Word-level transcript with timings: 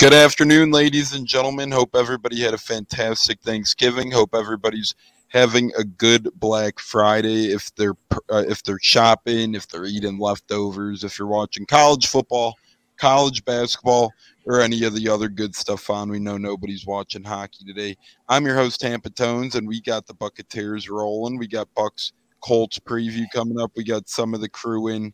Good 0.00 0.14
afternoon, 0.14 0.70
ladies 0.70 1.12
and 1.12 1.26
gentlemen. 1.26 1.70
Hope 1.70 1.94
everybody 1.94 2.40
had 2.40 2.54
a 2.54 2.58
fantastic 2.58 3.38
Thanksgiving. 3.42 4.10
Hope 4.10 4.34
everybody's 4.34 4.94
having 5.28 5.72
a 5.76 5.84
good 5.84 6.30
Black 6.36 6.78
Friday. 6.78 7.52
If 7.52 7.70
they're 7.74 7.96
uh, 8.32 8.44
if 8.48 8.62
they're 8.62 8.78
shopping, 8.80 9.54
if 9.54 9.68
they're 9.68 9.84
eating 9.84 10.18
leftovers, 10.18 11.04
if 11.04 11.18
you're 11.18 11.28
watching 11.28 11.66
college 11.66 12.06
football, 12.06 12.54
college 12.96 13.44
basketball, 13.44 14.10
or 14.46 14.62
any 14.62 14.84
of 14.84 14.94
the 14.94 15.06
other 15.06 15.28
good 15.28 15.54
stuff 15.54 15.90
on. 15.90 16.08
We 16.08 16.18
know 16.18 16.38
nobody's 16.38 16.86
watching 16.86 17.22
hockey 17.22 17.66
today. 17.66 17.94
I'm 18.26 18.46
your 18.46 18.56
host 18.56 18.80
Tampa 18.80 19.10
Tones, 19.10 19.54
and 19.54 19.68
we 19.68 19.82
got 19.82 20.06
the 20.06 20.14
Bucketeers 20.14 20.88
rolling. 20.88 21.36
We 21.36 21.46
got 21.46 21.68
Bucks 21.74 22.14
Colts 22.40 22.78
preview 22.78 23.26
coming 23.34 23.60
up. 23.60 23.72
We 23.76 23.84
got 23.84 24.08
some 24.08 24.32
of 24.32 24.40
the 24.40 24.48
crew 24.48 24.88
in 24.88 25.12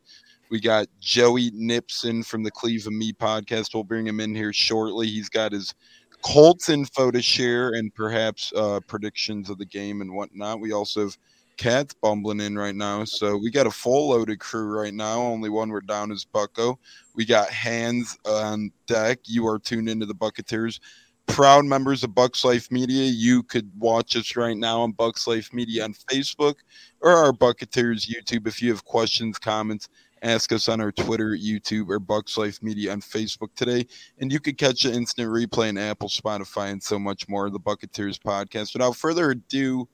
we 0.51 0.61
got 0.61 0.87
Joey 1.01 1.51
Nipson 1.51 2.25
from 2.25 2.43
the 2.43 2.51
Cleveland 2.51 2.99
Me 2.99 3.13
podcast. 3.13 3.75
We'll 3.75 3.85
bring 3.85 4.07
him 4.07 4.21
in 4.21 4.35
here 4.35 4.53
shortly. 4.53 5.07
He's 5.07 5.29
got 5.29 5.53
his 5.53 5.75
Colts 6.23 6.69
info 6.69 7.11
to 7.11 7.23
share 7.23 7.71
and 7.71 7.95
perhaps 7.95 8.53
uh, 8.57 8.81
predictions 8.87 9.51
of 9.51 9.59
the 9.59 9.67
game 9.67 10.01
and 10.01 10.15
whatnot. 10.15 10.61
We 10.61 10.73
also 10.73 11.03
have 11.03 11.19
Cats 11.57 11.95
bumbling 11.95 12.41
in 12.41 12.59
right 12.59 12.75
now. 12.75 13.05
So 13.05 13.37
we 13.37 13.51
got 13.51 13.67
a 13.67 13.71
full 13.71 14.11
loaded 14.11 14.41
crew 14.41 14.67
right 14.67 14.93
now. 14.93 15.21
Only 15.21 15.49
one 15.49 15.71
we're 15.71 15.81
down 15.81 16.11
is 16.11 16.25
Bucko. 16.25 16.79
We 17.15 17.25
got 17.25 17.49
hands 17.49 18.19
on 18.27 18.71
deck. 18.87 19.21
You 19.25 19.47
are 19.47 19.59
tuned 19.59 19.89
into 19.89 20.07
the 20.07 20.15
Bucketeers. 20.15 20.81
Proud 21.27 21.65
members 21.65 22.05
of 22.05 22.15
Bucks 22.15 22.45
Life 22.45 22.71
Media. 22.71 23.05
You 23.05 23.43
could 23.43 23.71
watch 23.79 24.17
us 24.17 24.37
right 24.37 24.57
now 24.57 24.83
on 24.83 24.93
Bucks 24.93 25.27
Life 25.27 25.53
Media 25.53 25.85
on 25.85 25.95
Facebook 25.95 26.57
or 27.01 27.11
our 27.11 27.33
Bucketeers 27.33 28.07
YouTube 28.07 28.47
if 28.47 28.63
you 28.63 28.71
have 28.71 28.85
questions, 28.85 29.39
comments, 29.39 29.89
Ask 30.23 30.53
us 30.53 30.69
on 30.69 30.81
our 30.81 30.93
Twitter, 30.93 31.37
YouTube, 31.37 31.89
or 31.91 31.99
Bucks 31.99 32.39
Life 32.39 32.63
Media 32.63 32.93
on 32.93 33.01
Facebook 33.01 33.55
today. 33.55 33.87
And 34.19 34.33
you 34.33 34.41
could 34.41 34.57
catch 34.57 34.85
an 34.85 34.95
instant 34.95 35.29
replay 35.29 35.69
on 35.69 35.79
Apple, 35.79 36.09
Spotify, 36.09 36.73
and 36.73 36.83
so 36.83 36.99
much 36.99 37.29
more. 37.29 37.47
Of 37.47 37.53
the 37.53 37.61
Bucketeers 37.61 38.19
podcast. 38.19 38.73
Without 38.73 38.97
further 38.97 39.33
ado, 39.33 39.87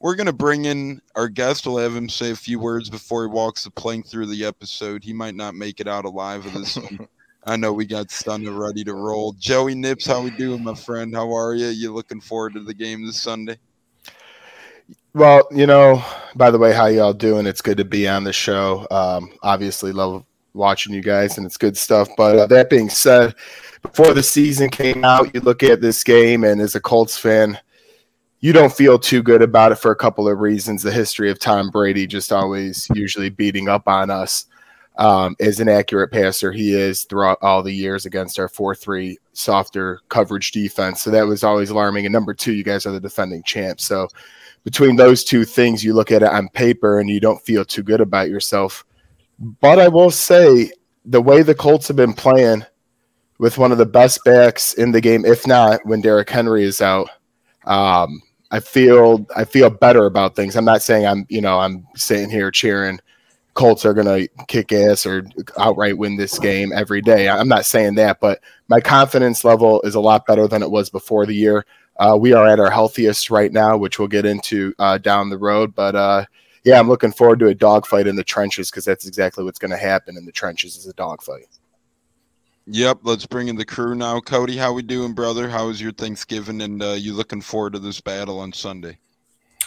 we're 0.00 0.16
going 0.16 0.26
to 0.26 0.32
bring 0.34 0.66
in 0.66 1.00
our 1.16 1.28
guest. 1.28 1.66
We'll 1.66 1.78
have 1.78 1.96
him 1.96 2.08
say 2.08 2.30
a 2.30 2.36
few 2.36 2.58
words 2.58 2.90
before 2.90 3.22
he 3.22 3.28
walks 3.28 3.64
the 3.64 3.70
plank 3.70 4.06
through 4.06 4.26
the 4.26 4.44
episode. 4.44 5.02
He 5.02 5.14
might 5.14 5.34
not 5.34 5.54
make 5.54 5.80
it 5.80 5.88
out 5.88 6.04
alive 6.04 6.44
of 6.44 6.52
this 6.52 6.76
one. 6.76 7.08
I 7.46 7.56
know 7.56 7.72
we 7.72 7.84
got 7.84 8.10
stunned 8.10 8.46
and 8.46 8.58
ready 8.58 8.84
to 8.84 8.94
roll. 8.94 9.32
Joey 9.32 9.74
Nips, 9.74 10.06
how 10.06 10.22
we 10.22 10.30
doing, 10.30 10.64
my 10.64 10.74
friend? 10.74 11.14
How 11.14 11.30
are 11.34 11.54
you? 11.54 11.68
You 11.68 11.92
looking 11.92 12.20
forward 12.20 12.54
to 12.54 12.60
the 12.60 12.72
game 12.72 13.04
this 13.04 13.20
Sunday? 13.20 13.58
Well, 15.14 15.46
you 15.52 15.66
know, 15.66 16.04
by 16.34 16.50
the 16.50 16.58
way, 16.58 16.72
how 16.72 16.86
y'all 16.86 17.12
doing? 17.12 17.46
It's 17.46 17.62
good 17.62 17.76
to 17.76 17.84
be 17.84 18.08
on 18.08 18.24
the 18.24 18.32
show. 18.32 18.86
Um, 18.90 19.32
obviously, 19.42 19.92
love 19.92 20.24
watching 20.54 20.94
you 20.94 21.02
guys, 21.02 21.38
and 21.38 21.46
it's 21.46 21.56
good 21.56 21.76
stuff. 21.76 22.08
But 22.16 22.36
uh, 22.36 22.46
that 22.46 22.70
being 22.70 22.90
said, 22.90 23.34
before 23.82 24.14
the 24.14 24.22
season 24.22 24.70
came 24.70 25.04
out, 25.04 25.32
you 25.34 25.40
look 25.40 25.62
at 25.62 25.80
this 25.80 26.02
game, 26.02 26.42
and 26.42 26.60
as 26.60 26.74
a 26.74 26.80
Colts 26.80 27.16
fan, 27.16 27.58
you 28.40 28.52
don't 28.52 28.72
feel 28.72 28.98
too 28.98 29.22
good 29.22 29.40
about 29.40 29.72
it 29.72 29.76
for 29.76 29.90
a 29.90 29.96
couple 29.96 30.28
of 30.28 30.40
reasons. 30.40 30.82
The 30.82 30.92
history 30.92 31.30
of 31.30 31.38
Tom 31.38 31.70
Brady 31.70 32.06
just 32.06 32.32
always 32.32 32.88
usually 32.94 33.30
beating 33.30 33.68
up 33.68 33.88
on 33.88 34.10
us. 34.10 34.46
Um, 34.96 35.34
as 35.40 35.60
an 35.60 35.68
accurate 35.68 36.12
passer, 36.12 36.52
he 36.52 36.72
is 36.72 37.04
throughout 37.04 37.38
all 37.42 37.62
the 37.62 37.72
years 37.72 38.06
against 38.06 38.38
our 38.38 38.48
4 38.48 38.74
3 38.74 39.18
softer 39.32 40.00
coverage 40.08 40.52
defense. 40.52 41.02
So 41.02 41.10
that 41.10 41.26
was 41.26 41.42
always 41.42 41.70
alarming. 41.70 42.06
And 42.06 42.12
number 42.12 42.34
two, 42.34 42.52
you 42.52 42.62
guys 42.62 42.86
are 42.86 42.92
the 42.92 43.00
defending 43.00 43.42
champs. 43.42 43.84
So 43.84 44.08
between 44.64 44.96
those 44.96 45.24
two 45.24 45.44
things, 45.44 45.84
you 45.84 45.94
look 45.94 46.10
at 46.10 46.22
it 46.22 46.28
on 46.28 46.48
paper 46.48 46.98
and 46.98 47.08
you 47.08 47.20
don't 47.20 47.42
feel 47.42 47.64
too 47.64 47.82
good 47.82 48.00
about 48.00 48.28
yourself. 48.28 48.84
But 49.38 49.78
I 49.78 49.88
will 49.88 50.10
say, 50.10 50.70
the 51.04 51.20
way 51.20 51.42
the 51.42 51.54
Colts 51.54 51.88
have 51.88 51.96
been 51.96 52.14
playing 52.14 52.64
with 53.38 53.58
one 53.58 53.72
of 53.72 53.78
the 53.78 53.86
best 53.86 54.24
backs 54.24 54.72
in 54.74 54.92
the 54.92 55.00
game, 55.00 55.24
if 55.24 55.46
not 55.46 55.84
when 55.84 56.00
Derrick 56.00 56.30
Henry 56.30 56.64
is 56.64 56.80
out, 56.80 57.10
um, 57.64 58.22
I 58.50 58.60
feel 58.60 59.26
I 59.36 59.44
feel 59.44 59.68
better 59.68 60.06
about 60.06 60.36
things. 60.36 60.56
I'm 60.56 60.64
not 60.64 60.82
saying 60.82 61.06
I'm 61.06 61.26
you 61.28 61.40
know 61.40 61.58
I'm 61.58 61.86
sitting 61.96 62.30
here 62.30 62.50
cheering 62.50 63.00
Colts 63.54 63.84
are 63.84 63.94
going 63.94 64.06
to 64.06 64.28
kick 64.46 64.72
ass 64.72 65.06
or 65.06 65.24
outright 65.58 65.96
win 65.96 66.16
this 66.16 66.38
game 66.38 66.72
every 66.72 67.00
day. 67.00 67.28
I'm 67.28 67.48
not 67.48 67.64
saying 67.64 67.94
that, 67.94 68.20
but 68.20 68.40
my 68.68 68.80
confidence 68.80 69.44
level 69.44 69.80
is 69.82 69.94
a 69.94 70.00
lot 70.00 70.26
better 70.26 70.48
than 70.48 70.62
it 70.62 70.70
was 70.70 70.90
before 70.90 71.24
the 71.24 71.34
year. 71.34 71.64
Uh, 71.98 72.16
we 72.20 72.32
are 72.32 72.46
at 72.46 72.60
our 72.60 72.70
healthiest 72.70 73.30
right 73.30 73.52
now, 73.52 73.76
which 73.76 73.98
we'll 73.98 74.08
get 74.08 74.26
into 74.26 74.74
uh, 74.78 74.98
down 74.98 75.30
the 75.30 75.38
road. 75.38 75.74
But 75.74 75.94
uh, 75.94 76.24
yeah, 76.64 76.78
I'm 76.78 76.88
looking 76.88 77.12
forward 77.12 77.38
to 77.40 77.48
a 77.48 77.54
dogfight 77.54 78.06
in 78.06 78.16
the 78.16 78.24
trenches 78.24 78.70
because 78.70 78.84
that's 78.84 79.06
exactly 79.06 79.44
what's 79.44 79.58
going 79.58 79.70
to 79.70 79.76
happen 79.76 80.16
in 80.16 80.24
the 80.24 80.32
trenches 80.32 80.76
is 80.76 80.86
a 80.86 80.92
dogfight. 80.94 81.46
Yep, 82.66 83.00
let's 83.02 83.26
bring 83.26 83.48
in 83.48 83.56
the 83.56 83.64
crew 83.64 83.94
now. 83.94 84.20
Cody, 84.20 84.56
how 84.56 84.72
we 84.72 84.82
doing, 84.82 85.12
brother? 85.12 85.48
How 85.50 85.66
was 85.66 85.80
your 85.80 85.92
Thanksgiving? 85.92 86.62
And 86.62 86.82
uh, 86.82 86.92
you 86.92 87.12
looking 87.12 87.42
forward 87.42 87.74
to 87.74 87.78
this 87.78 88.00
battle 88.00 88.40
on 88.40 88.52
Sunday? 88.52 88.98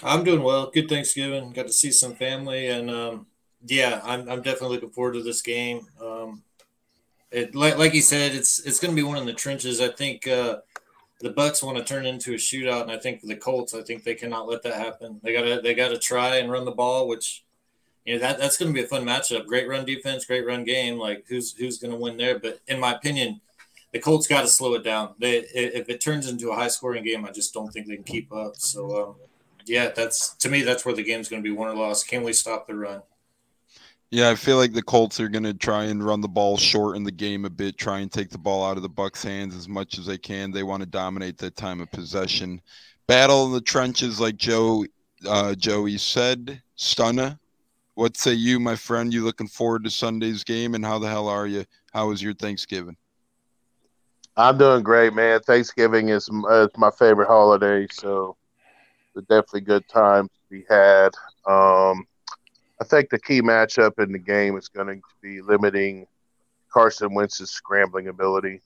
I'm 0.03 0.23
doing 0.23 0.41
well. 0.41 0.71
Good 0.71 0.89
Thanksgiving. 0.89 1.51
Got 1.53 1.67
to 1.67 1.73
see 1.73 1.91
some 1.91 2.15
family, 2.15 2.67
and 2.67 2.89
um, 2.89 3.27
yeah, 3.65 4.01
I'm, 4.03 4.21
I'm 4.29 4.41
definitely 4.41 4.75
looking 4.75 4.89
forward 4.89 5.13
to 5.13 5.23
this 5.23 5.41
game. 5.41 5.87
Um, 6.01 6.43
it 7.31 7.55
like 7.55 7.77
like 7.77 7.93
you 7.93 8.01
said, 8.01 8.33
it's 8.33 8.59
it's 8.65 8.79
going 8.79 8.95
to 8.95 8.95
be 8.95 9.07
one 9.07 9.17
in 9.17 9.25
the 9.25 9.33
trenches. 9.33 9.81
I 9.81 9.89
think 9.89 10.27
uh, 10.27 10.57
the 11.19 11.31
Bucks 11.31 11.63
want 11.63 11.77
to 11.77 11.83
turn 11.83 12.05
into 12.05 12.33
a 12.33 12.37
shootout, 12.37 12.83
and 12.83 12.91
I 12.91 12.97
think 12.97 13.21
for 13.21 13.27
the 13.27 13.35
Colts, 13.35 13.73
I 13.73 13.81
think 13.81 14.03
they 14.03 14.15
cannot 14.15 14.47
let 14.47 14.61
that 14.63 14.75
happen. 14.75 15.19
They 15.23 15.33
gotta 15.33 15.61
they 15.61 15.73
gotta 15.73 15.97
try 15.97 16.37
and 16.37 16.51
run 16.51 16.65
the 16.65 16.71
ball, 16.71 17.07
which 17.07 17.43
you 18.05 18.13
know 18.13 18.19
that 18.19 18.37
that's 18.37 18.57
to 18.57 18.71
be 18.71 18.83
a 18.83 18.87
fun 18.87 19.03
matchup. 19.03 19.45
Great 19.45 19.67
run 19.67 19.85
defense, 19.85 20.25
great 20.25 20.45
run 20.45 20.63
game. 20.63 20.97
Like 20.97 21.25
who's 21.27 21.55
who's 21.55 21.79
to 21.79 21.95
win 21.95 22.17
there? 22.17 22.37
But 22.37 22.59
in 22.67 22.79
my 22.79 22.93
opinion, 22.93 23.41
the 23.93 23.99
Colts 23.99 24.27
got 24.27 24.41
to 24.41 24.47
slow 24.47 24.75
it 24.75 24.83
down. 24.83 25.15
They 25.19 25.39
if 25.39 25.89
it 25.89 26.01
turns 26.01 26.29
into 26.29 26.51
a 26.51 26.55
high 26.55 26.67
scoring 26.67 27.03
game, 27.03 27.25
I 27.25 27.31
just 27.31 27.53
don't 27.53 27.71
think 27.71 27.87
they 27.87 27.95
can 27.95 28.03
keep 28.03 28.31
up. 28.31 28.55
So 28.57 29.09
um, 29.09 29.15
yeah, 29.65 29.89
that's 29.89 30.35
to 30.35 30.49
me 30.49 30.61
that's 30.61 30.85
where 30.85 30.95
the 30.95 31.03
game's 31.03 31.29
to 31.29 31.41
be 31.41 31.51
won 31.51 31.69
or 31.69 31.75
lost. 31.75 32.07
Can 32.07 32.23
we 32.23 32.33
stop 32.33 32.67
the 32.67 32.75
run? 32.75 33.01
Yeah, 34.09 34.29
I 34.29 34.35
feel 34.35 34.55
like 34.55 34.71
the 34.71 34.81
Colts 34.81 35.19
are 35.19 35.27
going 35.27 35.43
to 35.43 35.53
try 35.53 35.85
and 35.85 36.03
run 36.03 36.21
the 36.21 36.29
ball 36.29 36.55
short 36.55 36.95
in 36.95 37.03
the 37.03 37.11
game 37.11 37.43
a 37.43 37.49
bit, 37.49 37.77
try 37.77 37.99
and 37.99 38.09
take 38.09 38.29
the 38.29 38.37
ball 38.37 38.65
out 38.65 38.77
of 38.77 38.83
the 38.83 38.89
Bucks' 38.89 39.21
hands 39.21 39.53
as 39.53 39.67
much 39.67 39.97
as 39.97 40.05
they 40.05 40.17
can. 40.17 40.51
They 40.51 40.63
want 40.63 40.81
to 40.81 40.87
dominate 40.87 41.37
that 41.39 41.57
time 41.57 41.81
of 41.81 41.91
possession. 41.91 42.61
Battle 43.07 43.45
in 43.47 43.51
the 43.51 43.61
trenches, 43.61 44.19
like 44.19 44.37
Joe 44.37 44.85
uh, 45.27 45.55
Joey 45.55 45.97
said. 45.97 46.61
Stunna, 46.77 47.37
what 47.95 48.15
say 48.15 48.33
you, 48.33 48.59
my 48.59 48.75
friend? 48.75 49.13
You 49.13 49.25
looking 49.25 49.47
forward 49.47 49.83
to 49.83 49.89
Sunday's 49.89 50.43
game, 50.43 50.75
and 50.75 50.85
how 50.85 50.99
the 50.99 51.09
hell 51.09 51.27
are 51.27 51.47
you? 51.47 51.65
How 51.91 52.07
was 52.07 52.21
your 52.21 52.33
Thanksgiving? 52.33 52.95
I'm 54.37 54.57
doing 54.57 54.83
great, 54.83 55.13
man. 55.13 55.39
Thanksgiving 55.41 56.09
is, 56.09 56.29
uh, 56.47 56.67
my 56.77 56.91
favorite 56.91 57.27
holiday, 57.27 57.87
so 57.91 58.37
it's 59.15 59.25
definitely 59.27 59.61
good 59.61 59.87
time 59.89 60.27
to 60.27 60.39
be 60.49 60.63
had. 60.69 61.09
Um, 61.47 62.05
I 62.79 62.83
think 62.83 63.09
the 63.09 63.19
key 63.19 63.41
matchup 63.41 64.01
in 64.03 64.11
the 64.11 64.19
game 64.19 64.57
is 64.57 64.67
going 64.67 64.87
to 64.87 65.01
be 65.21 65.41
limiting 65.41 66.07
Carson 66.71 67.13
Wentz's 67.13 67.49
scrambling 67.49 68.07
ability. 68.07 68.61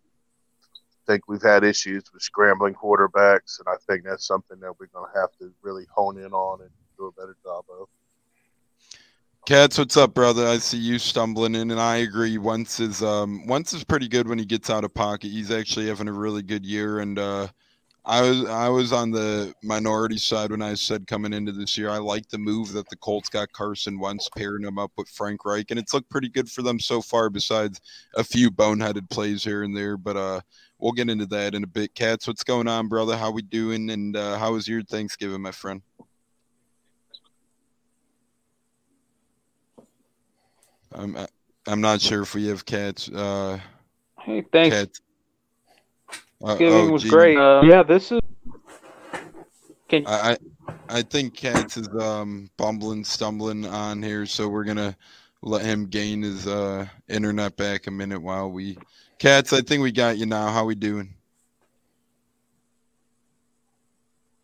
I 0.64 1.12
think 1.12 1.28
we've 1.28 1.42
had 1.42 1.64
issues 1.64 2.04
with 2.14 2.22
scrambling 2.22 2.74
quarterbacks, 2.74 3.60
and 3.60 3.68
I 3.68 3.76
think 3.88 4.04
that's 4.04 4.26
something 4.28 4.60
that 4.60 4.80
we're 4.80 4.88
going 4.88 5.10
to 5.12 5.20
have 5.20 5.32
to 5.40 5.52
really 5.62 5.86
hone 5.94 6.18
in 6.18 6.34
on 6.34 6.62
and 6.62 6.70
do 6.98 7.06
a 7.06 7.12
better 7.14 7.38
job 7.44 7.66
of. 7.80 7.88
Cats, 9.47 9.80
what's 9.80 9.97
up, 9.97 10.14
brother? 10.14 10.46
I 10.46 10.59
see 10.59 10.78
you 10.78 11.00
stumbling 11.00 11.56
in, 11.56 11.72
and 11.72 11.80
I 11.80 11.97
agree. 11.97 12.38
Wentz 12.38 12.80
is 12.80 13.02
um 13.02 13.47
Wentz 13.47 13.74
is 13.74 13.84
pretty 13.84 14.08
good 14.08 14.28
when 14.28 14.38
he 14.38 14.46
gets 14.46 14.70
out 14.70 14.84
of 14.84 14.94
pocket. 14.94 15.32
He's 15.32 15.50
actually 15.50 15.88
having 15.88 16.08
a 16.08 16.14
really 16.14 16.44
good 16.44 16.64
year, 16.64 17.00
and 17.00 17.18
uh, 17.18 17.47
I 18.03 18.22
was 18.22 18.46
I 18.46 18.68
was 18.68 18.92
on 18.92 19.12
the 19.12 19.53
minority 19.62 20.18
side 20.18 20.50
when 20.50 20.62
I 20.64 20.74
said 20.74 21.06
coming 21.06 21.34
into 21.34 21.52
this 21.52 21.78
year 21.78 21.90
I 21.90 22.00
like 22.00 22.28
the 22.30 22.40
move 22.40 22.74
that 22.74 22.90
the 22.90 22.96
Colts 22.96 23.30
got 23.30 23.52
Carson 23.52 24.00
Wentz 24.00 24.28
pairing 24.36 24.64
him 24.64 24.80
up 24.80 24.92
with 24.98 25.08
Frank 25.08 25.46
Reich 25.46 25.70
and 25.70 25.80
it's 25.80 25.94
looked 25.94 26.09
pretty 26.09 26.30
good 26.30 26.50
for 26.50 26.64
them 26.64 26.80
so 26.80 27.00
far 27.02 27.30
besides 27.30 27.80
a 28.16 28.24
few 28.24 28.50
boneheaded 28.50 29.08
plays 29.12 29.44
here 29.44 29.62
and 29.62 29.78
there 29.78 29.98
but 29.98 30.18
uh 30.18 30.42
we'll 30.80 30.94
get 30.94 31.12
into 31.12 31.28
that 31.28 31.53
in 31.53 31.64
a 31.64 31.68
bit. 31.68 31.94
Cats 31.94 32.28
what's 32.28 32.44
going 32.44 32.68
on 32.68 32.88
brother? 32.88 33.16
How 33.16 33.30
we 33.30 33.44
doing? 33.44 33.92
And 33.92 34.18
uh, 34.18 34.40
how 34.40 34.54
was 34.54 34.68
your 34.68 34.82
Thanksgiving 34.82 35.42
my 35.42 35.52
friend? 35.52 35.84
I'm 40.92 41.16
I'm 41.68 41.82
not 41.82 42.02
sure 42.02 42.24
if 42.24 42.34
we 42.34 42.47
have 42.47 42.66
cats 42.66 43.09
uh 43.09 43.59
Hey 44.20 44.44
thanks. 44.52 44.76
cats. 44.76 45.02
Thanksgiving 46.41 46.90
uh, 46.90 46.91
was 46.91 47.03
great. 47.05 47.38
Uh, 47.38 47.61
yeah, 47.64 47.84
this 47.84 48.11
is. 48.11 48.20
Can 49.88 50.08
I, 50.08 50.38
I 50.90 51.02
think 51.02 51.35
Cats 51.35 51.78
is 51.78 51.88
um, 51.99 52.49
bumbling, 52.58 53.03
stumbling 53.03 53.66
on 53.66 54.02
here, 54.02 54.26
so 54.26 54.47
we're 54.47 54.64
gonna 54.64 54.96
let 55.41 55.64
him 55.64 55.88
gain 55.88 56.22
his 56.22 56.47
uh, 56.47 56.88
internet 57.08 57.58
back 57.58 57.88
a 57.88 57.91
minute 57.91 58.22
while 58.22 58.49
we. 58.49 58.78
Cats, 59.20 59.53
I 59.53 59.61
think 59.61 59.84
we 59.84 59.91
got 59.91 60.17
you 60.17 60.26
now. 60.26 60.49
How 60.49 60.66
we 60.66 60.76
doing? 60.76 61.14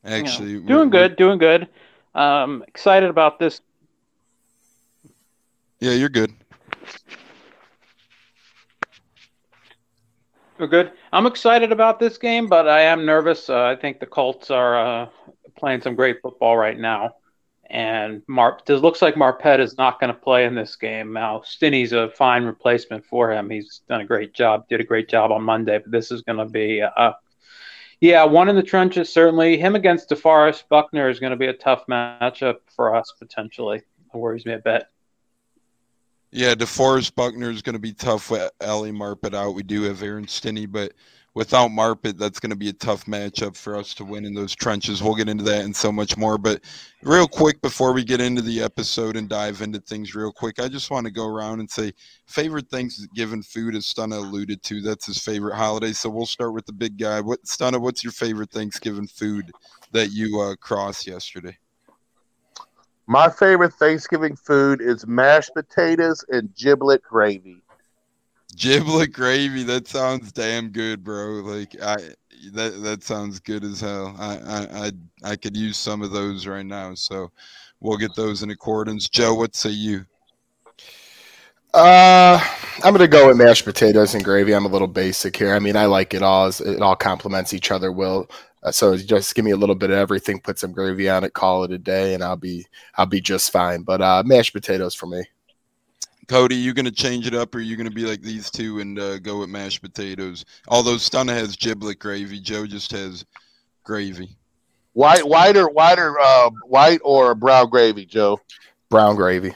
Actually, 0.03 0.53
yeah. 0.53 0.67
doing 0.67 0.89
good, 0.89 1.15
doing 1.15 1.39
good. 1.39 1.67
Um, 2.13 2.63
excited 2.67 3.09
about 3.09 3.39
this. 3.39 3.61
Yeah, 5.79 5.91
you're 5.91 6.09
good. 6.09 6.33
We're 10.59 10.65
good. 10.65 10.91
I'm 11.13 11.27
excited 11.27 11.71
about 11.71 11.99
this 11.99 12.17
game, 12.17 12.47
but 12.47 12.67
I 12.67 12.81
am 12.81 13.05
nervous. 13.05 13.47
Uh, 13.47 13.65
I 13.65 13.75
think 13.75 13.99
the 13.99 14.07
Colts 14.07 14.49
are 14.49 15.03
uh, 15.03 15.09
playing 15.55 15.81
some 15.81 15.93
great 15.93 16.19
football 16.23 16.57
right 16.57 16.79
now. 16.79 17.17
And 17.69 18.23
Mar- 18.27 18.59
it 18.67 18.73
looks 18.73 19.03
like 19.03 19.13
Marpet 19.13 19.59
is 19.59 19.77
not 19.77 19.99
going 19.99 20.11
to 20.11 20.19
play 20.19 20.45
in 20.45 20.55
this 20.55 20.75
game. 20.75 21.13
Now, 21.13 21.41
Stinnie's 21.41 21.91
a 21.93 22.09
fine 22.09 22.43
replacement 22.43 23.05
for 23.05 23.31
him. 23.31 23.51
He's 23.51 23.81
done 23.87 24.01
a 24.01 24.05
great 24.05 24.33
job, 24.33 24.67
did 24.67 24.81
a 24.81 24.85
great 24.85 25.09
job 25.09 25.31
on 25.31 25.43
Monday, 25.43 25.77
but 25.77 25.91
this 25.91 26.11
is 26.11 26.23
going 26.23 26.39
to 26.39 26.45
be, 26.45 26.81
uh, 26.81 27.13
yeah, 28.01 28.23
one 28.23 28.49
in 28.49 28.55
the 28.55 28.63
trenches, 28.63 29.13
certainly. 29.13 29.57
Him 29.57 29.75
against 29.75 30.09
DeForest 30.09 30.63
Buckner 30.69 31.07
is 31.07 31.19
going 31.19 31.31
to 31.31 31.37
be 31.37 31.47
a 31.47 31.53
tough 31.53 31.85
matchup 31.87 32.57
for 32.75 32.95
us, 32.95 33.13
potentially. 33.19 33.77
It 33.77 34.17
worries 34.17 34.45
me 34.45 34.53
a 34.53 34.59
bit. 34.59 34.85
Yeah, 36.37 36.53
DeForest 36.53 37.15
Buckner 37.15 37.49
is 37.49 37.63
going 37.63 37.73
to 37.73 37.79
be 37.79 37.93
tough 37.93 38.29
with 38.29 38.51
Ali 38.61 38.91
Marpet 38.91 39.33
out. 39.33 39.55
We 39.55 39.63
do 39.63 39.81
have 39.81 40.03
Aaron 40.03 40.27
Stinnie, 40.27 40.67
but 40.67 40.93
without 41.33 41.71
Marpet, 41.71 42.19
that's 42.19 42.39
going 42.39 42.51
to 42.51 42.55
be 42.55 42.69
a 42.69 42.73
tough 42.73 43.05
matchup 43.05 43.55
for 43.55 43.75
us 43.75 43.95
to 43.95 44.05
win 44.05 44.23
in 44.23 44.35
those 44.35 44.53
trenches. 44.53 45.01
We'll 45.01 45.15
get 45.15 45.29
into 45.29 45.43
that 45.45 45.65
and 45.65 45.75
so 45.75 45.91
much 45.91 46.15
more. 46.15 46.37
But 46.37 46.61
real 47.01 47.27
quick, 47.27 47.59
before 47.63 47.91
we 47.91 48.03
get 48.03 48.21
into 48.21 48.43
the 48.43 48.61
episode 48.61 49.17
and 49.17 49.27
dive 49.27 49.63
into 49.63 49.79
things 49.79 50.13
real 50.13 50.31
quick, 50.31 50.59
I 50.59 50.67
just 50.67 50.91
want 50.91 51.07
to 51.07 51.11
go 51.11 51.25
around 51.25 51.59
and 51.59 51.71
say 51.71 51.91
favorite 52.27 52.69
Thanksgiving 52.69 53.41
food, 53.41 53.75
as 53.75 53.91
Stunna 53.91 54.17
alluded 54.17 54.61
to. 54.61 54.81
That's 54.81 55.07
his 55.07 55.17
favorite 55.17 55.55
holiday. 55.55 55.91
So 55.91 56.07
we'll 56.07 56.27
start 56.27 56.53
with 56.53 56.67
the 56.67 56.71
big 56.71 56.99
guy. 56.99 57.19
What 57.19 57.41
Stunna? 57.45 57.81
What's 57.81 58.03
your 58.03 58.13
favorite 58.13 58.51
Thanksgiving 58.51 59.07
food 59.07 59.51
that 59.91 60.11
you 60.11 60.39
uh, 60.39 60.55
crossed 60.57 61.07
yesterday? 61.07 61.57
My 63.07 63.29
favorite 63.29 63.73
Thanksgiving 63.73 64.35
food 64.35 64.81
is 64.81 65.07
mashed 65.07 65.53
potatoes 65.53 66.25
and 66.27 66.53
giblet 66.53 67.01
gravy. 67.01 67.63
Giblet 68.57 69.13
gravy. 69.13 69.63
That 69.63 69.87
sounds 69.87 70.33
damn 70.33 70.69
good, 70.69 71.05
bro. 71.05 71.41
Like 71.41 71.75
I 71.81 71.95
that 72.53 72.83
that 72.83 73.03
sounds 73.03 73.39
good 73.39 73.63
as 73.63 73.79
hell. 73.79 74.13
I 74.19 74.37
I 74.37 74.87
I, 74.87 74.91
I 75.31 75.35
could 75.37 75.55
use 75.55 75.77
some 75.77 76.01
of 76.01 76.11
those 76.11 76.45
right 76.45 76.65
now. 76.65 76.95
So 76.95 77.31
we'll 77.79 77.97
get 77.97 78.13
those 78.15 78.43
in 78.43 78.49
accordance. 78.49 79.07
Joe, 79.07 79.35
what 79.35 79.55
say 79.55 79.69
you? 79.69 80.05
Uh, 81.73 82.43
I'm 82.83 82.93
gonna 82.93 83.07
go 83.07 83.27
with 83.27 83.37
mashed 83.37 83.63
potatoes 83.63 84.15
and 84.15 84.23
gravy. 84.23 84.53
I'm 84.53 84.65
a 84.65 84.69
little 84.69 84.87
basic 84.87 85.37
here. 85.37 85.53
I 85.53 85.59
mean, 85.59 85.77
I 85.77 85.85
like 85.85 86.13
it 86.13 86.23
all. 86.23 86.47
It 86.49 86.81
all 86.81 86.95
complements 86.95 87.53
each 87.53 87.71
other. 87.71 87.91
Will 87.91 88.29
uh, 88.63 88.71
so 88.71 88.97
just 88.97 89.35
give 89.35 89.45
me 89.45 89.51
a 89.51 89.57
little 89.57 89.75
bit 89.75 89.91
of 89.91 89.97
everything. 89.97 90.39
Put 90.39 90.59
some 90.59 90.71
gravy 90.71 91.09
on 91.09 91.23
it. 91.23 91.33
Call 91.33 91.63
it 91.63 91.71
a 91.71 91.77
day, 91.77 92.13
and 92.13 92.23
I'll 92.23 92.35
be 92.35 92.65
I'll 92.95 93.05
be 93.05 93.21
just 93.21 93.51
fine. 93.51 93.83
But 93.83 94.01
uh, 94.01 94.23
mashed 94.25 94.53
potatoes 94.53 94.95
for 94.95 95.05
me. 95.05 95.23
Cody, 96.27 96.55
you 96.55 96.73
gonna 96.73 96.91
change 96.91 97.25
it 97.25 97.33
up, 97.33 97.55
or 97.55 97.59
you 97.59 97.77
gonna 97.77 97.89
be 97.89 98.05
like 98.05 98.21
these 98.21 98.51
two 98.51 98.79
and 98.79 98.99
uh, 98.99 99.19
go 99.19 99.39
with 99.39 99.49
mashed 99.49 99.81
potatoes? 99.81 100.43
Although 100.67 100.95
Stunna 100.95 101.29
has 101.29 101.55
giblet 101.55 101.99
gravy, 101.99 102.39
Joe 102.39 102.65
just 102.65 102.91
has 102.91 103.25
gravy. 103.83 104.35
White, 104.93 105.25
white 105.25 105.55
or 105.55 105.69
white 105.69 105.99
or 105.99 106.19
uh, 106.19 106.49
white 106.65 106.99
or 107.03 107.35
brown 107.35 107.69
gravy, 107.69 108.05
Joe. 108.05 108.41
Brown 108.89 109.15
gravy. 109.15 109.53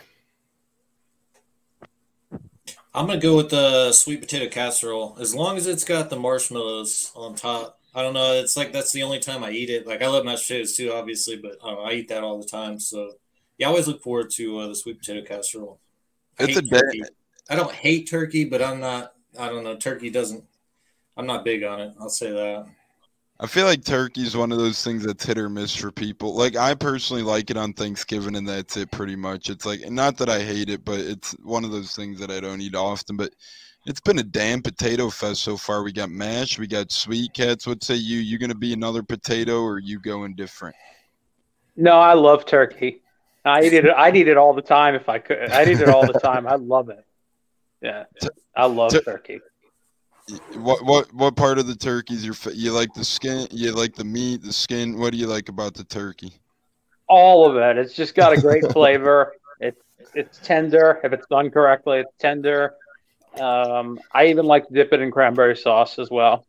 I'm 2.93 3.07
gonna 3.07 3.19
go 3.19 3.35
with 3.35 3.49
the 3.49 3.91
sweet 3.91 4.21
potato 4.21 4.49
casserole. 4.49 5.17
As 5.19 5.33
long 5.33 5.57
as 5.57 5.65
it's 5.65 5.83
got 5.83 6.09
the 6.09 6.19
marshmallows 6.19 7.11
on 7.15 7.35
top. 7.35 7.80
I 7.93 8.01
don't 8.01 8.13
know. 8.13 8.33
It's 8.33 8.55
like 8.55 8.71
that's 8.71 8.93
the 8.93 9.03
only 9.03 9.19
time 9.19 9.43
I 9.43 9.51
eat 9.51 9.69
it. 9.69 9.85
Like 9.85 10.01
I 10.01 10.07
love 10.07 10.23
mashed 10.23 10.47
potatoes 10.47 10.75
too, 10.75 10.93
obviously, 10.93 11.35
but 11.35 11.57
I, 11.63 11.71
know, 11.71 11.81
I 11.81 11.91
eat 11.93 12.07
that 12.09 12.23
all 12.23 12.39
the 12.39 12.47
time. 12.47 12.79
So 12.79 13.13
yeah, 13.57 13.67
I 13.67 13.69
always 13.69 13.87
look 13.87 14.01
forward 14.01 14.29
to 14.31 14.59
uh, 14.59 14.67
the 14.67 14.75
sweet 14.75 14.99
potato 14.99 15.25
casserole. 15.25 15.79
I 16.39 16.43
it's 16.45 16.57
a 16.57 16.61
turkey. 16.61 17.03
I 17.49 17.55
don't 17.55 17.71
hate 17.71 18.09
turkey, 18.09 18.45
but 18.45 18.61
I'm 18.61 18.79
not. 18.79 19.13
I 19.37 19.49
don't 19.49 19.63
know. 19.63 19.75
Turkey 19.75 20.09
doesn't. 20.09 20.43
I'm 21.17 21.27
not 21.27 21.43
big 21.43 21.63
on 21.63 21.81
it. 21.81 21.93
I'll 21.99 22.09
say 22.09 22.31
that. 22.31 22.65
I 23.41 23.47
feel 23.47 23.65
like 23.65 23.83
turkey 23.83 24.21
is 24.21 24.37
one 24.37 24.51
of 24.51 24.59
those 24.59 24.83
things 24.83 25.03
that's 25.03 25.25
hit 25.25 25.37
or 25.37 25.49
miss 25.49 25.75
for 25.75 25.91
people. 25.91 26.35
Like 26.35 26.55
I 26.55 26.75
personally 26.75 27.23
like 27.23 27.49
it 27.49 27.57
on 27.57 27.73
Thanksgiving, 27.73 28.35
and 28.35 28.47
that's 28.47 28.77
it 28.77 28.91
pretty 28.91 29.15
much. 29.15 29.49
It's 29.49 29.65
like 29.65 29.89
not 29.89 30.15
that 30.17 30.29
I 30.29 30.41
hate 30.41 30.69
it, 30.69 30.85
but 30.85 30.99
it's 30.99 31.31
one 31.43 31.65
of 31.65 31.71
those 31.71 31.95
things 31.95 32.19
that 32.19 32.29
I 32.29 32.39
don't 32.39 32.61
eat 32.61 32.75
often. 32.75 33.17
But 33.17 33.33
it's 33.85 34.01
been 34.01 34.19
a 34.19 34.23
damn 34.23 34.61
potato 34.61 35.09
fest 35.09 35.41
so 35.43 35.57
far. 35.57 35.83
We 35.83 35.91
got 35.91 36.09
mash, 36.09 36.59
we 36.59 36.67
got 36.67 36.91
sweet 36.91 37.33
cats. 37.33 37.65
What 37.65 37.83
say 37.83 37.95
you? 37.95 38.19
You 38.19 38.37
gonna 38.37 38.55
be 38.55 38.73
another 38.73 39.03
potato, 39.03 39.61
or 39.61 39.79
you 39.79 39.99
going 39.99 40.35
different? 40.35 40.75
No, 41.75 41.99
I 41.99 42.13
love 42.13 42.45
turkey. 42.45 43.01
I 43.43 43.63
eat 43.63 43.73
it. 43.73 43.89
I 43.89 44.11
eat 44.11 44.27
it 44.27 44.37
all 44.37 44.53
the 44.53 44.61
time 44.61 44.93
if 44.93 45.09
I 45.09 45.17
could. 45.19 45.51
I 45.51 45.63
eat 45.63 45.81
it 45.81 45.89
all 45.89 46.05
the 46.05 46.19
time. 46.19 46.45
I 46.47 46.55
love 46.55 46.89
it. 46.89 47.03
Yeah, 47.81 48.03
I 48.55 48.65
love 48.65 48.91
Tur- 48.91 49.01
turkey. 49.01 49.41
What 50.53 50.85
what 50.85 51.11
what 51.13 51.35
part 51.35 51.57
of 51.57 51.65
the 51.65 51.75
turkey 51.75 52.13
is 52.13 52.23
your 52.23 52.35
you 52.53 52.71
like 52.71 52.93
the 52.93 53.03
skin? 53.03 53.47
You 53.49 53.71
like 53.71 53.95
the 53.95 54.03
meat, 54.03 54.43
the 54.43 54.53
skin? 54.53 54.99
What 54.99 55.11
do 55.11 55.17
you 55.17 55.25
like 55.25 55.49
about 55.49 55.73
the 55.73 55.83
turkey? 55.83 56.33
All 57.07 57.49
of 57.49 57.57
it. 57.57 57.77
It's 57.77 57.95
just 57.95 58.13
got 58.13 58.31
a 58.31 58.39
great 58.39 58.71
flavor. 58.71 59.33
It's 59.59 59.81
it's 60.13 60.39
tender. 60.43 60.99
If 61.03 61.13
it's 61.13 61.25
done 61.27 61.49
correctly, 61.49 61.99
it's 61.99 62.13
tender. 62.19 62.75
Um, 63.39 63.99
I 64.11 64.27
even 64.27 64.45
like 64.45 64.67
to 64.67 64.73
dip 64.73 64.91
it 64.93 65.01
in 65.01 65.11
cranberry 65.11 65.55
sauce 65.55 65.99
as 65.99 66.09
well. 66.09 66.45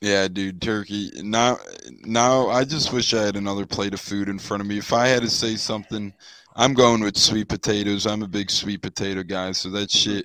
Yeah, 0.00 0.28
dude, 0.28 0.60
turkey. 0.60 1.10
Now, 1.22 1.58
now 2.02 2.48
I 2.48 2.64
just 2.64 2.92
wish 2.92 3.14
I 3.14 3.22
had 3.22 3.36
another 3.36 3.64
plate 3.64 3.94
of 3.94 4.00
food 4.00 4.28
in 4.28 4.38
front 4.38 4.60
of 4.60 4.66
me. 4.66 4.78
If 4.78 4.92
I 4.92 5.06
had 5.06 5.22
to 5.22 5.30
say 5.30 5.56
something, 5.56 6.12
I'm 6.56 6.74
going 6.74 7.02
with 7.02 7.16
sweet 7.16 7.48
potatoes. 7.48 8.06
I'm 8.06 8.22
a 8.22 8.28
big 8.28 8.50
sweet 8.50 8.82
potato 8.82 9.22
guy, 9.22 9.52
so 9.52 9.70
that 9.70 9.90
shit, 9.90 10.24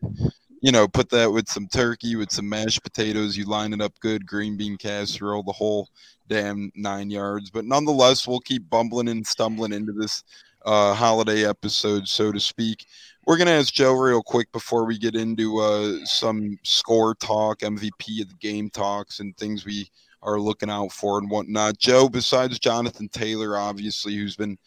you 0.62 0.72
know, 0.72 0.88
put 0.88 1.10
that 1.12 1.32
with 1.32 1.48
some 1.48 1.68
turkey, 1.68 2.16
with 2.16 2.32
some 2.32 2.50
mashed 2.50 2.84
potatoes. 2.84 3.38
You 3.38 3.46
line 3.46 3.74
it 3.74 3.82
up 3.82 3.98
good, 4.00 4.26
green 4.26 4.58
bean 4.58 4.78
casserole, 4.78 5.44
the 5.44 5.54
whole 5.54 5.90
damn 6.28 6.72
nine 6.76 7.10
yards. 7.10 7.50
But 7.50 7.66
nonetheless, 7.66 8.28
we'll 8.28 8.42
keep 8.42 8.70
bumbling 8.70 9.08
and 9.08 9.26
stumbling 9.26 9.72
into 9.72 9.94
this 9.94 10.24
uh, 10.66 10.94
holiday 10.94 11.48
episode, 11.48 12.08
so 12.08 12.32
to 12.32 12.40
speak. 12.40 12.86
We're 13.30 13.38
going 13.38 13.46
to 13.46 13.54
ask 13.54 13.72
Joe 13.72 13.94
real 13.94 14.24
quick 14.24 14.52
before 14.52 14.86
we 14.86 14.98
get 14.98 15.14
into 15.14 15.60
uh, 15.60 16.04
some 16.04 16.58
score 16.64 17.14
talk, 17.14 17.60
MVP 17.60 18.24
of 18.24 18.30
the 18.30 18.36
game 18.40 18.72
talks, 18.72 19.20
and 19.20 19.38
things 19.38 19.68
we 19.68 19.88
are 20.24 20.40
looking 20.40 20.72
out 20.72 20.92
for 20.92 21.20
and 21.20 21.30
whatnot. 21.30 21.78
Joe, 21.78 22.10
besides 22.10 22.58
Jonathan 22.58 23.08
Taylor, 23.08 23.56
obviously, 23.56 24.16
who's 24.16 24.36
been 24.36 24.58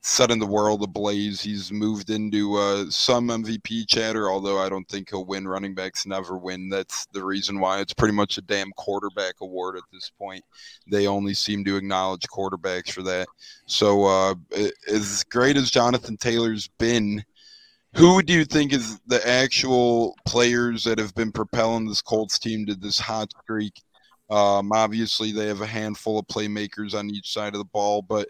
setting 0.00 0.38
the 0.38 0.46
world 0.46 0.82
ablaze, 0.82 1.42
he's 1.42 1.70
moved 1.70 2.08
into 2.08 2.56
uh, 2.56 2.86
some 2.88 3.28
MVP 3.28 3.86
chatter, 3.86 4.30
although 4.30 4.58
I 4.58 4.70
don't 4.70 4.88
think 4.88 5.10
he'll 5.10 5.26
win. 5.26 5.46
Running 5.46 5.74
backs 5.74 6.06
never 6.06 6.38
win. 6.38 6.70
That's 6.70 7.04
the 7.12 7.22
reason 7.22 7.60
why 7.60 7.80
it's 7.80 7.92
pretty 7.92 8.14
much 8.14 8.38
a 8.38 8.42
damn 8.42 8.72
quarterback 8.78 9.34
award 9.42 9.76
at 9.76 9.84
this 9.92 10.10
point. 10.18 10.42
They 10.90 11.08
only 11.08 11.34
seem 11.34 11.62
to 11.66 11.76
acknowledge 11.76 12.22
quarterbacks 12.22 12.90
for 12.90 13.02
that. 13.02 13.28
So, 13.66 14.06
uh, 14.06 14.34
as 14.90 15.24
great 15.24 15.58
as 15.58 15.70
Jonathan 15.70 16.16
Taylor's 16.16 16.70
been, 16.78 17.22
who 17.94 18.22
do 18.22 18.32
you 18.32 18.44
think 18.44 18.72
is 18.72 19.00
the 19.06 19.26
actual 19.26 20.14
players 20.26 20.84
that 20.84 20.98
have 20.98 21.14
been 21.14 21.32
propelling 21.32 21.86
this 21.86 22.02
Colts 22.02 22.38
team 22.38 22.66
to 22.66 22.74
this 22.74 22.98
hot 22.98 23.28
streak? 23.42 23.72
Um, 24.30 24.72
obviously, 24.72 25.32
they 25.32 25.46
have 25.46 25.62
a 25.62 25.66
handful 25.66 26.18
of 26.18 26.26
playmakers 26.26 26.94
on 26.94 27.10
each 27.10 27.32
side 27.32 27.54
of 27.54 27.58
the 27.58 27.64
ball, 27.64 28.02
but 28.02 28.28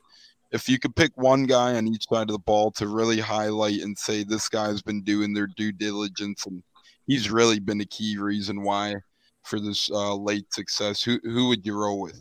if 0.53 0.69
you 0.69 0.79
could 0.79 0.97
pick 0.97 1.12
one 1.17 1.45
guy 1.45 1.75
on 1.75 1.88
each 1.88 2.07
side 2.09 2.31
of 2.31 2.33
the 2.33 2.38
ball 2.38 2.71
to 2.73 2.88
really 2.88 3.21
highlight 3.21 3.81
and 3.81 3.99
say 3.99 4.23
this 4.23 4.49
guy's 4.49 4.81
been 4.81 5.03
doing 5.03 5.35
their 5.35 5.49
due 5.49 5.73
diligence 5.73 6.47
and 6.47 6.62
he's 7.07 7.31
really 7.31 7.59
been 7.59 7.81
a 7.81 7.87
key 7.87 8.17
reason 8.17 8.62
why 8.62 8.95
for 9.43 9.61
this 9.61 9.91
uh, 9.91 10.15
late 10.15 10.53
success, 10.53 11.03
who 11.03 11.19
who 11.23 11.49
would 11.49 11.67
you 11.67 11.77
roll 11.77 12.00
with? 12.00 12.21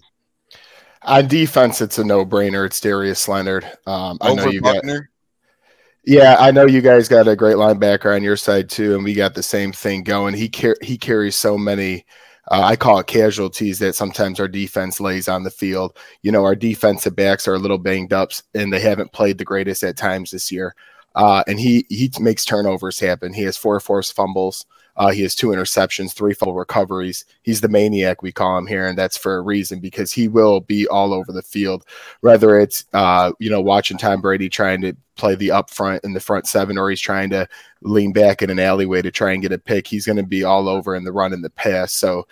On 1.03 1.27
defense, 1.27 1.79
it's 1.81 1.99
a 1.99 2.03
no-brainer. 2.03 2.65
It's 2.65 2.81
Darius 2.81 3.27
Leonard. 3.27 3.65
Um, 3.85 4.17
I 4.21 4.29
Over 4.29 4.45
know 4.45 4.51
you 4.51 4.61
Buckner? 4.61 4.99
got 4.99 5.07
yeah, 6.07 6.37
I 6.39 6.51
know 6.51 6.65
you 6.65 6.81
guys 6.81 7.09
got 7.09 7.27
a 7.27 7.35
great 7.35 7.57
linebacker 7.57 8.15
on 8.15 8.23
your 8.23 8.37
side 8.37 8.69
too, 8.69 8.95
and 8.95 9.03
we 9.03 9.13
got 9.13 9.35
the 9.35 9.43
same 9.43 9.73
thing 9.73 10.03
going. 10.03 10.33
He 10.33 10.47
car- 10.49 10.77
he 10.81 10.97
carries 10.97 11.35
so 11.35 11.57
many. 11.57 12.05
Uh, 12.49 12.61
I 12.63 12.77
call 12.77 12.99
it 12.99 13.07
casualties 13.07 13.79
that 13.79 13.93
sometimes 13.95 14.39
our 14.39 14.47
defense 14.47 15.01
lays 15.01 15.27
on 15.27 15.43
the 15.43 15.51
field. 15.51 15.97
You 16.21 16.31
know, 16.31 16.45
our 16.45 16.55
defensive 16.55 17.13
backs 17.15 17.45
are 17.47 17.55
a 17.55 17.59
little 17.59 17.77
banged 17.77 18.13
up, 18.13 18.31
and 18.55 18.71
they 18.71 18.79
haven't 18.79 19.11
played 19.11 19.37
the 19.37 19.43
greatest 19.45 19.83
at 19.83 19.97
times 19.97 20.31
this 20.31 20.49
year. 20.49 20.75
Uh, 21.13 21.43
and 21.47 21.59
he 21.59 21.85
he 21.89 22.09
makes 22.21 22.45
turnovers 22.45 22.99
happen. 22.99 23.33
He 23.33 23.43
has 23.43 23.57
four 23.57 23.79
forced 23.81 24.15
fumbles. 24.15 24.65
Uh, 24.97 25.09
he 25.11 25.21
has 25.21 25.35
two 25.35 25.47
interceptions, 25.47 26.13
three 26.13 26.33
full 26.33 26.53
recoveries. 26.53 27.25
He's 27.43 27.61
the 27.61 27.69
maniac 27.69 28.21
we 28.21 28.31
call 28.31 28.57
him 28.57 28.67
here, 28.67 28.87
and 28.87 28.97
that's 28.97 29.17
for 29.17 29.35
a 29.35 29.41
reason 29.41 29.79
because 29.79 30.11
he 30.11 30.27
will 30.27 30.59
be 30.59 30.87
all 30.87 31.13
over 31.13 31.31
the 31.31 31.43
field. 31.43 31.85
Whether 32.21 32.59
it's 32.59 32.83
uh, 32.93 33.31
you 33.39 33.49
know 33.49 33.61
watching 33.61 33.97
Tom 33.97 34.21
Brady 34.21 34.49
trying 34.49 34.81
to 34.81 34.93
play 35.15 35.35
the 35.35 35.51
up 35.51 35.69
front 35.69 36.03
in 36.03 36.13
the 36.13 36.19
front 36.19 36.47
seven, 36.47 36.77
or 36.77 36.89
he's 36.89 37.01
trying 37.01 37.29
to 37.29 37.47
lean 37.81 38.11
back 38.11 38.41
in 38.41 38.49
an 38.49 38.59
alleyway 38.59 39.01
to 39.01 39.11
try 39.11 39.33
and 39.33 39.41
get 39.41 39.51
a 39.51 39.57
pick, 39.57 39.87
he's 39.87 40.05
going 40.05 40.17
to 40.17 40.23
be 40.23 40.43
all 40.43 40.67
over 40.67 40.95
in 40.95 41.03
the 41.03 41.11
run 41.11 41.33
and 41.33 41.43
the 41.43 41.49
pass. 41.49 41.93
So 41.93 42.27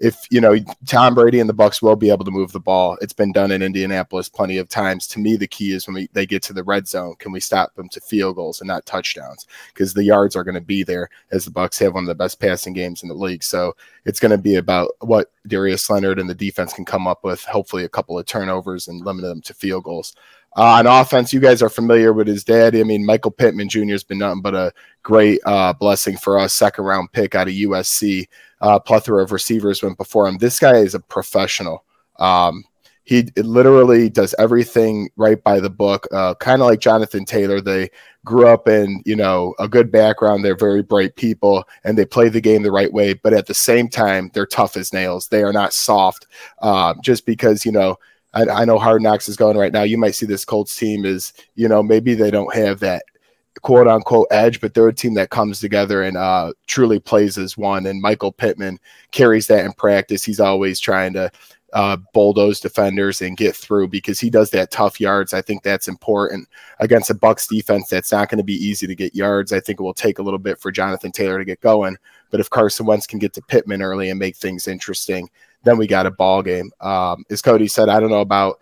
if 0.00 0.26
you 0.30 0.40
know 0.40 0.56
Tom 0.86 1.14
Brady 1.14 1.40
and 1.40 1.48
the 1.48 1.54
Bucks 1.54 1.82
will 1.82 1.96
be 1.96 2.10
able 2.10 2.24
to 2.24 2.30
move 2.30 2.52
the 2.52 2.60
ball. 2.60 2.96
It's 3.00 3.12
been 3.12 3.32
done 3.32 3.50
in 3.50 3.62
Indianapolis 3.62 4.28
plenty 4.28 4.58
of 4.58 4.68
times. 4.68 5.06
To 5.08 5.18
me, 5.18 5.36
the 5.36 5.46
key 5.46 5.72
is 5.72 5.86
when 5.86 5.94
we, 5.94 6.08
they 6.12 6.26
get 6.26 6.42
to 6.44 6.52
the 6.52 6.62
red 6.62 6.86
zone, 6.86 7.16
can 7.18 7.32
we 7.32 7.40
stop 7.40 7.74
them 7.74 7.88
to 7.90 8.00
field 8.00 8.36
goals 8.36 8.60
and 8.60 8.68
not 8.68 8.86
touchdowns? 8.86 9.46
Because 9.72 9.94
the 9.94 10.04
yards 10.04 10.36
are 10.36 10.44
going 10.44 10.54
to 10.54 10.60
be 10.60 10.82
there 10.82 11.10
as 11.32 11.44
the 11.44 11.50
Bucks 11.50 11.78
have 11.78 11.94
one 11.94 12.04
of 12.04 12.08
the 12.08 12.14
best 12.14 12.40
passing 12.40 12.72
games 12.72 13.02
in 13.02 13.08
the 13.08 13.14
league. 13.14 13.42
So 13.42 13.74
it's 14.04 14.20
going 14.20 14.32
to 14.32 14.38
be 14.38 14.56
about 14.56 14.90
what 15.00 15.32
Darius 15.46 15.88
Leonard 15.90 16.18
and 16.18 16.30
the 16.30 16.34
defense 16.34 16.72
can 16.72 16.84
come 16.84 17.06
up 17.06 17.24
with. 17.24 17.42
Hopefully, 17.44 17.84
a 17.84 17.88
couple 17.88 18.18
of 18.18 18.26
turnovers 18.26 18.88
and 18.88 19.04
limit 19.04 19.22
them 19.22 19.40
to 19.42 19.54
field 19.54 19.84
goals. 19.84 20.14
Uh, 20.56 20.78
on 20.78 20.86
offense, 20.86 21.32
you 21.32 21.40
guys 21.40 21.62
are 21.62 21.68
familiar 21.68 22.12
with 22.12 22.26
his 22.26 22.42
dad. 22.42 22.74
I 22.74 22.82
mean, 22.82 23.06
Michael 23.06 23.30
Pittman 23.30 23.68
Jr. 23.68 23.90
has 23.90 24.02
been 24.02 24.18
nothing 24.18 24.42
but 24.42 24.54
a 24.54 24.72
great 25.02 25.40
uh, 25.44 25.72
blessing 25.72 26.16
for 26.16 26.38
us. 26.38 26.54
Second 26.54 26.84
round 26.84 27.12
pick 27.12 27.34
out 27.34 27.48
of 27.48 27.54
USC. 27.54 28.26
Uh, 28.60 28.78
plethora 28.78 29.22
of 29.22 29.30
receivers 29.30 29.82
went 29.82 29.98
before 29.98 30.26
him. 30.26 30.38
This 30.38 30.58
guy 30.58 30.78
is 30.78 30.94
a 30.94 31.00
professional. 31.00 31.84
Um, 32.18 32.64
he 33.08 33.22
literally 33.36 34.10
does 34.10 34.34
everything 34.38 35.08
right 35.16 35.42
by 35.42 35.60
the 35.60 35.70
book. 35.70 36.06
Uh, 36.12 36.34
kind 36.34 36.60
of 36.60 36.68
like 36.68 36.80
Jonathan 36.80 37.24
Taylor. 37.24 37.58
They 37.58 37.88
grew 38.26 38.46
up 38.46 38.68
in 38.68 39.02
you 39.06 39.16
know 39.16 39.54
a 39.58 39.66
good 39.66 39.90
background. 39.90 40.44
They're 40.44 40.54
very 40.54 40.82
bright 40.82 41.16
people, 41.16 41.64
and 41.84 41.96
they 41.96 42.04
play 42.04 42.28
the 42.28 42.42
game 42.42 42.62
the 42.62 42.70
right 42.70 42.92
way. 42.92 43.14
But 43.14 43.32
at 43.32 43.46
the 43.46 43.54
same 43.54 43.88
time, 43.88 44.30
they're 44.34 44.44
tough 44.44 44.76
as 44.76 44.92
nails. 44.92 45.28
They 45.28 45.42
are 45.42 45.54
not 45.54 45.72
soft. 45.72 46.26
Um, 46.60 47.00
just 47.02 47.24
because 47.24 47.64
you 47.64 47.72
know 47.72 47.96
I, 48.34 48.44
I, 48.44 48.64
know 48.64 48.78
Hard 48.78 49.02
Knocks 49.02 49.28
is 49.28 49.36
going 49.36 49.56
right 49.56 49.72
now. 49.72 49.82
You 49.82 49.98
might 49.98 50.14
see 50.14 50.26
this 50.26 50.44
Colts 50.44 50.76
team 50.76 51.04
is, 51.04 51.32
you 51.54 51.68
know, 51.68 51.82
maybe 51.82 52.14
they 52.14 52.30
don't 52.30 52.54
have 52.54 52.80
that 52.80 53.02
quote 53.62 53.88
unquote 53.88 54.28
edge, 54.30 54.60
but 54.60 54.74
they're 54.74 54.88
a 54.88 54.94
team 54.94 55.14
that 55.14 55.30
comes 55.30 55.60
together 55.60 56.02
and 56.02 56.16
uh, 56.16 56.52
truly 56.66 57.00
plays 57.00 57.38
as 57.38 57.56
one. 57.56 57.86
And 57.86 58.00
Michael 58.00 58.32
Pittman 58.32 58.78
carries 59.10 59.46
that 59.46 59.64
in 59.64 59.72
practice. 59.72 60.24
He's 60.24 60.40
always 60.40 60.78
trying 60.78 61.14
to 61.14 61.30
uh, 61.72 61.98
bulldoze 62.14 62.60
defenders 62.60 63.20
and 63.20 63.36
get 63.36 63.54
through 63.54 63.88
because 63.88 64.18
he 64.18 64.30
does 64.30 64.50
that 64.50 64.70
tough 64.70 65.00
yards. 65.00 65.34
I 65.34 65.42
think 65.42 65.62
that's 65.62 65.88
important 65.88 66.48
against 66.80 67.10
a 67.10 67.14
Bucks 67.14 67.46
defense 67.46 67.88
that's 67.88 68.12
not 68.12 68.28
going 68.28 68.38
to 68.38 68.44
be 68.44 68.54
easy 68.54 68.86
to 68.86 68.94
get 68.94 69.14
yards. 69.14 69.52
I 69.52 69.60
think 69.60 69.80
it 69.80 69.82
will 69.82 69.94
take 69.94 70.18
a 70.18 70.22
little 70.22 70.38
bit 70.38 70.58
for 70.58 70.72
Jonathan 70.72 71.12
Taylor 71.12 71.38
to 71.38 71.44
get 71.44 71.60
going. 71.60 71.96
But 72.30 72.40
if 72.40 72.50
Carson 72.50 72.86
Wentz 72.86 73.06
can 73.06 73.18
get 73.18 73.34
to 73.34 73.42
Pittman 73.42 73.82
early 73.82 74.10
and 74.10 74.18
make 74.18 74.36
things 74.36 74.68
interesting, 74.68 75.28
then 75.64 75.78
we 75.78 75.86
got 75.86 76.06
a 76.06 76.10
ball 76.10 76.42
game. 76.42 76.70
Um, 76.80 77.24
as 77.30 77.42
Cody 77.42 77.68
said, 77.68 77.88
I 77.88 78.00
don't 78.00 78.10
know 78.10 78.20
about 78.20 78.60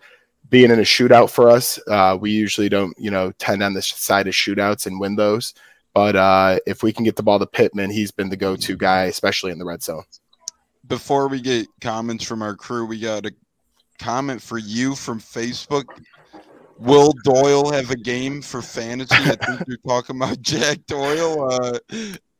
being 0.49 0.71
in 0.71 0.79
a 0.79 0.83
shootout 0.83 1.29
for 1.29 1.49
us. 1.49 1.79
Uh, 1.87 2.17
we 2.19 2.31
usually 2.31 2.69
don't, 2.69 2.97
you 2.97 3.11
know, 3.11 3.31
tend 3.33 3.61
on 3.63 3.73
the 3.73 3.81
side 3.81 4.27
of 4.27 4.33
shootouts 4.33 4.85
and 4.85 4.99
win 4.99 5.15
those. 5.15 5.53
But 5.93 6.15
uh, 6.15 6.59
if 6.65 6.83
we 6.83 6.93
can 6.93 7.03
get 7.03 7.15
the 7.15 7.23
ball 7.23 7.39
to 7.39 7.47
Pittman, 7.47 7.89
he's 7.89 8.11
been 8.11 8.29
the 8.29 8.37
go-to 8.37 8.77
guy, 8.77 9.05
especially 9.05 9.51
in 9.51 9.57
the 9.57 9.65
red 9.65 9.81
zone. 9.81 10.03
Before 10.87 11.27
we 11.27 11.41
get 11.41 11.67
comments 11.81 12.23
from 12.23 12.41
our 12.41 12.55
crew, 12.55 12.85
we 12.85 12.99
got 12.99 13.25
a 13.25 13.31
comment 13.99 14.41
for 14.41 14.57
you 14.57 14.95
from 14.95 15.19
Facebook. 15.19 15.85
Will 16.77 17.13
Doyle 17.23 17.71
have 17.71 17.89
a 17.89 17.95
game 17.95 18.41
for 18.41 18.61
fantasy? 18.61 19.15
I 19.15 19.35
think 19.35 19.63
you're 19.67 19.77
talking 19.87 20.17
about 20.17 20.41
Jack 20.41 20.85
Doyle. 20.85 21.51
Uh, 21.51 21.79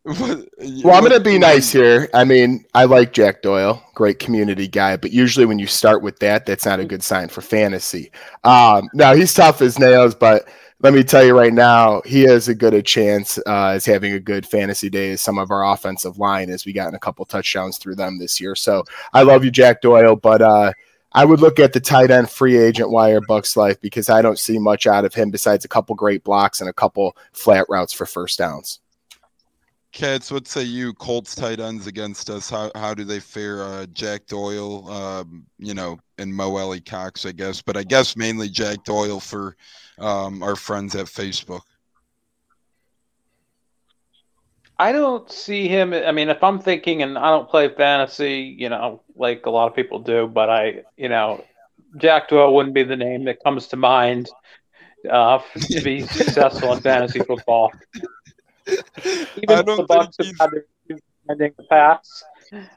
well, 0.07 0.95
I'm 0.95 1.03
going 1.03 1.11
to 1.11 1.19
be 1.19 1.37
nice 1.37 1.69
here. 1.69 2.09
I 2.13 2.23
mean, 2.23 2.65
I 2.73 2.85
like 2.85 3.11
Jack 3.11 3.41
Doyle, 3.41 3.83
great 3.93 4.19
community 4.19 4.67
guy, 4.67 4.95
but 4.95 5.11
usually 5.11 5.45
when 5.45 5.59
you 5.59 5.67
start 5.67 6.01
with 6.01 6.17
that, 6.19 6.45
that's 6.45 6.65
not 6.65 6.79
a 6.79 6.85
good 6.85 7.03
sign 7.03 7.27
for 7.27 7.41
fantasy. 7.41 8.11
Um, 8.45 8.89
now, 8.93 9.13
he's 9.13 9.33
tough 9.33 9.61
as 9.61 9.77
nails, 9.77 10.15
but 10.15 10.47
let 10.79 10.93
me 10.93 11.03
tell 11.03 11.25
you 11.25 11.37
right 11.37 11.51
now, 11.51 12.01
he 12.05 12.21
has 12.21 12.47
a 12.47 12.55
good 12.55 12.73
a 12.73 12.81
chance 12.81 13.37
uh, 13.47 13.71
as 13.73 13.85
having 13.85 14.13
a 14.13 14.19
good 14.19 14.45
fantasy 14.45 14.89
day 14.89 15.11
as 15.11 15.21
some 15.21 15.37
of 15.37 15.51
our 15.51 15.73
offensive 15.73 16.17
line 16.17 16.49
as 16.49 16.65
we 16.65 16.71
gotten 16.71 16.95
a 16.95 16.99
couple 16.99 17.25
touchdowns 17.25 17.77
through 17.77 17.95
them 17.95 18.17
this 18.17 18.39
year. 18.39 18.55
So 18.55 18.85
I 19.13 19.23
love 19.23 19.43
you, 19.43 19.51
Jack 19.51 19.81
Doyle, 19.81 20.15
but 20.15 20.41
uh, 20.41 20.71
I 21.11 21.25
would 21.25 21.41
look 21.41 21.59
at 21.59 21.73
the 21.73 21.81
tight 21.81 22.11
end 22.11 22.29
free 22.29 22.57
agent 22.57 22.91
wire 22.91 23.19
Bucs 23.21 23.57
life 23.57 23.81
because 23.81 24.09
I 24.09 24.21
don't 24.21 24.39
see 24.39 24.57
much 24.57 24.87
out 24.87 25.03
of 25.03 25.13
him 25.13 25.31
besides 25.31 25.65
a 25.65 25.69
couple 25.69 25.95
great 25.95 26.23
blocks 26.23 26.61
and 26.61 26.69
a 26.69 26.73
couple 26.73 27.17
flat 27.33 27.65
routes 27.67 27.91
for 27.91 28.05
first 28.05 28.37
downs. 28.37 28.79
Cats, 29.93 30.31
what 30.31 30.47
say 30.47 30.63
you? 30.63 30.93
Colts 30.93 31.33
tight 31.33 31.59
ends 31.59 31.87
against 31.87 32.29
us. 32.29 32.49
How 32.49 32.71
how 32.75 32.93
do 32.93 33.03
they 33.03 33.19
fare? 33.19 33.63
Uh, 33.63 33.85
Jack 33.87 34.27
Doyle, 34.27 34.87
um, 34.89 35.45
you 35.57 35.73
know, 35.73 35.97
and 36.17 36.33
Mo 36.33 36.55
Alie-Cox, 36.55 37.25
I 37.25 37.31
guess, 37.31 37.61
but 37.61 37.77
I 37.77 37.83
guess 37.83 38.15
mainly 38.15 38.49
Jack 38.49 38.83
Doyle 38.83 39.19
for 39.19 39.55
um, 39.99 40.43
our 40.43 40.55
friends 40.55 40.95
at 40.95 41.05
Facebook. 41.05 41.61
I 44.79 44.91
don't 44.91 45.31
see 45.31 45.67
him. 45.67 45.93
I 45.93 46.11
mean, 46.11 46.29
if 46.29 46.43
I'm 46.43 46.59
thinking, 46.59 47.01
and 47.01 47.17
I 47.17 47.31
don't 47.31 47.49
play 47.49 47.67
fantasy, 47.69 48.55
you 48.57 48.69
know, 48.69 49.01
like 49.15 49.45
a 49.45 49.49
lot 49.49 49.67
of 49.67 49.75
people 49.75 49.99
do, 49.99 50.27
but 50.27 50.49
I, 50.49 50.83
you 50.97 51.09
know, 51.09 51.43
Jack 51.97 52.29
Doyle 52.29 52.53
wouldn't 52.53 52.75
be 52.75 52.83
the 52.83 52.95
name 52.95 53.25
that 53.25 53.43
comes 53.43 53.67
to 53.67 53.77
mind 53.77 54.29
uh, 55.09 55.39
to 55.71 55.81
be 55.81 56.01
successful 56.07 56.73
in 56.73 56.81
fantasy 56.81 57.19
football. 57.19 57.71
Even 58.97 59.65
the 59.65 59.85
Bucs 59.89 60.25
have 60.25 60.35
had 60.39 60.51
their 60.51 60.65
ending 61.29 61.53
the 61.57 61.63
pass, 61.63 62.23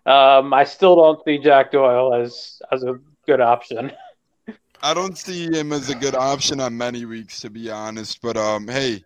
um, 0.06 0.52
I 0.52 0.64
still 0.64 0.97
don't 0.97 1.25
see 1.25 1.38
Jack 1.38 1.73
Doyle 1.73 2.14
as 2.14 2.61
as 2.73 2.82
a 2.85 2.99
good 3.26 3.40
option. 3.40 3.92
I 4.82 4.94
don't 4.94 5.18
see 5.18 5.47
him 5.47 5.73
as 5.73 5.90
a 5.90 5.94
good 5.94 6.14
option 6.14 6.59
on 6.59 6.76
many 6.76 7.04
weeks, 7.04 7.40
to 7.40 7.50
be 7.50 7.70
honest. 7.70 8.23
But 8.23 8.37
um, 8.37 8.66
hey, 8.66 9.04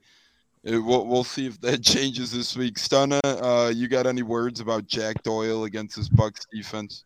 it, 0.63 0.79
we'll 0.79 1.07
we'll 1.07 1.25
see 1.25 1.47
if 1.47 1.61
that 1.63 1.83
changes 1.83 2.33
this 2.33 2.57
week. 2.57 2.77
Stunna, 2.77 3.21
uh, 3.25 3.71
you 3.71 3.89
got 3.89 4.07
any 4.07 4.23
words 4.23 4.61
about 4.61 4.87
Jack 4.87 5.23
Doyle 5.23 5.65
against 5.65 5.97
this 5.97 6.09
Bucks 6.09 6.47
defense? 6.53 7.05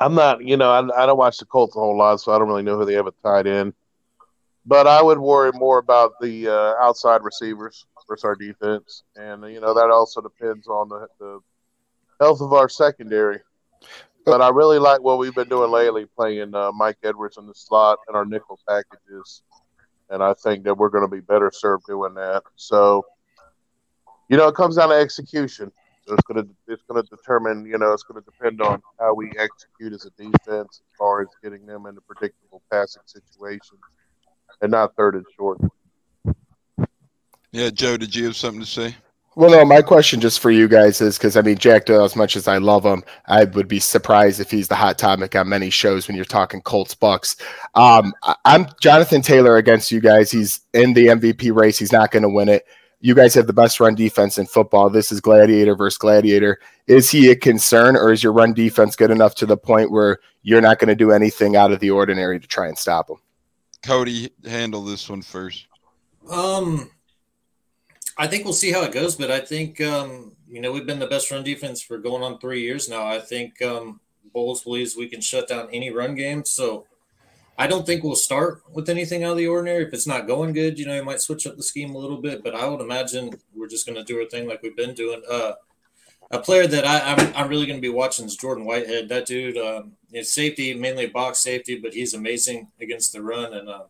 I'm 0.00 0.14
not, 0.14 0.44
you 0.44 0.56
know, 0.56 0.70
I, 0.70 1.02
I 1.02 1.06
don't 1.06 1.18
watch 1.18 1.38
the 1.38 1.44
Colts 1.44 1.74
a 1.74 1.80
whole 1.80 1.98
lot, 1.98 2.20
so 2.20 2.32
I 2.32 2.38
don't 2.38 2.46
really 2.46 2.62
know 2.62 2.78
who 2.78 2.84
they 2.84 2.94
have 2.94 3.08
a 3.08 3.14
tight 3.22 3.48
end. 3.48 3.74
But 4.64 4.86
I 4.86 5.02
would 5.02 5.18
worry 5.18 5.50
more 5.54 5.78
about 5.78 6.12
the 6.20 6.48
uh, 6.48 6.74
outside 6.80 7.24
receivers 7.24 7.86
versus 8.08 8.24
our 8.24 8.34
defense, 8.34 9.04
and 9.16 9.44
you 9.52 9.60
know 9.60 9.74
that 9.74 9.90
also 9.90 10.20
depends 10.20 10.66
on 10.66 10.88
the, 10.88 11.06
the 11.20 11.40
health 12.20 12.40
of 12.40 12.52
our 12.52 12.68
secondary. 12.68 13.40
But 14.24 14.42
I 14.42 14.48
really 14.48 14.78
like 14.78 15.00
what 15.00 15.18
we've 15.18 15.34
been 15.34 15.48
doing 15.48 15.70
lately, 15.70 16.06
playing 16.16 16.54
uh, 16.54 16.72
Mike 16.72 16.98
Edwards 17.02 17.38
in 17.38 17.46
the 17.46 17.54
slot 17.54 17.98
and 18.08 18.16
our 18.16 18.24
nickel 18.24 18.58
packages, 18.68 19.42
and 20.10 20.22
I 20.22 20.34
think 20.34 20.64
that 20.64 20.76
we're 20.76 20.90
going 20.90 21.08
to 21.08 21.14
be 21.14 21.20
better 21.20 21.50
served 21.52 21.86
doing 21.86 22.14
that. 22.14 22.42
So, 22.56 23.06
you 24.28 24.36
know, 24.36 24.48
it 24.48 24.54
comes 24.54 24.76
down 24.76 24.88
to 24.88 24.96
execution. 24.96 25.72
So 26.06 26.14
it's 26.14 26.24
going 26.24 26.42
to 26.42 26.50
it's 26.66 26.82
going 26.88 27.02
to 27.02 27.08
determine, 27.08 27.66
you 27.66 27.76
know, 27.76 27.92
it's 27.92 28.02
going 28.02 28.22
to 28.22 28.30
depend 28.30 28.62
on 28.62 28.82
how 28.98 29.14
we 29.14 29.30
execute 29.38 29.92
as 29.92 30.06
a 30.06 30.10
defense 30.10 30.80
as 30.80 30.96
far 30.98 31.20
as 31.20 31.28
getting 31.42 31.66
them 31.66 31.86
into 31.86 32.00
predictable 32.00 32.62
passing 32.70 33.02
situations 33.04 33.80
and 34.62 34.70
not 34.70 34.96
third 34.96 35.14
and 35.14 35.26
short. 35.36 35.58
Yeah, 37.52 37.70
Joe, 37.70 37.96
did 37.96 38.14
you 38.14 38.26
have 38.26 38.36
something 38.36 38.60
to 38.60 38.66
say? 38.66 38.94
Well, 39.38 39.50
no, 39.50 39.64
my 39.64 39.82
question 39.82 40.20
just 40.20 40.40
for 40.40 40.50
you 40.50 40.66
guys 40.66 41.00
is 41.00 41.16
because 41.16 41.36
I 41.36 41.42
mean, 41.42 41.58
Jack 41.58 41.86
Doyle, 41.86 42.02
as 42.02 42.16
much 42.16 42.34
as 42.34 42.48
I 42.48 42.58
love 42.58 42.84
him, 42.84 43.04
I 43.26 43.44
would 43.44 43.68
be 43.68 43.78
surprised 43.78 44.40
if 44.40 44.50
he's 44.50 44.66
the 44.66 44.74
hot 44.74 44.98
topic 44.98 45.36
on 45.36 45.48
many 45.48 45.70
shows 45.70 46.08
when 46.08 46.16
you're 46.16 46.24
talking 46.24 46.60
Colts 46.60 46.94
Bucks. 46.94 47.36
Um, 47.76 48.12
I'm 48.44 48.66
Jonathan 48.80 49.22
Taylor 49.22 49.56
against 49.56 49.92
you 49.92 50.00
guys. 50.00 50.32
He's 50.32 50.60
in 50.74 50.92
the 50.92 51.06
MVP 51.06 51.54
race. 51.54 51.78
He's 51.78 51.92
not 51.92 52.10
going 52.10 52.24
to 52.24 52.28
win 52.28 52.48
it. 52.48 52.64
You 53.00 53.14
guys 53.14 53.32
have 53.34 53.46
the 53.46 53.52
best 53.52 53.78
run 53.78 53.94
defense 53.94 54.38
in 54.38 54.46
football. 54.46 54.90
This 54.90 55.12
is 55.12 55.20
gladiator 55.20 55.76
versus 55.76 55.98
gladiator. 55.98 56.58
Is 56.88 57.08
he 57.08 57.30
a 57.30 57.36
concern, 57.36 57.94
or 57.94 58.10
is 58.12 58.24
your 58.24 58.32
run 58.32 58.54
defense 58.54 58.96
good 58.96 59.12
enough 59.12 59.36
to 59.36 59.46
the 59.46 59.56
point 59.56 59.92
where 59.92 60.18
you're 60.42 60.60
not 60.60 60.80
going 60.80 60.88
to 60.88 60.96
do 60.96 61.12
anything 61.12 61.54
out 61.54 61.70
of 61.70 61.78
the 61.78 61.90
ordinary 61.90 62.40
to 62.40 62.46
try 62.48 62.66
and 62.66 62.76
stop 62.76 63.08
him? 63.08 63.18
Cody, 63.84 64.32
handle 64.44 64.82
this 64.82 65.08
one 65.08 65.22
first. 65.22 65.68
Um, 66.28 66.90
I 68.18 68.26
think 68.26 68.44
we'll 68.44 68.52
see 68.52 68.72
how 68.72 68.82
it 68.82 68.92
goes, 68.92 69.14
but 69.14 69.30
I 69.30 69.40
think 69.40 69.80
um, 69.80 70.32
you 70.48 70.60
know 70.60 70.72
we've 70.72 70.86
been 70.86 70.98
the 70.98 71.06
best 71.06 71.30
run 71.30 71.44
defense 71.44 71.80
for 71.80 71.98
going 71.98 72.22
on 72.22 72.38
three 72.38 72.62
years 72.62 72.88
now. 72.88 73.06
I 73.06 73.20
think 73.20 73.62
um, 73.62 74.00
Bowles 74.34 74.64
believes 74.64 74.96
we 74.96 75.08
can 75.08 75.20
shut 75.20 75.48
down 75.48 75.68
any 75.72 75.90
run 75.90 76.16
game, 76.16 76.44
so 76.44 76.86
I 77.56 77.66
don't 77.68 77.86
think 77.86 78.02
we'll 78.02 78.16
start 78.16 78.62
with 78.72 78.88
anything 78.88 79.22
out 79.22 79.32
of 79.32 79.36
the 79.38 79.46
ordinary. 79.46 79.84
If 79.84 79.94
it's 79.94 80.06
not 80.06 80.26
going 80.26 80.52
good, 80.52 80.78
you 80.78 80.86
know, 80.86 80.94
you 80.94 81.04
might 81.04 81.20
switch 81.20 81.46
up 81.46 81.56
the 81.56 81.62
scheme 81.62 81.94
a 81.94 81.98
little 81.98 82.20
bit, 82.20 82.42
but 82.42 82.54
I 82.54 82.66
would 82.66 82.80
imagine 82.80 83.30
we're 83.54 83.68
just 83.68 83.86
going 83.86 83.96
to 83.96 84.04
do 84.04 84.20
our 84.20 84.26
thing 84.26 84.48
like 84.48 84.62
we've 84.62 84.76
been 84.76 84.94
doing. 84.94 85.22
Uh, 85.30 85.52
a 86.30 86.38
player 86.38 86.66
that 86.66 86.84
I, 86.84 86.98
am 87.12 87.20
I'm, 87.20 87.32
I'm 87.36 87.48
really 87.48 87.66
going 87.66 87.78
to 87.78 87.82
be 87.82 87.88
watching 87.88 88.26
is 88.26 88.36
Jordan 88.36 88.64
Whitehead. 88.64 89.08
That 89.08 89.26
dude, 89.26 89.56
um, 89.56 89.92
is 90.12 90.32
safety, 90.32 90.74
mainly 90.74 91.06
box 91.06 91.38
safety, 91.38 91.78
but 91.78 91.94
he's 91.94 92.14
amazing 92.14 92.68
against 92.80 93.12
the 93.12 93.22
run, 93.22 93.54
and 93.54 93.68
uh, 93.68 93.84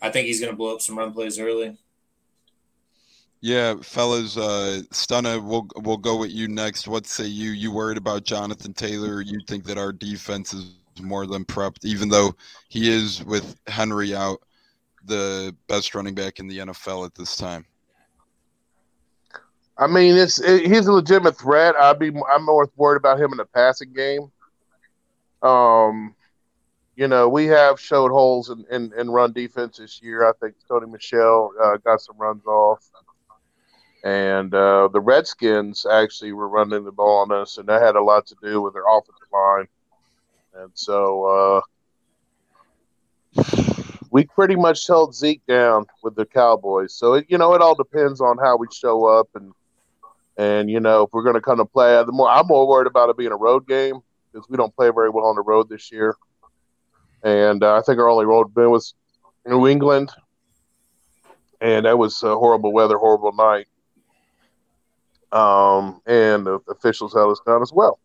I 0.00 0.10
think 0.10 0.26
he's 0.26 0.40
going 0.40 0.52
to 0.52 0.56
blow 0.56 0.74
up 0.74 0.80
some 0.80 0.98
run 0.98 1.12
plays 1.12 1.38
early. 1.38 1.76
Yeah, 3.42 3.76
fellas, 3.82 4.36
uh, 4.36 4.82
Stunna, 4.90 5.42
we'll 5.42 5.66
we'll 5.76 5.96
go 5.96 6.16
with 6.16 6.30
you 6.30 6.46
next. 6.46 6.86
What 6.86 7.06
say 7.06 7.24
you? 7.24 7.50
You 7.50 7.72
worried 7.72 7.96
about 7.96 8.24
Jonathan 8.24 8.74
Taylor? 8.74 9.22
You 9.22 9.40
think 9.48 9.64
that 9.64 9.78
our 9.78 9.92
defense 9.92 10.52
is 10.52 10.74
more 11.00 11.26
than 11.26 11.46
prepped, 11.46 11.84
even 11.84 12.10
though 12.10 12.34
he 12.68 12.90
is 12.90 13.24
with 13.24 13.56
Henry 13.66 14.14
out, 14.14 14.42
the 15.06 15.56
best 15.68 15.94
running 15.94 16.14
back 16.14 16.38
in 16.38 16.48
the 16.48 16.58
NFL 16.58 17.06
at 17.06 17.14
this 17.14 17.34
time. 17.36 17.64
I 19.78 19.86
mean, 19.86 20.18
it's 20.18 20.38
it, 20.38 20.66
he's 20.66 20.86
a 20.86 20.92
legitimate 20.92 21.38
threat. 21.38 21.74
I'd 21.76 21.98
be 21.98 22.12
I'm 22.30 22.44
more 22.44 22.70
worried 22.76 22.98
about 22.98 23.18
him 23.18 23.32
in 23.32 23.38
the 23.38 23.46
passing 23.46 23.94
game. 23.94 24.30
Um, 25.42 26.14
you 26.94 27.08
know, 27.08 27.30
we 27.30 27.46
have 27.46 27.80
showed 27.80 28.10
holes 28.10 28.50
in, 28.50 28.66
in, 28.70 28.92
in 28.98 29.10
run 29.10 29.32
defense 29.32 29.78
this 29.78 30.02
year. 30.02 30.28
I 30.28 30.32
think 30.38 30.56
Sony 30.68 30.90
Michel 30.90 31.52
uh, 31.58 31.78
got 31.78 32.02
some 32.02 32.18
runs 32.18 32.44
off. 32.44 32.90
And 34.02 34.54
uh, 34.54 34.88
the 34.92 35.00
Redskins 35.00 35.84
actually 35.90 36.32
were 36.32 36.48
running 36.48 36.84
the 36.84 36.92
ball 36.92 37.18
on 37.18 37.32
us, 37.32 37.58
and 37.58 37.68
that 37.68 37.82
had 37.82 37.96
a 37.96 38.02
lot 38.02 38.26
to 38.28 38.36
do 38.42 38.62
with 38.62 38.72
their 38.72 38.88
offensive 38.88 39.28
line. 39.32 39.66
And 40.54 40.70
so 40.74 41.62
uh, 43.36 43.42
we 44.10 44.24
pretty 44.24 44.56
much 44.56 44.86
held 44.86 45.14
Zeke 45.14 45.44
down 45.46 45.86
with 46.02 46.14
the 46.16 46.24
Cowboys. 46.24 46.94
So 46.94 47.14
it, 47.14 47.26
you 47.28 47.38
know, 47.38 47.54
it 47.54 47.60
all 47.60 47.74
depends 47.74 48.20
on 48.20 48.38
how 48.38 48.56
we 48.56 48.66
show 48.72 49.04
up, 49.04 49.28
and 49.34 49.52
and 50.36 50.70
you 50.70 50.80
know 50.80 51.02
if 51.02 51.10
we're 51.12 51.22
going 51.22 51.34
to 51.34 51.40
come 51.40 51.58
to 51.58 51.64
play. 51.64 52.02
The 52.04 52.12
more 52.12 52.28
I'm 52.28 52.46
more 52.46 52.66
worried 52.66 52.86
about 52.86 53.10
it 53.10 53.18
being 53.18 53.32
a 53.32 53.36
road 53.36 53.68
game 53.68 54.00
because 54.32 54.48
we 54.48 54.56
don't 54.56 54.74
play 54.74 54.90
very 54.90 55.10
well 55.10 55.26
on 55.26 55.36
the 55.36 55.42
road 55.42 55.68
this 55.68 55.92
year. 55.92 56.16
And 57.22 57.62
uh, 57.62 57.76
I 57.76 57.82
think 57.82 57.98
our 57.98 58.08
only 58.08 58.24
road 58.24 58.54
win 58.54 58.70
was 58.70 58.94
New 59.46 59.68
England, 59.68 60.10
and 61.60 61.84
that 61.84 61.98
was 61.98 62.20
horrible 62.20 62.72
weather, 62.72 62.96
horrible 62.96 63.32
night. 63.32 63.66
Um, 65.32 66.00
and 66.06 66.46
the 66.46 66.60
officials 66.68 67.14
held 67.14 67.32
us 67.32 67.40
down 67.46 67.62
as 67.62 67.72
well. 67.72 68.00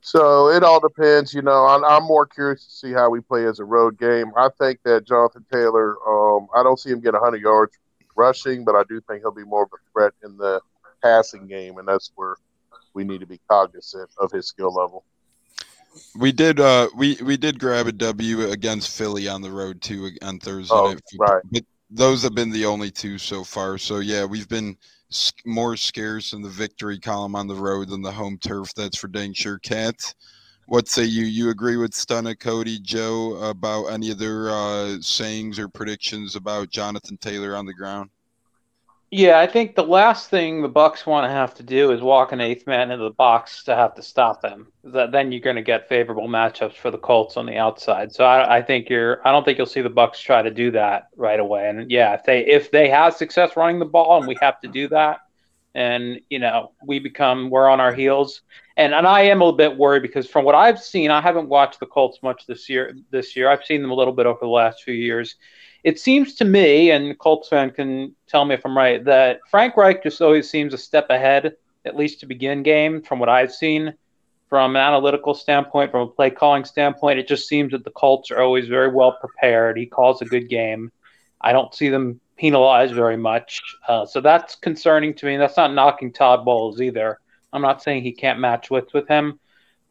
So 0.00 0.50
it 0.50 0.62
all 0.62 0.80
depends, 0.80 1.32
you 1.32 1.42
know. 1.42 1.66
I'm, 1.66 1.84
I'm, 1.84 2.04
more 2.04 2.26
curious 2.26 2.66
to 2.66 2.70
see 2.70 2.92
how 2.92 3.08
we 3.08 3.20
play 3.20 3.46
as 3.46 3.58
a 3.58 3.64
road 3.64 3.98
game. 3.98 4.32
I 4.36 4.50
think 4.58 4.80
that 4.84 5.06
Jonathan 5.06 5.46
Taylor, 5.50 5.96
um, 6.06 6.46
I 6.54 6.62
don't 6.62 6.78
see 6.78 6.90
him 6.90 7.00
get 7.00 7.14
100 7.14 7.40
yards 7.40 7.72
rushing, 8.14 8.64
but 8.64 8.74
I 8.74 8.82
do 8.88 9.00
think 9.00 9.22
he'll 9.22 9.32
be 9.32 9.44
more 9.44 9.62
of 9.62 9.70
a 9.72 9.92
threat 9.92 10.12
in 10.22 10.36
the 10.36 10.60
passing 11.02 11.46
game, 11.46 11.78
and 11.78 11.88
that's 11.88 12.12
where 12.16 12.36
we 12.92 13.02
need 13.04 13.20
to 13.20 13.26
be 13.26 13.40
cognizant 13.48 14.10
of 14.18 14.30
his 14.30 14.46
skill 14.46 14.72
level. 14.72 15.04
We 16.16 16.32
did 16.32 16.58
uh 16.58 16.88
we 16.96 17.16
we 17.22 17.36
did 17.36 17.60
grab 17.60 17.86
a 17.86 17.92
W 17.92 18.50
against 18.50 18.96
Philly 18.96 19.28
on 19.28 19.42
the 19.42 19.50
road 19.50 19.80
too 19.80 20.10
on 20.22 20.40
Thursday 20.40 20.74
oh, 20.74 20.96
Right. 21.18 21.42
But 21.50 21.64
those 21.88 22.22
have 22.24 22.34
been 22.34 22.50
the 22.50 22.66
only 22.66 22.90
two 22.90 23.16
so 23.16 23.44
far. 23.44 23.78
So 23.78 24.00
yeah, 24.00 24.24
we've 24.24 24.48
been 24.48 24.76
more 25.44 25.76
scarce 25.76 26.32
in 26.32 26.42
the 26.42 26.48
victory 26.48 26.98
column 26.98 27.34
on 27.34 27.46
the 27.46 27.54
road 27.54 27.88
than 27.88 28.02
the 28.02 28.12
home 28.12 28.38
turf. 28.38 28.74
That's 28.74 28.96
for 28.96 29.08
dang 29.08 29.32
sure, 29.32 29.58
Cat. 29.58 30.14
What 30.66 30.88
say 30.88 31.04
you? 31.04 31.24
You 31.24 31.50
agree 31.50 31.76
with 31.76 31.92
Stunna, 31.92 32.38
Cody, 32.38 32.78
Joe 32.78 33.34
about 33.36 33.86
any 33.86 34.10
of 34.10 34.18
their 34.18 34.50
uh, 34.50 34.96
sayings 35.00 35.58
or 35.58 35.68
predictions 35.68 36.36
about 36.36 36.70
Jonathan 36.70 37.18
Taylor 37.18 37.54
on 37.54 37.66
the 37.66 37.74
ground? 37.74 38.10
Yeah, 39.16 39.38
I 39.38 39.46
think 39.46 39.76
the 39.76 39.84
last 39.84 40.28
thing 40.28 40.60
the 40.60 40.68
Bucks 40.68 41.06
want 41.06 41.24
to 41.24 41.30
have 41.30 41.54
to 41.54 41.62
do 41.62 41.92
is 41.92 42.00
walk 42.00 42.32
an 42.32 42.40
eighth 42.40 42.66
man 42.66 42.90
into 42.90 43.04
the 43.04 43.10
box 43.10 43.62
to 43.62 43.76
have 43.76 43.94
to 43.94 44.02
stop 44.02 44.42
them. 44.42 44.72
That 44.82 45.12
then 45.12 45.30
you're 45.30 45.40
going 45.40 45.54
to 45.54 45.62
get 45.62 45.88
favorable 45.88 46.26
matchups 46.26 46.74
for 46.74 46.90
the 46.90 46.98
Colts 46.98 47.36
on 47.36 47.46
the 47.46 47.56
outside. 47.56 48.12
So 48.12 48.24
I, 48.24 48.56
I, 48.56 48.62
think 48.62 48.90
you're. 48.90 49.24
I 49.24 49.30
don't 49.30 49.44
think 49.44 49.56
you'll 49.56 49.68
see 49.68 49.82
the 49.82 49.88
Bucks 49.88 50.18
try 50.18 50.42
to 50.42 50.50
do 50.50 50.72
that 50.72 51.10
right 51.16 51.38
away. 51.38 51.68
And 51.68 51.92
yeah, 51.92 52.14
if 52.14 52.24
they 52.24 52.44
if 52.44 52.72
they 52.72 52.88
have 52.88 53.14
success 53.14 53.56
running 53.56 53.78
the 53.78 53.84
ball 53.84 54.18
and 54.18 54.26
we 54.26 54.36
have 54.40 54.60
to 54.62 54.68
do 54.68 54.88
that, 54.88 55.18
and 55.76 56.20
you 56.28 56.40
know 56.40 56.72
we 56.84 56.98
become 56.98 57.50
we're 57.50 57.68
on 57.68 57.80
our 57.80 57.94
heels. 57.94 58.42
And 58.76 58.92
and 58.92 59.06
I 59.06 59.20
am 59.20 59.40
a 59.40 59.44
little 59.44 59.56
bit 59.56 59.76
worried 59.78 60.02
because 60.02 60.28
from 60.28 60.44
what 60.44 60.56
I've 60.56 60.80
seen, 60.80 61.12
I 61.12 61.20
haven't 61.20 61.48
watched 61.48 61.78
the 61.78 61.86
Colts 61.86 62.18
much 62.24 62.48
this 62.48 62.68
year. 62.68 62.96
This 63.10 63.36
year, 63.36 63.48
I've 63.48 63.64
seen 63.64 63.80
them 63.80 63.92
a 63.92 63.94
little 63.94 64.12
bit 64.12 64.26
over 64.26 64.40
the 64.42 64.48
last 64.48 64.82
few 64.82 64.94
years 64.94 65.36
it 65.84 66.00
seems 66.00 66.34
to 66.36 66.46
me, 66.46 66.90
and 66.90 67.16
Colts 67.18 67.48
fan 67.48 67.70
can 67.70 68.16
tell 68.26 68.44
me 68.46 68.54
if 68.54 68.64
I'm 68.64 68.76
right, 68.76 69.04
that 69.04 69.40
Frank 69.50 69.76
Reich 69.76 70.02
just 70.02 70.22
always 70.22 70.48
seems 70.48 70.72
a 70.72 70.78
step 70.78 71.10
ahead, 71.10 71.56
at 71.84 71.94
least 71.94 72.20
to 72.20 72.26
begin 72.26 72.62
game, 72.62 73.02
from 73.02 73.18
what 73.18 73.28
I've 73.28 73.52
seen. 73.52 73.94
From 74.48 74.76
an 74.76 74.82
analytical 74.82 75.34
standpoint, 75.34 75.90
from 75.90 76.02
a 76.02 76.06
play 76.06 76.30
calling 76.30 76.64
standpoint, 76.64 77.18
it 77.18 77.28
just 77.28 77.48
seems 77.48 77.72
that 77.72 77.84
the 77.84 77.90
Colts 77.90 78.30
are 78.30 78.40
always 78.40 78.66
very 78.66 78.88
well 78.88 79.12
prepared. 79.12 79.76
He 79.76 79.84
calls 79.84 80.22
a 80.22 80.26
good 80.26 80.48
game. 80.48 80.90
I 81.40 81.52
don't 81.52 81.74
see 81.74 81.88
them 81.90 82.20
penalized 82.36 82.94
very 82.94 83.16
much. 83.16 83.60
Uh, 83.86 84.06
so 84.06 84.20
that's 84.20 84.54
concerning 84.54 85.12
to 85.14 85.26
me. 85.26 85.36
That's 85.36 85.56
not 85.56 85.74
knocking 85.74 86.12
Todd 86.12 86.44
Bowles 86.44 86.80
either. 86.80 87.18
I'm 87.52 87.62
not 87.62 87.82
saying 87.82 88.02
he 88.02 88.12
can't 88.12 88.40
match 88.40 88.70
wits 88.70 88.92
with 88.92 89.08
him, 89.08 89.38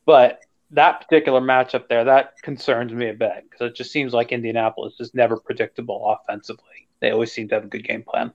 but 0.05 0.39
that 0.73 1.01
particular 1.01 1.39
matchup 1.39 1.87
there 1.87 2.03
that 2.03 2.41
concerns 2.41 2.91
me 2.91 3.09
a 3.09 3.13
bit 3.13 3.45
because 3.49 3.69
it 3.69 3.75
just 3.75 3.91
seems 3.91 4.13
like 4.13 4.31
Indianapolis 4.31 4.95
is 4.99 5.13
never 5.13 5.37
predictable 5.37 6.17
offensively. 6.19 6.87
They 6.99 7.11
always 7.11 7.31
seem 7.31 7.47
to 7.49 7.55
have 7.55 7.65
a 7.65 7.67
good 7.67 7.87
game 7.87 8.03
plan. 8.03 8.33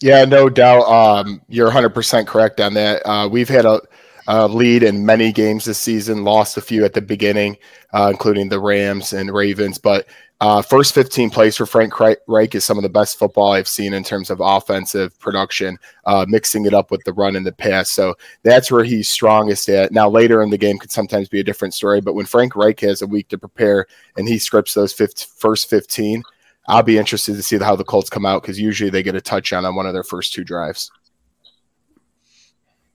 Yeah, 0.00 0.24
no 0.24 0.48
doubt. 0.48 0.82
Um, 0.82 1.42
you're 1.48 1.66
100 1.66 1.90
percent 1.90 2.26
correct 2.26 2.60
on 2.60 2.74
that. 2.74 3.02
Uh, 3.06 3.28
we've 3.28 3.48
had 3.48 3.64
a, 3.64 3.80
a, 4.26 4.46
lead 4.46 4.82
in 4.82 5.06
many 5.06 5.32
games 5.32 5.64
this 5.64 5.78
season, 5.78 6.24
lost 6.24 6.56
a 6.56 6.60
few 6.60 6.84
at 6.84 6.92
the 6.92 7.02
beginning, 7.02 7.56
uh, 7.92 8.08
including 8.10 8.48
the 8.48 8.60
Rams 8.60 9.12
and 9.12 9.32
Ravens, 9.32 9.78
but 9.78 10.06
uh, 10.40 10.62
first 10.62 10.94
15 10.94 11.28
plays 11.28 11.56
for 11.56 11.66
Frank 11.66 11.92
Reich 12.00 12.54
is 12.54 12.64
some 12.64 12.78
of 12.78 12.82
the 12.82 12.88
best 12.88 13.18
football 13.18 13.52
I've 13.52 13.68
seen 13.68 13.92
in 13.92 14.02
terms 14.02 14.30
of 14.30 14.40
offensive 14.40 15.18
production, 15.18 15.78
uh, 16.06 16.24
mixing 16.28 16.64
it 16.64 16.72
up 16.72 16.90
with 16.90 17.04
the 17.04 17.12
run 17.12 17.36
and 17.36 17.46
the 17.46 17.52
pass. 17.52 17.90
So 17.90 18.14
that's 18.42 18.72
where 18.72 18.82
he's 18.82 19.06
strongest 19.06 19.68
at. 19.68 19.92
Now, 19.92 20.08
later 20.08 20.42
in 20.42 20.48
the 20.48 20.56
game 20.56 20.78
could 20.78 20.90
sometimes 20.90 21.28
be 21.28 21.40
a 21.40 21.44
different 21.44 21.74
story, 21.74 22.00
but 22.00 22.14
when 22.14 22.24
Frank 22.24 22.56
Reich 22.56 22.80
has 22.80 23.02
a 23.02 23.06
week 23.06 23.28
to 23.28 23.38
prepare 23.38 23.86
and 24.16 24.26
he 24.26 24.38
scripts 24.38 24.72
those 24.72 24.94
50, 24.94 25.26
first 25.36 25.68
15, 25.68 26.22
I'll 26.68 26.82
be 26.82 26.96
interested 26.96 27.34
to 27.36 27.42
see 27.42 27.58
how 27.58 27.76
the 27.76 27.84
Colts 27.84 28.08
come 28.08 28.24
out 28.24 28.40
because 28.40 28.58
usually 28.58 28.88
they 28.88 29.02
get 29.02 29.14
a 29.14 29.20
touchdown 29.20 29.66
on 29.66 29.74
one 29.74 29.86
of 29.86 29.92
their 29.92 30.04
first 30.04 30.32
two 30.32 30.44
drives. 30.44 30.90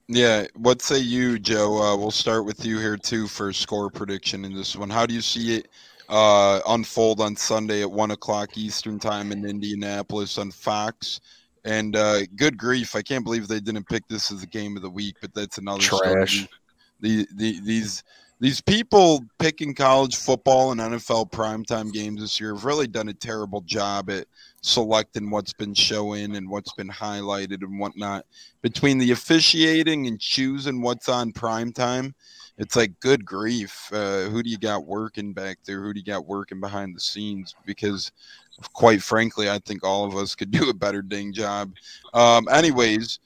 Yeah, 0.08 0.46
what 0.54 0.82
say 0.82 0.98
you, 0.98 1.38
Joe? 1.38 1.80
Uh, 1.80 1.96
we'll 1.96 2.10
start 2.10 2.44
with 2.44 2.64
you 2.64 2.78
here 2.78 2.96
too 2.96 3.28
for 3.28 3.52
score 3.52 3.90
prediction 3.90 4.44
in 4.44 4.54
this 4.54 4.74
one. 4.74 4.90
How 4.90 5.06
do 5.06 5.14
you 5.14 5.20
see 5.20 5.56
it 5.56 5.68
uh, 6.08 6.60
unfold 6.68 7.20
on 7.20 7.36
Sunday 7.36 7.82
at 7.82 7.90
one 7.90 8.10
o'clock 8.10 8.56
Eastern 8.56 8.98
time 8.98 9.32
in 9.32 9.44
Indianapolis 9.44 10.38
on 10.38 10.50
Fox. 10.50 11.20
And 11.64 11.96
uh, 11.96 12.26
good 12.36 12.56
grief, 12.56 12.94
I 12.94 13.02
can't 13.02 13.24
believe 13.24 13.48
they 13.48 13.60
didn't 13.60 13.88
pick 13.88 14.06
this 14.08 14.30
as 14.30 14.40
the 14.40 14.46
game 14.46 14.76
of 14.76 14.82
the 14.82 14.90
week, 14.90 15.16
but 15.20 15.34
that's 15.34 15.58
another 15.58 15.82
Trash. 15.82 16.44
story. 16.44 16.48
The, 17.00 17.26
the, 17.34 17.60
these 17.60 18.02
these 18.38 18.60
people 18.60 19.24
picking 19.38 19.74
college 19.74 20.16
football 20.16 20.70
and 20.70 20.80
NFL 20.80 21.30
primetime 21.30 21.90
games 21.90 22.20
this 22.20 22.38
year 22.38 22.54
have 22.54 22.66
really 22.66 22.86
done 22.86 23.08
a 23.08 23.14
terrible 23.14 23.62
job 23.62 24.10
at 24.10 24.26
selecting 24.60 25.30
what's 25.30 25.54
been 25.54 25.72
showing 25.72 26.36
and 26.36 26.48
what's 26.48 26.72
been 26.74 26.88
highlighted 26.88 27.62
and 27.62 27.78
whatnot. 27.80 28.26
Between 28.60 28.98
the 28.98 29.12
officiating 29.12 30.06
and 30.06 30.20
choosing 30.20 30.82
what's 30.82 31.08
on 31.08 31.32
primetime, 31.32 32.12
it's 32.58 32.76
like 32.76 32.98
good 33.00 33.24
grief. 33.24 33.90
Uh, 33.92 34.24
who 34.24 34.42
do 34.42 34.50
you 34.50 34.58
got 34.58 34.86
working 34.86 35.32
back 35.32 35.58
there? 35.64 35.82
Who 35.82 35.92
do 35.92 36.00
you 36.00 36.06
got 36.06 36.26
working 36.26 36.60
behind 36.60 36.96
the 36.96 37.00
scenes? 37.00 37.54
Because 37.64 38.12
quite 38.72 39.02
frankly, 39.02 39.50
I 39.50 39.58
think 39.58 39.84
all 39.84 40.04
of 40.04 40.16
us 40.16 40.34
could 40.34 40.50
do 40.52 40.70
a 40.70 40.74
better 40.74 41.02
ding 41.02 41.32
job. 41.32 41.72
Um, 42.14 42.48
anyways, 42.48 43.18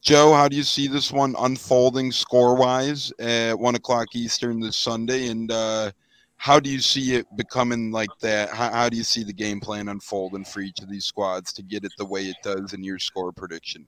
Joe, 0.00 0.32
how 0.32 0.48
do 0.48 0.56
you 0.56 0.64
see 0.64 0.88
this 0.88 1.12
one 1.12 1.36
unfolding 1.38 2.10
score 2.10 2.56
wise 2.56 3.12
at 3.20 3.56
one 3.56 3.76
o'clock 3.76 4.08
Eastern 4.14 4.58
this 4.58 4.76
Sunday? 4.76 5.28
And 5.28 5.50
uh, 5.52 5.92
how 6.38 6.58
do 6.58 6.68
you 6.68 6.80
see 6.80 7.14
it 7.14 7.26
becoming 7.36 7.92
like 7.92 8.10
that? 8.20 8.48
How, 8.50 8.72
how, 8.72 8.88
do 8.88 8.96
you 8.96 9.04
see 9.04 9.22
the 9.22 9.32
game 9.32 9.60
plan 9.60 9.88
unfolding 9.88 10.44
for 10.44 10.58
each 10.58 10.80
of 10.80 10.90
these 10.90 11.04
squads 11.04 11.52
to 11.52 11.62
get 11.62 11.84
it 11.84 11.92
the 11.98 12.04
way 12.04 12.22
it 12.22 12.36
does 12.42 12.72
in 12.72 12.82
your 12.82 12.98
score 12.98 13.30
prediction? 13.30 13.86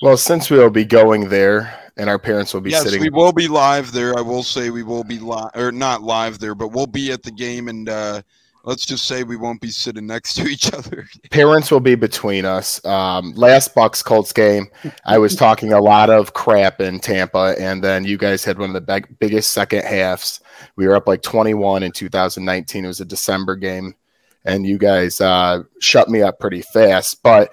Well, 0.00 0.16
since 0.16 0.50
we'll 0.50 0.70
be 0.70 0.84
going 0.84 1.28
there 1.28 1.78
and 1.98 2.08
our 2.08 2.18
parents 2.18 2.54
will 2.54 2.60
be 2.60 2.70
yes, 2.70 2.84
sitting. 2.84 3.00
we 3.00 3.10
will 3.10 3.32
be 3.32 3.48
live 3.48 3.92
there. 3.92 4.16
I 4.16 4.20
will 4.20 4.44
say 4.44 4.70
we 4.70 4.84
will 4.84 5.04
be 5.04 5.18
live, 5.18 5.50
or 5.54 5.72
not 5.72 6.02
live 6.02 6.38
there, 6.38 6.54
but 6.54 6.68
we'll 6.68 6.86
be 6.86 7.10
at 7.10 7.24
the 7.24 7.32
game. 7.32 7.66
And 7.66 7.88
uh, 7.88 8.22
let's 8.62 8.86
just 8.86 9.06
say 9.06 9.24
we 9.24 9.36
won't 9.36 9.60
be 9.60 9.70
sitting 9.70 10.06
next 10.06 10.34
to 10.34 10.46
each 10.46 10.72
other. 10.72 11.08
Parents 11.30 11.72
will 11.72 11.80
be 11.80 11.96
between 11.96 12.44
us. 12.44 12.82
Um, 12.84 13.32
last 13.34 13.74
Bucks 13.74 14.00
Colts 14.02 14.32
game, 14.32 14.68
I 15.04 15.18
was 15.18 15.34
talking 15.36 15.72
a 15.72 15.80
lot 15.80 16.08
of 16.08 16.34
crap 16.34 16.80
in 16.80 17.00
Tampa, 17.00 17.56
and 17.58 17.82
then 17.82 18.04
you 18.04 18.16
guys 18.16 18.44
had 18.44 18.58
one 18.58 18.70
of 18.70 18.74
the 18.74 18.80
big, 18.80 19.18
biggest 19.18 19.50
second 19.50 19.84
halves. 19.84 20.40
We 20.76 20.86
were 20.86 20.94
up 20.94 21.08
like 21.08 21.22
21 21.22 21.82
in 21.82 21.90
2019. 21.90 22.84
It 22.84 22.88
was 22.88 23.00
a 23.00 23.04
December 23.04 23.56
game, 23.56 23.96
and 24.44 24.64
you 24.64 24.78
guys 24.78 25.20
uh, 25.20 25.64
shut 25.80 26.08
me 26.08 26.22
up 26.22 26.38
pretty 26.38 26.62
fast. 26.62 27.24
But 27.24 27.52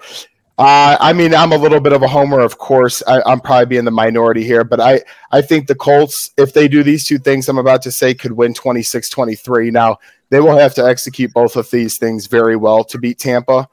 uh, 0.58 0.96
I 1.00 1.12
mean, 1.12 1.34
I'm 1.34 1.52
a 1.52 1.58
little 1.58 1.80
bit 1.80 1.92
of 1.92 2.02
a 2.02 2.08
homer, 2.08 2.40
of 2.40 2.56
course. 2.56 3.02
I, 3.06 3.20
am 3.30 3.40
probably 3.40 3.66
being 3.66 3.84
the 3.84 3.90
minority 3.90 4.42
here, 4.42 4.64
but 4.64 4.80
I, 4.80 5.02
I 5.30 5.42
think 5.42 5.66
the 5.66 5.74
Colts, 5.74 6.30
if 6.38 6.54
they 6.54 6.66
do 6.66 6.82
these 6.82 7.04
two 7.04 7.18
things 7.18 7.48
I'm 7.48 7.58
about 7.58 7.82
to 7.82 7.92
say, 7.92 8.14
could 8.14 8.32
win 8.32 8.54
26 8.54 9.10
23. 9.10 9.70
Now, 9.70 9.98
they 10.30 10.40
will 10.40 10.56
have 10.56 10.74
to 10.74 10.86
execute 10.86 11.34
both 11.34 11.56
of 11.56 11.70
these 11.70 11.98
things 11.98 12.26
very 12.26 12.56
well 12.56 12.84
to 12.84 12.98
beat 12.98 13.18
Tampa. 13.18 13.68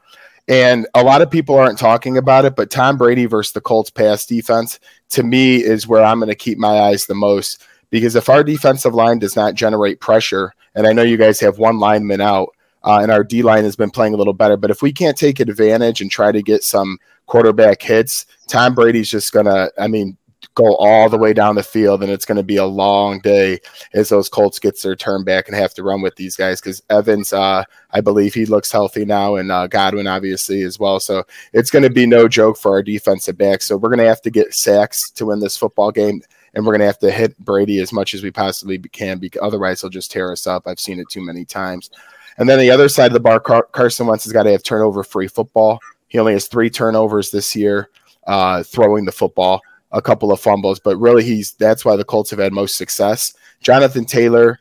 And 0.46 0.86
a 0.94 1.02
lot 1.02 1.22
of 1.22 1.30
people 1.30 1.58
aren't 1.58 1.78
talking 1.78 2.18
about 2.18 2.44
it, 2.44 2.54
but 2.54 2.70
Tom 2.70 2.98
Brady 2.98 3.24
versus 3.24 3.54
the 3.54 3.62
Colts 3.62 3.88
pass 3.88 4.26
defense, 4.26 4.78
to 5.10 5.22
me, 5.22 5.56
is 5.56 5.88
where 5.88 6.04
I'm 6.04 6.18
going 6.18 6.28
to 6.28 6.34
keep 6.34 6.58
my 6.58 6.80
eyes 6.80 7.06
the 7.06 7.14
most. 7.14 7.64
Because 7.88 8.14
if 8.14 8.28
our 8.28 8.44
defensive 8.44 8.92
line 8.92 9.18
does 9.18 9.36
not 9.36 9.54
generate 9.54 10.00
pressure, 10.00 10.52
and 10.74 10.86
I 10.86 10.92
know 10.92 11.02
you 11.02 11.16
guys 11.16 11.40
have 11.40 11.58
one 11.58 11.78
lineman 11.78 12.20
out, 12.20 12.54
uh, 12.84 13.00
and 13.02 13.10
our 13.10 13.24
D 13.24 13.42
line 13.42 13.64
has 13.64 13.76
been 13.76 13.90
playing 13.90 14.14
a 14.14 14.16
little 14.16 14.32
better. 14.32 14.56
But 14.56 14.70
if 14.70 14.82
we 14.82 14.92
can't 14.92 15.16
take 15.16 15.40
advantage 15.40 16.00
and 16.00 16.10
try 16.10 16.32
to 16.32 16.42
get 16.42 16.62
some 16.62 16.98
quarterback 17.26 17.82
hits, 17.82 18.26
Tom 18.46 18.74
Brady's 18.74 19.10
just 19.10 19.32
gonna. 19.32 19.70
I 19.78 19.88
mean, 19.88 20.16
go 20.54 20.76
all 20.76 21.08
the 21.08 21.18
way 21.18 21.32
down 21.32 21.56
the 21.56 21.62
field, 21.62 22.02
and 22.02 22.12
it's 22.12 22.24
going 22.24 22.36
to 22.36 22.42
be 22.42 22.56
a 22.56 22.64
long 22.64 23.18
day 23.20 23.58
as 23.92 24.08
those 24.08 24.28
Colts 24.28 24.58
gets 24.58 24.82
their 24.82 24.94
turn 24.94 25.24
back 25.24 25.48
and 25.48 25.56
have 25.56 25.74
to 25.74 25.82
run 25.82 26.00
with 26.02 26.14
these 26.16 26.36
guys 26.36 26.60
because 26.60 26.82
Evans, 26.90 27.32
uh, 27.32 27.64
I 27.90 28.00
believe 28.00 28.34
he 28.34 28.46
looks 28.46 28.70
healthy 28.70 29.04
now, 29.04 29.36
and 29.36 29.50
uh, 29.50 29.66
Godwin 29.66 30.06
obviously 30.06 30.62
as 30.62 30.78
well. 30.78 31.00
So 31.00 31.24
it's 31.52 31.70
going 31.70 31.82
to 31.82 31.90
be 31.90 32.06
no 32.06 32.28
joke 32.28 32.56
for 32.56 32.72
our 32.72 32.82
defensive 32.82 33.36
back. 33.36 33.62
So 33.62 33.76
we're 33.76 33.88
going 33.88 33.98
to 33.98 34.08
have 34.08 34.22
to 34.22 34.30
get 34.30 34.54
sacks 34.54 35.10
to 35.12 35.26
win 35.26 35.40
this 35.40 35.56
football 35.56 35.90
game. 35.90 36.22
And 36.56 36.64
we're 36.64 36.72
going 36.72 36.80
to 36.80 36.86
have 36.86 37.00
to 37.00 37.10
hit 37.10 37.36
Brady 37.40 37.80
as 37.80 37.92
much 37.92 38.14
as 38.14 38.22
we 38.22 38.30
possibly 38.30 38.78
can, 38.78 39.18
because 39.18 39.40
otherwise 39.42 39.80
he'll 39.80 39.90
just 39.90 40.12
tear 40.12 40.30
us 40.30 40.46
up. 40.46 40.68
I've 40.68 40.78
seen 40.78 41.00
it 41.00 41.08
too 41.10 41.20
many 41.20 41.44
times. 41.44 41.90
And 42.38 42.48
then 42.48 42.58
the 42.58 42.70
other 42.70 42.88
side 42.88 43.06
of 43.06 43.12
the 43.12 43.20
bar, 43.20 43.40
Car- 43.40 43.68
Carson 43.72 44.06
Wentz 44.06 44.24
has 44.24 44.32
got 44.32 44.44
to 44.44 44.50
have 44.50 44.62
turnover 44.62 45.04
free 45.04 45.28
football. 45.28 45.78
He 46.08 46.18
only 46.18 46.32
has 46.32 46.46
three 46.46 46.70
turnovers 46.70 47.30
this 47.30 47.54
year, 47.54 47.90
uh, 48.26 48.62
throwing 48.62 49.04
the 49.04 49.12
football 49.12 49.60
a 49.94 50.02
couple 50.02 50.32
of 50.32 50.40
fumbles, 50.40 50.80
but 50.80 50.96
really 50.96 51.22
he's 51.22 51.52
that's 51.52 51.84
why 51.84 51.96
the 51.96 52.04
Colts 52.04 52.30
have 52.30 52.40
had 52.40 52.52
most 52.52 52.76
success. 52.76 53.32
Jonathan 53.60 54.04
Taylor, 54.04 54.60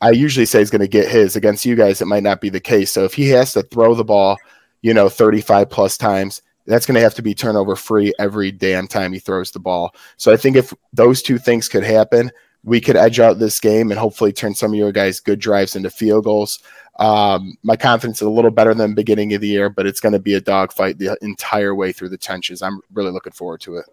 I 0.00 0.12
usually 0.12 0.46
say 0.46 0.60
he's 0.60 0.70
going 0.70 0.80
to 0.80 0.88
get 0.88 1.08
his 1.08 1.34
against 1.34 1.66
you 1.66 1.74
guys. 1.74 2.00
It 2.00 2.06
might 2.06 2.22
not 2.22 2.40
be 2.40 2.48
the 2.48 2.60
case. 2.60 2.92
So 2.92 3.04
if 3.04 3.12
he 3.12 3.28
has 3.30 3.52
to 3.54 3.62
throw 3.64 3.94
the 3.94 4.04
ball, 4.04 4.38
you 4.80 4.94
know, 4.94 5.08
35 5.08 5.68
plus 5.68 5.96
times, 5.98 6.42
that's 6.66 6.86
going 6.86 6.94
to 6.94 7.00
have 7.00 7.14
to 7.14 7.22
be 7.22 7.34
turnover 7.34 7.74
free 7.74 8.12
every 8.20 8.52
damn 8.52 8.86
time 8.86 9.12
he 9.12 9.18
throws 9.18 9.50
the 9.50 9.58
ball. 9.58 9.94
So 10.16 10.32
I 10.32 10.36
think 10.36 10.54
if 10.54 10.72
those 10.92 11.22
two 11.22 11.38
things 11.38 11.68
could 11.68 11.82
happen, 11.82 12.30
we 12.64 12.80
could 12.80 12.96
edge 12.96 13.20
out 13.20 13.38
this 13.38 13.60
game 13.60 13.90
and 13.90 13.98
hopefully 13.98 14.32
turn 14.32 14.54
some 14.54 14.72
of 14.72 14.78
your 14.78 14.92
guys' 14.92 15.20
good 15.20 15.38
drives 15.38 15.76
into 15.76 15.90
field 15.90 16.24
goals. 16.24 16.58
Um, 16.98 17.56
my 17.62 17.76
confidence 17.76 18.20
is 18.20 18.26
a 18.26 18.30
little 18.30 18.50
better 18.50 18.74
than 18.74 18.94
beginning 18.94 19.32
of 19.34 19.40
the 19.40 19.48
year, 19.48 19.70
but 19.70 19.86
it's 19.86 20.00
going 20.00 20.14
to 20.14 20.18
be 20.18 20.34
a 20.34 20.40
dogfight 20.40 20.98
the 20.98 21.16
entire 21.22 21.74
way 21.74 21.92
through 21.92 22.08
the 22.08 22.18
trenches. 22.18 22.60
I'm 22.60 22.80
really 22.92 23.12
looking 23.12 23.32
forward 23.32 23.60
to 23.62 23.76
it. 23.76 23.86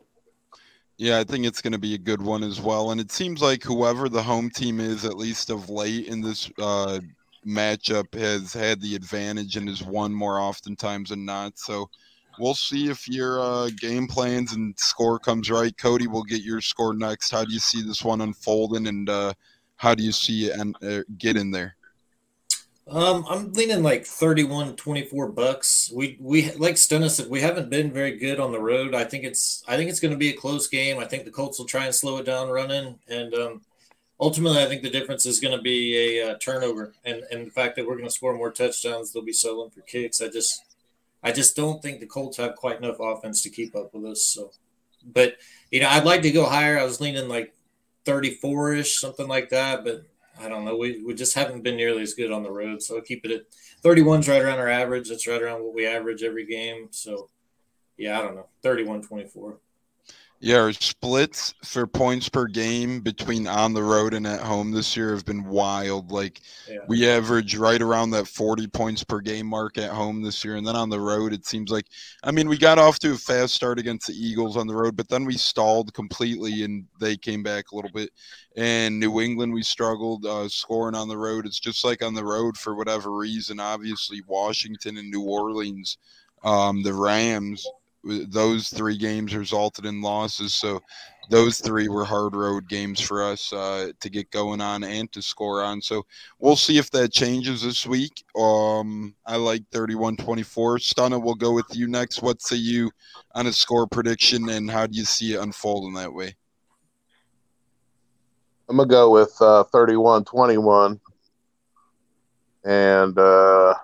Yeah, 0.97 1.19
I 1.19 1.23
think 1.23 1.45
it's 1.45 1.61
going 1.61 1.73
to 1.73 1.79
be 1.79 1.93
a 1.93 1.99
good 1.99 2.21
one 2.21 2.41
as 2.41 2.61
well. 2.61 2.91
And 2.91 3.01
it 3.01 3.11
seems 3.11 3.41
like 3.41 3.61
whoever 3.63 4.09
the 4.09 4.23
home 4.23 4.49
team 4.49 4.79
is, 4.79 5.05
at 5.05 5.17
least 5.17 5.49
of 5.49 5.69
late 5.69 6.07
in 6.07 6.21
this 6.21 6.49
uh, 6.57 6.99
matchup, 7.45 8.13
has 8.15 8.53
had 8.53 8.81
the 8.81 8.95
advantage 8.95 9.57
and 9.57 9.67
has 9.67 9.83
won 9.83 10.13
more 10.13 10.39
oftentimes 10.39 11.09
than 11.09 11.25
not. 11.25 11.59
So 11.59 11.89
we'll 12.39 12.55
see 12.55 12.89
if 12.89 13.07
your 13.07 13.39
uh, 13.39 13.69
game 13.79 14.07
plans 14.07 14.53
and 14.53 14.77
score 14.77 15.19
comes 15.19 15.49
right. 15.49 15.75
Cody, 15.77 16.07
we'll 16.07 16.23
get 16.23 16.41
your 16.41 16.61
score 16.61 16.93
next. 16.93 17.31
How 17.31 17.43
do 17.43 17.53
you 17.53 17.59
see 17.59 17.81
this 17.81 18.03
one 18.03 18.21
unfolding, 18.21 18.87
and 18.87 19.09
uh, 19.09 19.33
how 19.77 19.95
do 19.95 20.03
you 20.03 20.11
see 20.11 20.45
it 20.45 20.59
and 20.59 20.75
uh, 20.83 21.03
get 21.17 21.37
in 21.37 21.51
there? 21.51 21.75
Um, 22.87 23.25
I'm 23.27 23.51
leaning 23.53 23.81
like 23.81 24.05
31, 24.05 24.75
24 24.75 25.31
bucks. 25.31 25.91
We 25.93 26.17
we 26.19 26.51
like 26.51 26.75
Stunna 26.75 27.09
said, 27.09 27.29
we 27.29 27.41
haven't 27.41 27.71
been 27.71 27.91
very 27.91 28.17
good 28.17 28.39
on 28.39 28.51
the 28.51 28.59
road. 28.59 28.93
I 28.93 29.05
think 29.05 29.23
it's 29.23 29.63
I 29.67 29.75
think 29.75 29.89
it's 29.89 29.99
going 29.99 30.11
to 30.11 30.17
be 30.17 30.29
a 30.29 30.37
close 30.37 30.67
game. 30.67 30.99
I 30.99 31.05
think 31.05 31.25
the 31.25 31.31
Colts 31.31 31.57
will 31.57 31.65
try 31.65 31.85
and 31.85 31.95
slow 31.95 32.17
it 32.17 32.25
down 32.25 32.49
running, 32.49 32.99
and 33.07 33.33
um, 33.33 33.61
ultimately, 34.19 34.61
I 34.61 34.67
think 34.67 34.83
the 34.83 34.91
difference 34.91 35.25
is 35.25 35.39
going 35.39 35.57
to 35.57 35.63
be 35.63 36.19
a 36.19 36.29
uh, 36.29 36.35
turnover, 36.37 36.93
and 37.03 37.23
and 37.31 37.47
the 37.47 37.51
fact 37.51 37.75
that 37.75 37.87
we're 37.87 37.95
going 37.95 38.05
to 38.05 38.11
score 38.11 38.35
more 38.35 38.51
touchdowns. 38.51 39.11
They'll 39.11 39.23
be 39.23 39.33
settling 39.33 39.71
for 39.71 39.81
kicks. 39.81 40.21
I 40.21 40.27
just 40.27 40.63
I 41.25 41.31
just 41.31 41.55
don't 41.55 41.81
think 41.81 41.99
the 41.99 42.05
Colts 42.05 42.37
have 42.37 42.55
quite 42.55 42.77
enough 42.77 42.97
offense 42.99 43.41
to 43.43 43.49
keep 43.49 43.75
up 43.75 43.93
with 43.95 44.05
us. 44.05 44.23
So, 44.23 44.51
but 45.03 45.37
you 45.71 45.81
know, 45.81 45.89
I'd 45.89 46.05
like 46.05 46.21
to 46.21 46.31
go 46.31 46.45
higher. 46.45 46.77
I 46.77 46.83
was 46.83 47.01
leaning 47.01 47.27
like 47.27 47.55
34 48.05 48.73
ish, 48.75 48.99
something 48.99 49.27
like 49.27 49.49
that, 49.49 49.83
but 49.83 50.03
I 50.39 50.47
don't 50.49 50.65
know. 50.65 50.77
We, 50.77 51.03
we 51.03 51.15
just 51.15 51.33
haven't 51.33 51.63
been 51.63 51.77
nearly 51.77 52.03
as 52.03 52.13
good 52.13 52.31
on 52.31 52.43
the 52.43 52.51
road. 52.51 52.83
So 52.83 52.95
I'll 52.95 53.01
keep 53.01 53.25
it 53.25 53.31
at 53.31 53.41
31's 53.83 54.29
right 54.29 54.41
around 54.41 54.59
our 54.59 54.69
average. 54.69 55.09
That's 55.09 55.25
right 55.25 55.41
around 55.41 55.63
what 55.63 55.73
we 55.73 55.87
average 55.87 56.21
every 56.21 56.45
game. 56.45 56.89
So 56.91 57.29
yeah, 57.97 58.19
I 58.19 58.21
don't 58.21 58.35
know. 58.35 58.47
31 58.61 59.01
24. 59.01 59.57
Yeah, 60.45 60.57
our 60.57 60.73
splits 60.73 61.55
for 61.63 61.87
points 61.87 62.29
per 62.29 62.45
game 62.45 63.01
between 63.01 63.47
on 63.47 63.73
the 63.73 63.81
road 63.81 64.13
and 64.13 64.27
at 64.27 64.41
home 64.41 64.69
this 64.69 64.95
year 64.95 65.09
have 65.09 65.25
been 65.25 65.45
wild. 65.45 66.11
Like 66.11 66.39
yeah. 66.69 66.81
we 66.87 67.09
average 67.09 67.57
right 67.57 67.81
around 67.81 68.11
that 68.11 68.27
40 68.27 68.67
points 68.67 69.03
per 69.03 69.21
game 69.21 69.47
mark 69.47 69.79
at 69.79 69.89
home 69.89 70.21
this 70.21 70.45
year. 70.45 70.55
And 70.55 70.67
then 70.67 70.75
on 70.75 70.91
the 70.91 70.99
road, 70.99 71.33
it 71.33 71.47
seems 71.47 71.71
like, 71.71 71.87
I 72.23 72.29
mean, 72.29 72.47
we 72.47 72.59
got 72.59 72.77
off 72.77 72.99
to 72.99 73.13
a 73.13 73.17
fast 73.17 73.55
start 73.55 73.79
against 73.79 74.05
the 74.05 74.13
Eagles 74.13 74.55
on 74.55 74.67
the 74.67 74.75
road, 74.75 74.95
but 74.95 75.09
then 75.09 75.25
we 75.25 75.35
stalled 75.35 75.95
completely 75.95 76.61
and 76.61 76.85
they 76.99 77.17
came 77.17 77.41
back 77.41 77.71
a 77.71 77.75
little 77.75 77.89
bit. 77.91 78.11
And 78.55 78.99
New 78.99 79.21
England, 79.21 79.51
we 79.51 79.63
struggled 79.63 80.27
uh, 80.27 80.47
scoring 80.47 80.93
on 80.93 81.07
the 81.07 81.17
road. 81.17 81.47
It's 81.47 81.59
just 81.59 81.83
like 81.83 82.03
on 82.03 82.13
the 82.13 82.23
road 82.23 82.55
for 82.55 82.75
whatever 82.75 83.17
reason. 83.17 83.59
Obviously, 83.59 84.21
Washington 84.27 84.97
and 84.97 85.09
New 85.09 85.23
Orleans, 85.23 85.97
um, 86.43 86.83
the 86.83 86.93
Rams 86.93 87.65
those 88.05 88.69
three 88.69 88.97
games 88.97 89.35
resulted 89.35 89.85
in 89.85 90.01
losses. 90.01 90.53
So 90.53 90.81
those 91.29 91.57
three 91.59 91.87
were 91.87 92.05
hard 92.05 92.35
road 92.35 92.69
games 92.69 92.99
for 92.99 93.23
us 93.23 93.51
uh, 93.51 93.91
to 93.99 94.09
get 94.09 94.29
going 94.29 94.61
on 94.61 94.83
and 94.83 95.11
to 95.11 95.21
score 95.21 95.63
on. 95.63 95.81
So 95.81 96.05
we'll 96.39 96.55
see 96.55 96.77
if 96.77 96.91
that 96.91 97.11
changes 97.11 97.63
this 97.63 97.85
week. 97.85 98.23
Um, 98.37 99.15
I 99.25 99.37
like 99.37 99.63
31 99.71 100.17
24. 100.17 100.77
Stunna, 100.77 101.21
we'll 101.21 101.35
go 101.35 101.51
with 101.51 101.65
you 101.73 101.87
next. 101.87 102.21
What 102.21 102.41
say 102.41 102.57
you 102.57 102.91
on 103.33 103.47
a 103.47 103.53
score 103.53 103.87
prediction 103.87 104.49
and 104.49 104.69
how 104.69 104.85
do 104.87 104.97
you 104.97 105.05
see 105.05 105.33
it 105.33 105.41
unfolding 105.41 105.93
that 105.95 106.13
way? 106.13 106.35
I'm 108.69 108.77
going 108.77 108.89
to 108.89 108.93
go 108.93 109.11
with 109.11 109.35
uh, 109.41 109.63
31 109.65 110.25
21. 110.25 110.99
And, 112.65 113.17
uh, 113.17 113.75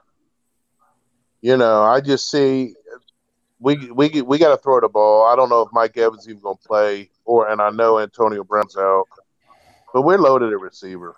you 1.42 1.56
know, 1.56 1.84
I 1.84 2.02
just 2.02 2.32
see 2.32 2.76
we 3.62 3.92
we 3.92 4.22
we 4.24 4.38
got 4.40 4.50
to 4.50 4.58
throw 4.58 4.82
the 4.82 4.90
ball. 4.90 5.28
I 5.28 5.36
don't 5.36 5.50
know 5.50 5.62
if 5.62 5.70
Mike 5.72 5.96
Evans 5.96 6.28
even 6.28 6.42
going 6.42 6.58
to 6.58 6.68
play, 6.68 7.10
or 7.26 7.48
and 7.50 7.62
I 7.62 7.70
know 7.70 8.00
Antonio 8.00 8.44
Brown's 8.44 8.76
out, 8.76 9.06
but 9.94 10.02
we're 10.02 10.18
loaded 10.18 10.52
at 10.52 10.60
receiver, 10.60 11.16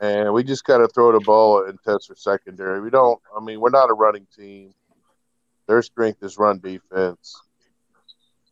and 0.00 0.34
we 0.34 0.42
just 0.42 0.64
got 0.64 0.78
to 0.78 0.88
throw 0.88 1.12
the 1.12 1.20
ball 1.20 1.64
and 1.66 1.78
test 1.84 2.08
for 2.08 2.16
secondary. 2.16 2.80
We 2.80 2.90
don't. 2.90 3.20
I 3.36 3.42
mean, 3.42 3.60
we're 3.60 3.70
not 3.70 3.88
a 3.88 3.94
running 3.94 4.26
team. 4.36 4.74
Their 5.68 5.80
strength 5.80 6.22
is 6.24 6.38
run 6.38 6.58
defense, 6.58 7.40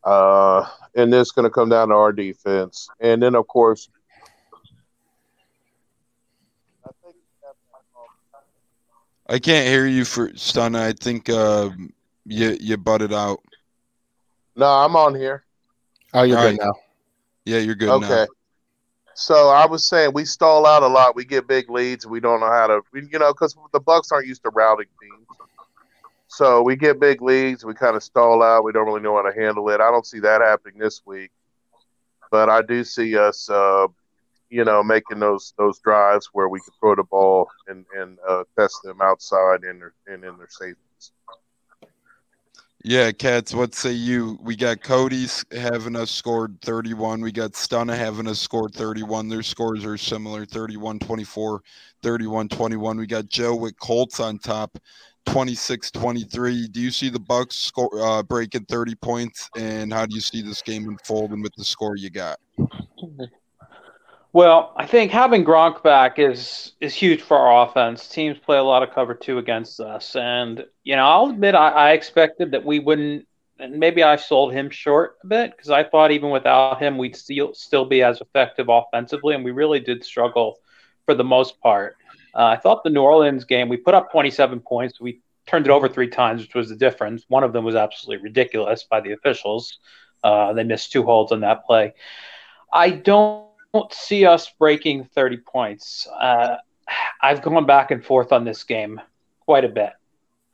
uh, 0.05 0.65
and 0.95 1.13
this 1.13 1.33
going 1.33 1.45
to 1.45 1.51
come 1.51 1.69
down 1.69 1.89
to 1.89 1.95
our 1.95 2.13
defense, 2.13 2.89
and 3.01 3.21
then 3.21 3.35
of 3.35 3.49
course. 3.49 3.91
I 9.29 9.39
can't 9.39 9.67
hear 9.67 9.87
you 9.87 10.05
for 10.05 10.31
stun. 10.37 10.77
I 10.77 10.93
think 10.93 11.31
um, 11.31 11.95
you 12.25 12.57
you 12.61 12.77
butted 12.77 13.13
out. 13.13 13.41
No, 14.57 14.67
I'm 14.67 14.97
on 14.97 15.15
here. 15.15 15.45
Oh, 16.15 16.23
you're 16.23 16.37
All 16.37 16.45
good 16.45 16.59
right. 16.59 16.61
now. 16.61 16.73
Yeah, 17.45 17.59
you're 17.59 17.75
good 17.75 17.89
okay. 17.89 18.09
Now. 18.09 18.27
So 19.15 19.49
I 19.49 19.67
was 19.67 19.89
saying 19.89 20.13
we 20.15 20.25
stall 20.25 20.67
out 20.67 20.83
a 20.83 20.87
lot. 20.87 21.17
We 21.17 21.25
get 21.25 21.47
big 21.47 21.71
leads. 21.71 22.07
We 22.07 22.21
don't 22.21 22.41
know 22.41 22.51
how 22.51 22.67
to, 22.67 22.81
you 22.95 23.19
know, 23.19 23.33
because 23.33 23.57
the 23.73 23.81
Bucks 23.81 24.11
aren't 24.11 24.27
used 24.27 24.43
to 24.45 24.51
routing 24.51 24.87
teams. 25.01 25.27
So 26.29 26.63
we 26.63 26.77
get 26.77 26.99
big 26.99 27.21
leads. 27.21 27.65
We 27.65 27.75
kind 27.75 27.95
of 27.95 28.03
stall 28.03 28.43
out. 28.43 28.65
We 28.65 28.73
don't 28.73 28.87
really 28.87 29.03
know 29.03 29.17
how 29.17 29.31
to 29.31 29.39
handle 29.39 29.69
it. 29.69 29.81
I 29.81 29.91
don't 29.91 30.07
see 30.07 30.21
that 30.21 30.41
happening 30.41 30.79
this 30.79 31.03
week, 31.05 31.31
but 32.31 32.49
I 32.49 32.63
do 32.63 32.85
see 32.85 33.19
us, 33.19 33.51
uh, 33.51 33.87
you 34.49 34.65
know, 34.65 34.83
making 34.83 35.19
those 35.19 35.53
those 35.59 35.79
drives 35.81 36.31
where 36.33 36.49
we 36.49 36.61
can 36.61 36.73
throw 36.81 36.95
the 36.95 37.05
ball 37.05 37.49
and 37.69 37.85
and 37.95 38.19
uh, 38.27 38.45
test 38.59 38.79
them 38.83 39.03
outside 39.03 39.65
in 39.65 39.79
their 39.79 39.93
and 40.07 40.25
in 40.25 40.39
their 40.39 40.49
safety. 40.49 40.81
Yeah, 42.85 43.13
Cats, 43.13 43.55
what 43.55 43.77
say 43.77 43.93
you? 43.93 44.37
We 44.43 44.57
got 44.57 44.83
Cody's 44.83 45.45
having 45.53 45.95
us 45.95 46.11
scored 46.11 46.61
31. 46.63 47.21
We 47.21 47.31
got 47.31 47.53
Stunna 47.53 47.97
having 47.97 48.27
us 48.27 48.41
scored 48.41 48.75
31. 48.75 49.29
Their 49.29 49.45
scores 49.45 49.85
are 49.85 49.97
similar 49.97 50.45
31 50.45 50.99
24, 50.99 51.63
31 52.03 52.49
21. 52.49 52.97
We 52.97 53.07
got 53.07 53.29
Joe 53.29 53.55
with 53.55 53.79
Colts 53.79 54.19
on 54.19 54.39
top 54.39 54.79
26 55.27 55.93
23. 55.93 56.67
Do 56.69 56.81
you 56.81 56.91
see 56.91 57.09
the 57.09 57.21
Bucks 57.21 57.57
score 57.57 57.91
uh, 58.01 58.25
breaking 58.25 58.65
30 58.65 58.97
points? 58.97 59.49
And 59.57 59.93
how 59.93 60.05
do 60.05 60.17
you 60.17 60.21
see 60.21 60.43
this 60.43 60.61
game 60.61 60.89
unfolding 60.89 61.41
with 61.41 61.53
the 61.57 61.65
score 61.65 61.97
you 61.97 62.11
got? 62.11 62.39
Well, 64.35 64.73
I 64.77 64.87
think 64.87 65.13
having 65.13 65.45
Gronk 65.45 65.83
back 65.83 66.19
is 66.19 66.73
is 66.81 66.95
huge 66.95 67.21
for 67.21 67.37
our 67.37 67.67
offense. 67.69 68.09
Teams 68.09 68.39
play 68.39 68.57
a 68.57 68.63
lot 68.63 68.83
of 68.83 68.95
cover 68.95 69.15
two 69.15 69.37
against 69.39 69.79
us, 69.79 70.17
and 70.17 70.65
you 70.85 70.97
know 70.97 71.07
I'll 71.07 71.31
admit 71.31 71.55
I, 71.55 71.69
I 71.69 71.91
expected 71.93 72.53
that 72.53 72.65
we 72.65 72.79
wouldn't, 72.79 73.27
and 73.59 73.79
maybe 73.79 74.03
I 74.03 74.17
sold 74.17 74.55
him 74.55 74.71
short 74.71 75.19
a 75.23 75.27
bit 75.27 75.51
because 75.55 75.69
I 75.71 75.85
thought 75.85 76.13
even 76.13 76.31
without 76.31 76.81
him 76.81 76.97
we'd 76.97 77.15
still 77.15 77.53
still 77.53 77.85
be 77.85 78.03
as 78.03 78.23
effective 78.23 78.69
offensively, 78.71 79.35
and 79.35 79.45
we 79.45 79.51
really 79.51 79.81
did 79.81 80.03
struggle 80.03 80.57
for 81.05 81.15
the 81.15 81.25
most 81.25 81.61
part. 81.61 81.97
Uh, 82.35 82.47
I 82.47 82.57
thought 82.57 82.85
the 82.85 82.91
New 82.91 83.03
Orleans 83.03 83.45
game 83.45 83.69
we 83.69 83.77
put 83.77 83.95
up 83.95 84.11
27 84.11 84.61
points, 84.61 84.99
we 84.99 85.21
turned 85.47 85.67
it 85.67 85.71
over 85.71 85.89
three 85.91 86.09
times, 86.09 86.41
which 86.41 86.55
was 86.55 86.71
the 86.71 86.77
difference. 86.77 87.27
One 87.29 87.45
of 87.45 87.53
them 87.53 87.65
was 87.65 87.75
absolutely 87.75 88.23
ridiculous 88.25 88.85
by 88.85 89.01
the 89.01 89.13
officials. 89.13 89.79
Uh, 90.25 90.55
they 90.55 90.65
missed 90.65 90.91
two 90.91 91.03
holds 91.03 91.33
on 91.33 91.41
that 91.41 91.67
play. 91.67 91.93
I 92.73 92.91
don't 92.91 93.52
don't 93.73 93.93
see 93.93 94.27
us 94.27 94.51
breaking 94.59 95.05
30 95.15 95.39
points. 95.39 96.07
Uh, 96.21 96.57
I've 97.21 97.43
gone 97.43 97.67
back 97.67 97.91
and 97.91 98.05
forth 98.05 98.33
on 98.33 98.45
this 98.45 98.65
game. 98.65 99.01
quite 99.47 99.65
a 99.65 99.69
bit. 99.69 99.93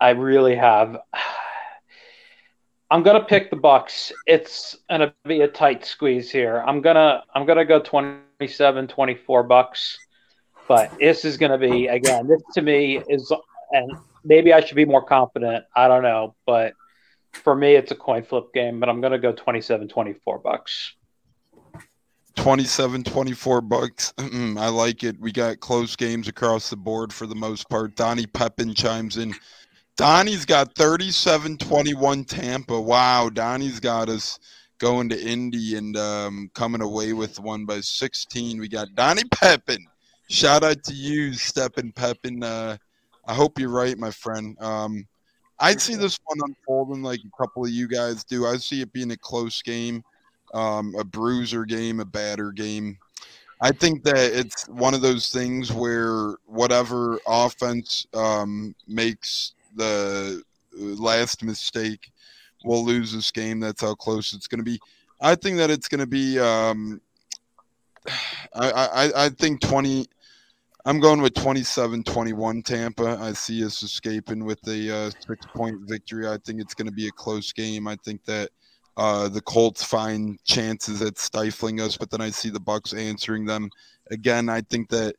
I 0.00 0.10
really 0.10 0.54
have. 0.56 0.98
I'm 2.90 3.02
gonna 3.02 3.24
pick 3.24 3.50
the 3.50 3.56
Bucks. 3.56 4.12
It's 4.26 4.76
gonna 4.88 5.12
be 5.26 5.42
a 5.42 5.48
tight 5.48 5.84
squeeze 5.84 6.30
here. 6.30 6.64
I'm 6.66 6.80
gonna 6.80 7.22
I'm 7.34 7.44
gonna 7.44 7.66
go 7.66 7.80
27, 7.80 8.88
24 8.88 9.42
bucks. 9.42 9.98
But 10.66 10.98
this 10.98 11.24
is 11.26 11.36
gonna 11.36 11.58
be 11.58 11.88
again. 11.88 12.26
This 12.26 12.40
to 12.54 12.62
me 12.62 13.02
is, 13.08 13.30
and 13.72 13.92
maybe 14.24 14.54
I 14.54 14.60
should 14.60 14.76
be 14.76 14.86
more 14.86 15.04
confident. 15.04 15.66
I 15.76 15.86
don't 15.88 16.02
know, 16.02 16.34
but 16.46 16.72
for 17.32 17.54
me, 17.54 17.74
it's 17.74 17.90
a 17.90 17.94
coin 17.94 18.22
flip 18.22 18.54
game. 18.54 18.80
But 18.80 18.88
I'm 18.88 19.02
gonna 19.02 19.18
go 19.18 19.32
27, 19.32 19.88
24 19.88 20.38
bucks. 20.38 20.94
27 22.38 23.02
24 23.02 23.60
bucks. 23.62 24.14
I 24.18 24.68
like 24.68 25.02
it. 25.02 25.18
We 25.20 25.32
got 25.32 25.58
close 25.58 25.96
games 25.96 26.28
across 26.28 26.70
the 26.70 26.76
board 26.76 27.12
for 27.12 27.26
the 27.26 27.34
most 27.34 27.68
part. 27.68 27.96
Donnie 27.96 28.26
Pepin 28.26 28.74
chimes 28.74 29.16
in. 29.16 29.34
Donnie's 29.96 30.44
got 30.44 30.72
37 30.76 31.58
21 31.58 32.24
Tampa. 32.24 32.80
Wow. 32.80 33.28
Donnie's 33.28 33.80
got 33.80 34.08
us 34.08 34.38
going 34.78 35.08
to 35.08 35.20
Indy 35.20 35.76
and 35.76 35.96
um, 35.96 36.48
coming 36.54 36.80
away 36.80 37.12
with 37.12 37.40
one 37.40 37.66
by 37.66 37.80
16. 37.80 38.60
We 38.60 38.68
got 38.68 38.94
Donnie 38.94 39.24
Pepin. 39.32 39.84
Shout 40.30 40.62
out 40.62 40.84
to 40.84 40.94
you, 40.94 41.32
Steppen 41.32 41.92
Pepin. 41.92 42.44
Uh, 42.44 42.76
I 43.26 43.34
hope 43.34 43.58
you're 43.58 43.68
right, 43.68 43.98
my 43.98 44.12
friend. 44.12 44.56
Um, 44.60 45.08
I 45.58 45.74
see 45.74 45.96
this 45.96 46.20
one 46.26 46.38
unfolding 46.48 47.02
like 47.02 47.20
a 47.20 47.36
couple 47.36 47.64
of 47.64 47.70
you 47.70 47.88
guys 47.88 48.22
do. 48.22 48.46
I 48.46 48.58
see 48.58 48.80
it 48.80 48.92
being 48.92 49.10
a 49.10 49.16
close 49.16 49.60
game 49.60 50.04
um, 50.54 50.94
a 50.98 51.04
bruiser 51.04 51.64
game, 51.64 52.00
a 52.00 52.04
batter 52.04 52.52
game. 52.52 52.98
I 53.60 53.72
think 53.72 54.04
that 54.04 54.16
it's 54.16 54.68
one 54.68 54.94
of 54.94 55.00
those 55.00 55.30
things 55.30 55.72
where 55.72 56.36
whatever 56.46 57.18
offense 57.26 58.06
um, 58.14 58.74
makes 58.86 59.52
the 59.74 60.42
last 60.72 61.42
mistake 61.42 62.12
will 62.64 62.84
lose 62.84 63.12
this 63.12 63.30
game. 63.30 63.60
That's 63.60 63.82
how 63.82 63.94
close 63.94 64.32
it's 64.32 64.46
going 64.46 64.58
to 64.58 64.64
be. 64.64 64.80
I 65.20 65.34
think 65.34 65.56
that 65.56 65.70
it's 65.70 65.88
going 65.88 66.00
to 66.00 66.06
be. 66.06 66.38
Um, 66.38 67.00
I, 68.54 68.70
I 68.70 69.24
I 69.24 69.28
think 69.30 69.60
twenty. 69.60 70.06
I'm 70.84 71.00
going 71.00 71.20
with 71.20 71.34
27-21 71.34 72.64
Tampa. 72.64 73.18
I 73.20 73.34
see 73.34 73.62
us 73.62 73.82
escaping 73.82 74.46
with 74.46 74.66
a 74.68 74.90
uh, 74.96 75.10
six 75.26 75.44
point 75.54 75.80
victory. 75.82 76.26
I 76.26 76.38
think 76.38 76.62
it's 76.62 76.72
going 76.72 76.86
to 76.86 76.92
be 76.92 77.08
a 77.08 77.10
close 77.10 77.52
game. 77.52 77.86
I 77.86 77.96
think 77.96 78.24
that 78.24 78.48
uh, 78.98 79.28
the 79.28 79.40
Colts 79.40 79.84
find 79.84 80.42
chances 80.44 81.00
at 81.02 81.18
stifling 81.18 81.80
us, 81.80 81.96
but 81.96 82.10
then 82.10 82.20
I 82.20 82.30
see 82.30 82.50
the 82.50 82.58
Bucks 82.58 82.92
answering 82.92 83.46
them. 83.46 83.70
Again, 84.10 84.48
I 84.48 84.60
think 84.62 84.88
that 84.88 85.14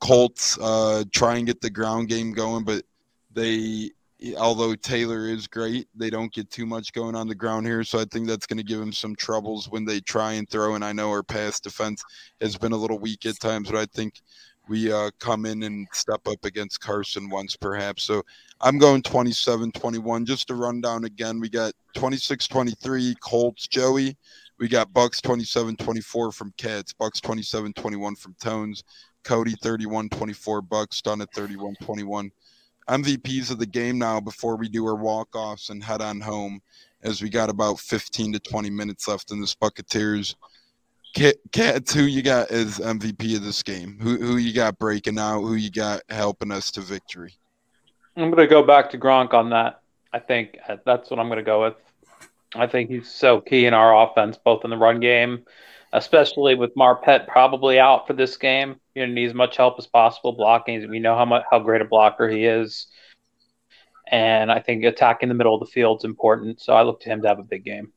Colts 0.00 0.56
uh, 0.60 1.02
try 1.12 1.36
and 1.36 1.46
get 1.46 1.60
the 1.60 1.68
ground 1.68 2.08
game 2.08 2.32
going, 2.32 2.62
but 2.62 2.84
they, 3.32 3.90
although 4.38 4.76
Taylor 4.76 5.28
is 5.28 5.48
great, 5.48 5.88
they 5.96 6.10
don't 6.10 6.32
get 6.32 6.48
too 6.48 6.64
much 6.64 6.92
going 6.92 7.16
on 7.16 7.26
the 7.26 7.34
ground 7.34 7.66
here. 7.66 7.82
So 7.82 7.98
I 7.98 8.04
think 8.04 8.28
that's 8.28 8.46
going 8.46 8.58
to 8.58 8.62
give 8.62 8.78
them 8.78 8.92
some 8.92 9.16
troubles 9.16 9.68
when 9.68 9.84
they 9.84 9.98
try 9.98 10.34
and 10.34 10.48
throw. 10.48 10.76
And 10.76 10.84
I 10.84 10.92
know 10.92 11.10
our 11.10 11.24
pass 11.24 11.58
defense 11.58 12.04
has 12.40 12.56
been 12.56 12.72
a 12.72 12.76
little 12.76 13.00
weak 13.00 13.26
at 13.26 13.40
times, 13.40 13.68
but 13.68 13.80
I 13.80 13.86
think 13.86 14.22
we 14.68 14.92
uh, 14.92 15.10
come 15.18 15.46
in 15.46 15.62
and 15.64 15.86
step 15.92 16.26
up 16.26 16.44
against 16.44 16.80
Carson 16.80 17.28
Wentz, 17.28 17.56
perhaps. 17.56 18.02
So 18.02 18.22
I'm 18.60 18.78
going 18.78 19.02
27 19.02 19.72
21. 19.72 20.24
Just 20.24 20.48
to 20.48 20.54
run 20.54 20.80
down 20.80 21.04
again, 21.04 21.40
we 21.40 21.48
got 21.48 21.72
26 21.94 22.46
23 22.48 23.14
Colts, 23.20 23.66
Joey. 23.68 24.16
We 24.58 24.68
got 24.68 24.92
Bucks 24.92 25.20
27 25.20 25.76
24 25.76 26.32
from 26.32 26.54
Cats, 26.56 26.92
Bucks 26.92 27.20
27 27.20 27.72
21 27.72 28.16
from 28.16 28.34
Tones, 28.40 28.84
Cody 29.24 29.54
31 29.62 30.08
24, 30.08 30.62
Bucks 30.62 31.02
done 31.02 31.20
at 31.20 31.32
31 31.34 31.74
21. 31.82 32.30
MVPs 32.88 33.50
of 33.50 33.58
the 33.58 33.66
game 33.66 33.98
now 33.98 34.20
before 34.20 34.56
we 34.56 34.68
do 34.68 34.86
our 34.86 34.94
walk 34.94 35.34
offs 35.34 35.70
and 35.70 35.82
head 35.82 36.02
on 36.02 36.20
home 36.20 36.60
as 37.02 37.22
we 37.22 37.30
got 37.30 37.50
about 37.50 37.80
15 37.80 38.34
to 38.34 38.38
20 38.38 38.70
minutes 38.70 39.08
left 39.08 39.30
in 39.30 39.40
this 39.40 39.54
Cats, 41.14 41.94
who 41.94 42.02
you 42.02 42.22
got 42.22 42.50
as 42.50 42.80
MVP 42.80 43.36
of 43.36 43.44
this 43.44 43.62
game? 43.62 43.98
Who 44.00 44.16
who 44.16 44.36
you 44.36 44.52
got 44.52 44.78
breaking 44.78 45.18
out? 45.18 45.42
Who 45.42 45.54
you 45.54 45.70
got 45.70 46.02
helping 46.08 46.50
us 46.50 46.72
to 46.72 46.80
victory? 46.80 47.34
I'm 48.16 48.30
going 48.30 48.36
to 48.38 48.46
go 48.48 48.64
back 48.64 48.90
to 48.90 48.98
Gronk 48.98 49.32
on 49.32 49.50
that. 49.50 49.80
I 50.12 50.18
think 50.18 50.58
uh, 50.68 50.76
that's 50.84 51.10
what 51.10 51.20
I'm 51.20 51.28
going 51.28 51.38
to 51.38 51.44
go 51.44 51.62
with. 51.62 51.74
I 52.56 52.66
think 52.66 52.90
he's 52.90 53.10
so 53.10 53.40
key 53.40 53.66
in 53.66 53.74
our 53.74 54.06
offense, 54.06 54.36
both 54.36 54.64
in 54.64 54.70
the 54.70 54.76
run 54.76 55.00
game, 55.00 55.44
especially 55.92 56.54
with 56.54 56.74
Marpet 56.74 57.26
probably 57.28 57.78
out 57.78 58.06
for 58.06 58.12
this 58.12 58.36
game. 58.36 58.80
You 58.96 59.06
know, 59.06 59.12
need 59.12 59.28
as 59.28 59.34
much 59.34 59.56
help 59.56 59.76
as 59.78 59.86
possible 59.86 60.32
blocking. 60.32 60.88
We 60.90 60.98
know 60.98 61.16
how 61.16 61.24
much 61.24 61.44
how 61.48 61.60
great 61.60 61.80
a 61.80 61.84
blocker 61.84 62.28
he 62.28 62.44
is, 62.44 62.88
and 64.10 64.50
I 64.50 64.58
think 64.58 64.84
attacking 64.84 65.28
the 65.28 65.34
middle 65.36 65.54
of 65.54 65.60
the 65.60 65.72
field 65.72 66.00
is 66.00 66.04
important. 66.04 66.60
So 66.60 66.72
I 66.72 66.82
look 66.82 67.00
to 67.02 67.08
him 67.08 67.22
to 67.22 67.28
have 67.28 67.38
a 67.38 67.44
big 67.44 67.64
game. 67.64 67.92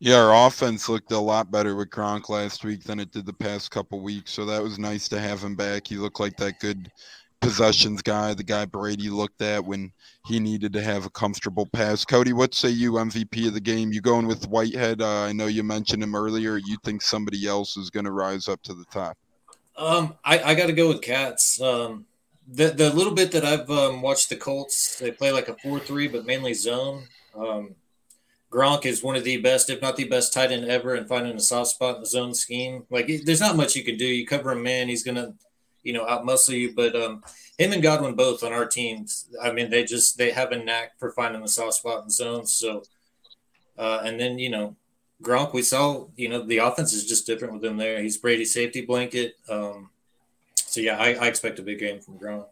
Yeah, 0.00 0.16
our 0.16 0.46
offense 0.46 0.88
looked 0.88 1.10
a 1.10 1.18
lot 1.18 1.50
better 1.50 1.74
with 1.74 1.90
Gronk 1.90 2.28
last 2.28 2.64
week 2.64 2.84
than 2.84 3.00
it 3.00 3.10
did 3.10 3.26
the 3.26 3.32
past 3.32 3.72
couple 3.72 4.00
weeks. 4.00 4.32
So 4.32 4.44
that 4.46 4.62
was 4.62 4.78
nice 4.78 5.08
to 5.08 5.20
have 5.20 5.42
him 5.42 5.56
back. 5.56 5.88
He 5.88 5.96
looked 5.96 6.20
like 6.20 6.36
that 6.36 6.60
good 6.60 6.90
possessions 7.40 8.02
guy, 8.02 8.34
the 8.34 8.42
guy 8.42 8.64
Brady 8.64 9.10
looked 9.10 9.42
at 9.42 9.64
when 9.64 9.92
he 10.26 10.40
needed 10.40 10.72
to 10.72 10.82
have 10.82 11.06
a 11.06 11.10
comfortable 11.10 11.66
pass. 11.66 12.04
Cody, 12.04 12.32
what 12.32 12.54
say 12.54 12.68
you 12.68 12.92
MVP 12.92 13.46
of 13.46 13.54
the 13.54 13.60
game? 13.60 13.92
You 13.92 14.00
going 14.00 14.26
with 14.26 14.46
Whitehead? 14.48 15.00
Uh, 15.00 15.22
I 15.22 15.32
know 15.32 15.46
you 15.46 15.62
mentioned 15.62 16.02
him 16.02 16.14
earlier. 16.14 16.56
You 16.56 16.76
think 16.84 17.02
somebody 17.02 17.46
else 17.46 17.76
is 17.76 17.90
going 17.90 18.06
to 18.06 18.12
rise 18.12 18.48
up 18.48 18.62
to 18.64 18.74
the 18.74 18.84
top? 18.86 19.16
Um, 19.76 20.16
I, 20.24 20.40
I 20.40 20.54
got 20.54 20.66
to 20.66 20.72
go 20.72 20.88
with 20.88 21.02
Cats. 21.02 21.60
Um, 21.60 22.06
the 22.50 22.68
the 22.68 22.92
little 22.92 23.14
bit 23.14 23.30
that 23.32 23.44
I've 23.44 23.70
um, 23.70 24.02
watched 24.02 24.30
the 24.30 24.36
Colts, 24.36 24.96
they 24.98 25.12
play 25.12 25.30
like 25.30 25.48
a 25.48 25.56
four 25.62 25.78
three, 25.78 26.08
but 26.08 26.26
mainly 26.26 26.54
zone. 26.54 27.06
Um, 27.36 27.74
Gronk 28.50 28.86
is 28.86 29.02
one 29.02 29.16
of 29.16 29.24
the 29.24 29.36
best, 29.38 29.68
if 29.68 29.82
not 29.82 29.96
the 29.96 30.08
best, 30.08 30.32
tight 30.32 30.52
end 30.52 30.64
ever, 30.64 30.94
and 30.94 31.06
finding 31.06 31.36
a 31.36 31.40
soft 31.40 31.70
spot 31.70 31.96
in 31.96 32.00
the 32.00 32.06
zone 32.06 32.34
scheme. 32.34 32.84
Like, 32.90 33.10
there's 33.24 33.40
not 33.40 33.56
much 33.56 33.76
you 33.76 33.84
can 33.84 33.96
do. 33.96 34.06
You 34.06 34.26
cover 34.26 34.52
him 34.52 34.62
man, 34.62 34.88
he's 34.88 35.02
gonna, 35.02 35.34
you 35.82 35.92
know, 35.92 36.06
outmuscle 36.06 36.58
you. 36.58 36.74
But 36.74 36.96
um, 36.96 37.22
him 37.58 37.72
and 37.72 37.82
Godwin 37.82 38.14
both 38.14 38.42
on 38.42 38.52
our 38.52 38.66
teams. 38.66 39.28
I 39.42 39.52
mean, 39.52 39.68
they 39.68 39.84
just 39.84 40.16
they 40.16 40.30
have 40.30 40.52
a 40.52 40.64
knack 40.64 40.98
for 40.98 41.10
finding 41.12 41.42
the 41.42 41.48
soft 41.48 41.74
spot 41.74 42.04
in 42.04 42.10
zones. 42.10 42.54
So, 42.54 42.84
uh, 43.76 44.00
and 44.04 44.18
then 44.18 44.38
you 44.38 44.48
know, 44.48 44.76
Gronk, 45.22 45.52
we 45.52 45.62
saw, 45.62 46.06
you 46.16 46.28
know, 46.28 46.42
the 46.44 46.58
offense 46.58 46.92
is 46.92 47.06
just 47.06 47.26
different 47.26 47.54
with 47.54 47.64
him 47.64 47.76
there. 47.76 48.00
He's 48.00 48.16
Brady's 48.16 48.54
safety 48.54 48.80
blanket. 48.80 49.36
Um, 49.48 49.90
so 50.54 50.80
yeah, 50.80 50.98
I, 50.98 51.14
I 51.14 51.26
expect 51.26 51.58
a 51.58 51.62
big 51.62 51.80
game 51.80 52.00
from 52.00 52.18
Gronk. 52.18 52.46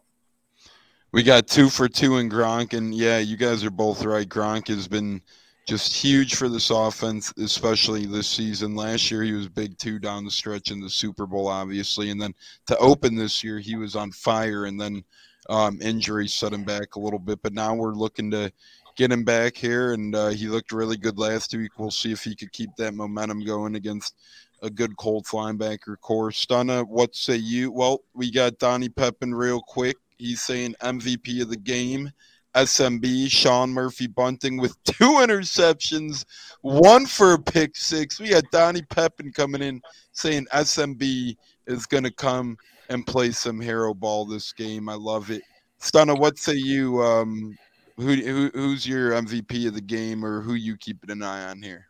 We 1.11 1.23
got 1.23 1.47
two 1.47 1.69
for 1.69 1.87
two 1.87 2.17
in 2.17 2.29
Gronk, 2.29 2.73
and 2.73 2.93
yeah, 2.93 3.17
you 3.19 3.37
guys 3.37 3.63
are 3.63 3.71
both 3.71 4.03
right. 4.03 4.27
Gronk 4.27 4.67
has 4.67 4.87
been 4.87 5.21
just 5.67 5.93
huge 5.93 6.35
for 6.35 6.47
this 6.47 6.69
offense, 6.69 7.33
especially 7.37 8.05
this 8.05 8.27
season. 8.27 8.73
Last 8.73 9.11
year, 9.11 9.21
he 9.21 9.33
was 9.33 9.49
big 9.49 9.77
too 9.77 9.99
down 9.99 10.23
the 10.23 10.31
stretch 10.31 10.71
in 10.71 10.79
the 10.79 10.89
Super 10.89 11.27
Bowl, 11.27 11.47
obviously. 11.47 12.09
And 12.09 12.21
then 12.21 12.33
to 12.67 12.77
open 12.77 13.15
this 13.15 13.43
year, 13.43 13.59
he 13.59 13.75
was 13.75 13.95
on 13.95 14.11
fire, 14.11 14.65
and 14.65 14.79
then 14.79 15.03
um, 15.49 15.77
injuries 15.81 16.33
set 16.33 16.53
him 16.53 16.63
back 16.63 16.95
a 16.95 16.99
little 16.99 17.19
bit. 17.19 17.41
But 17.43 17.53
now 17.53 17.73
we're 17.75 17.93
looking 17.93 18.31
to 18.31 18.51
get 18.95 19.11
him 19.11 19.25
back 19.25 19.57
here, 19.57 19.91
and 19.91 20.15
uh, 20.15 20.29
he 20.29 20.47
looked 20.47 20.71
really 20.71 20.95
good 20.95 21.19
last 21.19 21.53
week. 21.53 21.77
We'll 21.77 21.91
see 21.91 22.13
if 22.13 22.23
he 22.23 22.33
could 22.33 22.53
keep 22.53 22.69
that 22.77 22.93
momentum 22.93 23.43
going 23.43 23.75
against 23.75 24.15
a 24.63 24.69
good 24.69 24.95
Colts 24.95 25.31
linebacker 25.31 25.99
core. 25.99 26.31
Stunna, 26.31 26.87
what 26.87 27.13
say 27.13 27.35
you? 27.35 27.71
Well, 27.71 28.03
we 28.13 28.31
got 28.31 28.57
Donnie 28.57 28.89
Pepin 28.89 29.35
real 29.35 29.61
quick. 29.61 29.97
He's 30.17 30.41
saying 30.41 30.75
MVP 30.81 31.41
of 31.41 31.49
the 31.49 31.57
game. 31.57 32.11
SMB, 32.57 33.29
Sean 33.29 33.69
Murphy 33.69 34.07
Bunting 34.07 34.57
with 34.57 34.81
two 34.83 35.13
interceptions, 35.19 36.25
one 36.61 37.05
for 37.05 37.33
a 37.33 37.39
pick 37.39 37.75
six. 37.75 38.19
We 38.19 38.29
had 38.29 38.49
Donnie 38.51 38.81
Pepin 38.81 39.31
coming 39.31 39.61
in 39.61 39.81
saying 40.11 40.47
SMB 40.51 41.37
is 41.67 41.85
going 41.85 42.03
to 42.03 42.11
come 42.11 42.57
and 42.89 43.05
play 43.05 43.31
some 43.31 43.61
hero 43.61 43.93
ball 43.93 44.25
this 44.25 44.51
game. 44.53 44.89
I 44.89 44.95
love 44.95 45.29
it. 45.29 45.43
Stunna, 45.79 46.17
what 46.17 46.39
say 46.39 46.55
you? 46.55 47.03
Um, 47.03 47.55
who, 47.97 48.15
who, 48.15 48.49
who's 48.53 48.87
your 48.87 49.11
MVP 49.11 49.67
of 49.67 49.75
the 49.75 49.81
game, 49.81 50.25
or 50.25 50.41
who 50.41 50.55
you 50.55 50.77
keeping 50.77 51.11
an 51.11 51.21
eye 51.21 51.49
on 51.49 51.61
here? 51.61 51.87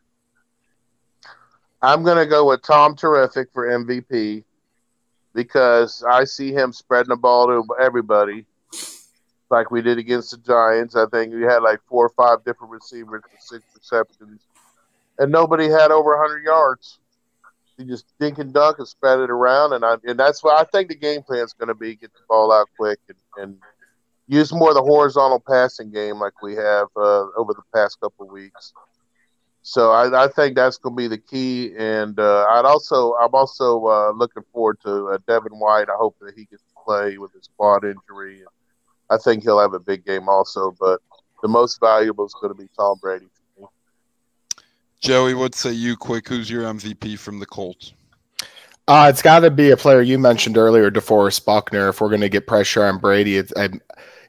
I'm 1.82 2.04
going 2.04 2.18
to 2.18 2.26
go 2.26 2.46
with 2.50 2.62
Tom 2.62 2.96
Terrific 2.96 3.50
for 3.54 3.68
MVP 3.68 4.44
because 5.34 6.04
I 6.04 6.26
see 6.26 6.52
him 6.52 6.74
spreading 6.74 7.10
the 7.10 7.16
ball 7.16 7.48
to 7.48 7.64
everybody 7.80 8.46
like 9.50 9.72
we 9.72 9.82
did 9.82 9.98
against 9.98 10.32
the 10.32 10.38
Giants. 10.38 10.96
I 10.96 11.06
think 11.08 11.34
we 11.34 11.44
had 11.44 11.60
like 11.60 11.80
four 11.88 12.06
or 12.06 12.10
five 12.10 12.44
different 12.44 12.72
receivers 12.72 13.24
six 13.40 13.64
receptions, 13.76 14.42
and 15.20 15.32
nobody 15.32 15.70
had 15.70 15.92
over 15.92 16.18
100 16.18 16.44
yards. 16.44 17.00
He 17.78 17.86
just 17.86 18.06
dink 18.20 18.40
and 18.40 18.54
dunk 18.54 18.80
and 18.80 18.88
spread 18.88 19.20
it 19.20 19.30
around, 19.30 19.74
and 19.74 19.86
I 19.86 19.96
and 20.06 20.20
that's 20.20 20.44
what 20.44 20.60
I 20.60 20.64
think 20.72 20.90
the 20.90 20.96
game 20.96 21.22
plan 21.22 21.46
is 21.46 21.54
going 21.54 21.68
to 21.68 21.76
be: 21.76 21.96
get 21.96 22.12
the 22.14 22.20
ball 22.28 22.52
out 22.52 22.68
quick 22.78 23.00
and, 23.08 23.18
and 23.38 23.58
use 24.28 24.52
more 24.52 24.70
of 24.70 24.76
the 24.76 24.82
horizontal 24.82 25.40
passing 25.40 25.92
game 25.92 26.20
like 26.20 26.42
we 26.42 26.56
have 26.56 26.88
uh, 26.98 27.26
over 27.38 27.54
the 27.54 27.62
past 27.74 28.00
couple 28.00 28.28
weeks. 28.28 28.74
So 29.62 29.92
I, 29.92 30.26
I 30.26 30.28
think 30.30 30.56
that's 30.56 30.78
going 30.78 30.96
to 30.96 30.98
be 30.98 31.08
the 31.08 31.18
key, 31.18 31.74
and 31.78 32.20
uh, 32.20 32.46
I'd 32.50 32.66
also 32.66 33.14
I'm 33.14 33.34
also 33.34 33.86
uh, 33.86 34.12
looking 34.12 34.44
forward 34.54 34.80
to 34.86 35.10
uh, 35.10 35.18
Devin 35.28 35.60
White. 35.60 35.90
I 35.90 35.96
hope 35.98 36.16
that 36.22 36.34
he 36.36 36.46
gets 36.46 36.64
to 36.64 36.84
play 36.86 37.18
with 37.18 37.34
his 37.34 37.50
quad 37.58 37.84
injury. 37.84 38.40
And, 38.40 38.48
I 39.10 39.18
think 39.18 39.44
he'll 39.44 39.60
have 39.60 39.74
a 39.74 39.80
big 39.80 40.06
game 40.06 40.30
also. 40.30 40.76
But 40.80 41.02
the 41.42 41.48
most 41.48 41.80
valuable 41.80 42.26
is 42.26 42.36
going 42.42 42.54
to 42.54 42.62
be 42.62 42.70
Tom 42.78 42.98
Brady. 43.02 43.28
Joey, 45.00 45.36
what 45.36 45.54
say 45.54 45.72
you? 45.72 45.96
Quick, 45.96 46.28
who's 46.28 46.50
your 46.50 46.64
MVP 46.64 47.20
from 47.20 47.40
the 47.40 47.46
Colts? 47.46 47.94
Uh, 48.88 49.08
it's 49.10 49.22
got 49.22 49.42
to 49.42 49.52
be 49.52 49.72
a 49.72 49.78
player 49.78 50.02
you 50.02 50.18
mentioned 50.18 50.58
earlier, 50.58 50.90
DeForest 50.90 51.46
Buckner. 51.46 51.90
If 51.90 52.02
we're 52.02 52.10
going 52.10 52.22
to 52.22 52.30
get 52.30 52.48
pressure 52.48 52.86
on 52.86 52.98
Brady, 52.98 53.38
it's, 53.38 53.54
I, 53.56 53.70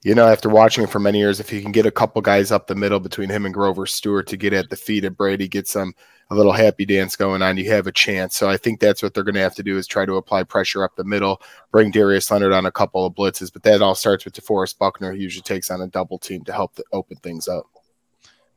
you 0.02 0.14
know, 0.14 0.26
after 0.26 0.48
watching 0.48 0.84
him 0.84 0.90
for 0.90 1.00
many 1.00 1.18
years, 1.18 1.40
if 1.40 1.48
he 1.48 1.60
can 1.60 1.72
get 1.72 1.86
a 1.86 1.90
couple 1.90 2.22
guys 2.22 2.52
up 2.52 2.66
the 2.66 2.74
middle 2.74 3.00
between 3.00 3.28
him 3.28 3.44
and 3.44 3.54
Grover 3.54 3.86
Stewart 3.86 4.26
to 4.28 4.36
get 4.36 4.52
at 4.52 4.70
the 4.70 4.76
feet 4.76 5.04
of 5.04 5.16
Brady, 5.16 5.48
get 5.48 5.66
some 5.66 5.94
a 6.30 6.34
little 6.34 6.52
happy 6.52 6.84
dance 6.84 7.16
going 7.16 7.40
on, 7.40 7.56
you 7.56 7.70
have 7.70 7.86
a 7.86 7.92
chance. 7.92 8.36
So 8.36 8.50
I 8.50 8.58
think 8.58 8.80
that's 8.80 9.02
what 9.02 9.14
they're 9.14 9.24
going 9.24 9.34
to 9.34 9.40
have 9.40 9.54
to 9.54 9.62
do 9.62 9.78
is 9.78 9.86
try 9.86 10.04
to 10.04 10.16
apply 10.16 10.44
pressure 10.44 10.84
up 10.84 10.94
the 10.94 11.04
middle, 11.04 11.40
bring 11.72 11.90
Darius 11.90 12.30
Leonard 12.30 12.52
on 12.52 12.66
a 12.66 12.72
couple 12.72 13.06
of 13.06 13.14
blitzes. 13.14 13.52
But 13.52 13.62
that 13.62 13.80
all 13.80 13.94
starts 13.94 14.24
with 14.24 14.34
DeForest 14.34 14.78
Buckner, 14.78 15.12
who 15.12 15.18
usually 15.18 15.42
takes 15.42 15.70
on 15.70 15.80
a 15.80 15.86
double 15.86 16.18
team 16.18 16.44
to 16.44 16.52
help 16.52 16.74
the, 16.74 16.84
open 16.92 17.16
things 17.18 17.48
up. 17.48 17.64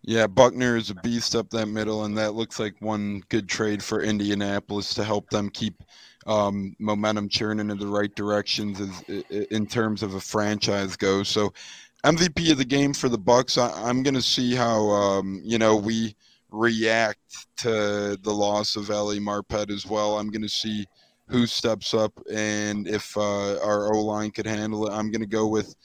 Yeah, 0.01 0.27
Buckner 0.27 0.75
is 0.77 0.89
a 0.89 0.95
beast 0.95 1.35
up 1.35 1.49
that 1.51 1.67
middle, 1.67 2.05
and 2.05 2.17
that 2.17 2.33
looks 2.33 2.59
like 2.59 2.75
one 2.79 3.23
good 3.29 3.47
trade 3.47 3.83
for 3.83 4.01
Indianapolis 4.01 4.93
to 4.95 5.03
help 5.03 5.29
them 5.29 5.49
keep 5.49 5.83
um, 6.25 6.75
momentum 6.79 7.29
churning 7.29 7.69
in 7.69 7.77
the 7.77 7.87
right 7.87 8.13
directions 8.15 8.79
as, 8.81 9.23
in 9.51 9.65
terms 9.65 10.03
of 10.03 10.13
a 10.15 10.19
franchise 10.19 10.95
goes. 10.95 11.27
So, 11.27 11.53
MVP 12.03 12.51
of 12.51 12.57
the 12.57 12.65
game 12.65 12.93
for 12.93 13.09
the 13.09 13.17
Bucks. 13.17 13.57
I, 13.57 13.89
am 13.89 14.01
going 14.01 14.15
to 14.15 14.21
see 14.21 14.55
how 14.55 14.89
um, 14.89 15.41
you 15.43 15.57
know 15.57 15.75
we 15.75 16.15
react 16.51 17.47
to 17.57 18.17
the 18.21 18.33
loss 18.33 18.75
of 18.75 18.89
Ali 18.89 19.19
Marpet 19.19 19.69
as 19.69 19.85
well. 19.85 20.17
I'm 20.17 20.29
going 20.29 20.41
to 20.41 20.49
see 20.49 20.85
who 21.27 21.45
steps 21.45 21.93
up 21.93 22.11
and 22.31 22.87
if 22.87 23.15
uh, 23.15 23.57
our 23.63 23.93
O 23.93 24.03
line 24.03 24.31
could 24.31 24.45
handle 24.45 24.87
it. 24.87 24.91
I'm 24.91 25.11
going 25.11 25.21
to 25.21 25.27
go 25.27 25.47
with 25.47 25.75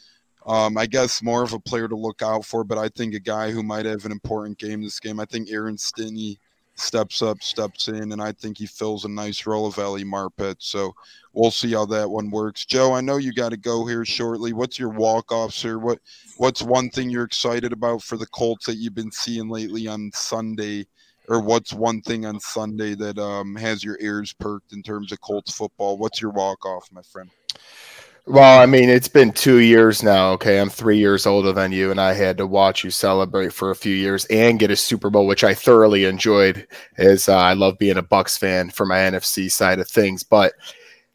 um, 0.46 0.78
I 0.78 0.86
guess 0.86 1.22
more 1.22 1.42
of 1.42 1.52
a 1.52 1.58
player 1.58 1.88
to 1.88 1.96
look 1.96 2.22
out 2.22 2.44
for, 2.44 2.62
but 2.62 2.78
I 2.78 2.88
think 2.88 3.14
a 3.14 3.20
guy 3.20 3.50
who 3.50 3.64
might 3.64 3.84
have 3.84 4.04
an 4.04 4.12
important 4.12 4.58
game 4.58 4.80
this 4.80 5.00
game. 5.00 5.18
I 5.18 5.24
think 5.24 5.50
Aaron 5.50 5.76
Stinnie 5.76 6.38
steps 6.78 7.22
up, 7.22 7.42
steps 7.42 7.88
in, 7.88 8.12
and 8.12 8.20
I 8.20 8.32
think 8.32 8.58
he 8.58 8.66
fills 8.66 9.04
a 9.04 9.08
nice 9.08 9.46
role 9.46 9.66
of 9.66 9.78
Ali 9.78 10.04
Marpet. 10.04 10.56
So 10.58 10.94
we'll 11.32 11.50
see 11.50 11.72
how 11.72 11.86
that 11.86 12.08
one 12.08 12.30
works. 12.30 12.64
Joe, 12.64 12.92
I 12.92 13.00
know 13.00 13.16
you 13.16 13.32
got 13.32 13.50
to 13.50 13.56
go 13.56 13.86
here 13.86 14.04
shortly. 14.04 14.52
What's 14.52 14.78
your 14.78 14.90
walk 14.90 15.32
off, 15.32 15.52
sir? 15.52 15.78
What 15.78 15.98
What's 16.38 16.62
one 16.62 16.90
thing 16.90 17.10
you're 17.10 17.24
excited 17.24 17.72
about 17.72 18.02
for 18.02 18.16
the 18.16 18.26
Colts 18.26 18.66
that 18.66 18.76
you've 18.76 18.94
been 18.94 19.12
seeing 19.12 19.48
lately 19.48 19.86
on 19.86 20.10
Sunday? 20.14 20.86
Or 21.28 21.40
what's 21.40 21.72
one 21.72 22.02
thing 22.02 22.24
on 22.24 22.38
Sunday 22.38 22.94
that 22.94 23.18
um, 23.18 23.56
has 23.56 23.82
your 23.82 23.98
ears 24.00 24.32
perked 24.32 24.72
in 24.72 24.80
terms 24.82 25.10
of 25.10 25.20
Colts 25.20 25.52
football? 25.52 25.98
What's 25.98 26.22
your 26.22 26.30
walk 26.30 26.64
off, 26.64 26.88
my 26.92 27.02
friend? 27.02 27.28
Well, 28.28 28.58
I 28.60 28.66
mean, 28.66 28.88
it's 28.88 29.06
been 29.06 29.30
two 29.30 29.58
years 29.58 30.02
now. 30.02 30.32
Okay, 30.32 30.58
I'm 30.60 30.68
three 30.68 30.98
years 30.98 31.26
older 31.26 31.52
than 31.52 31.70
you, 31.70 31.92
and 31.92 32.00
I 32.00 32.12
had 32.12 32.36
to 32.38 32.46
watch 32.46 32.82
you 32.82 32.90
celebrate 32.90 33.52
for 33.52 33.70
a 33.70 33.76
few 33.76 33.94
years 33.94 34.24
and 34.26 34.58
get 34.58 34.70
a 34.72 34.76
Super 34.76 35.10
Bowl, 35.10 35.28
which 35.28 35.44
I 35.44 35.54
thoroughly 35.54 36.06
enjoyed. 36.06 36.66
As 36.98 37.28
uh, 37.28 37.36
I 37.36 37.52
love 37.52 37.78
being 37.78 37.98
a 37.98 38.02
Bucks 38.02 38.36
fan 38.36 38.70
for 38.70 38.84
my 38.84 38.98
NFC 38.98 39.48
side 39.48 39.78
of 39.78 39.88
things, 39.88 40.24
but 40.24 40.54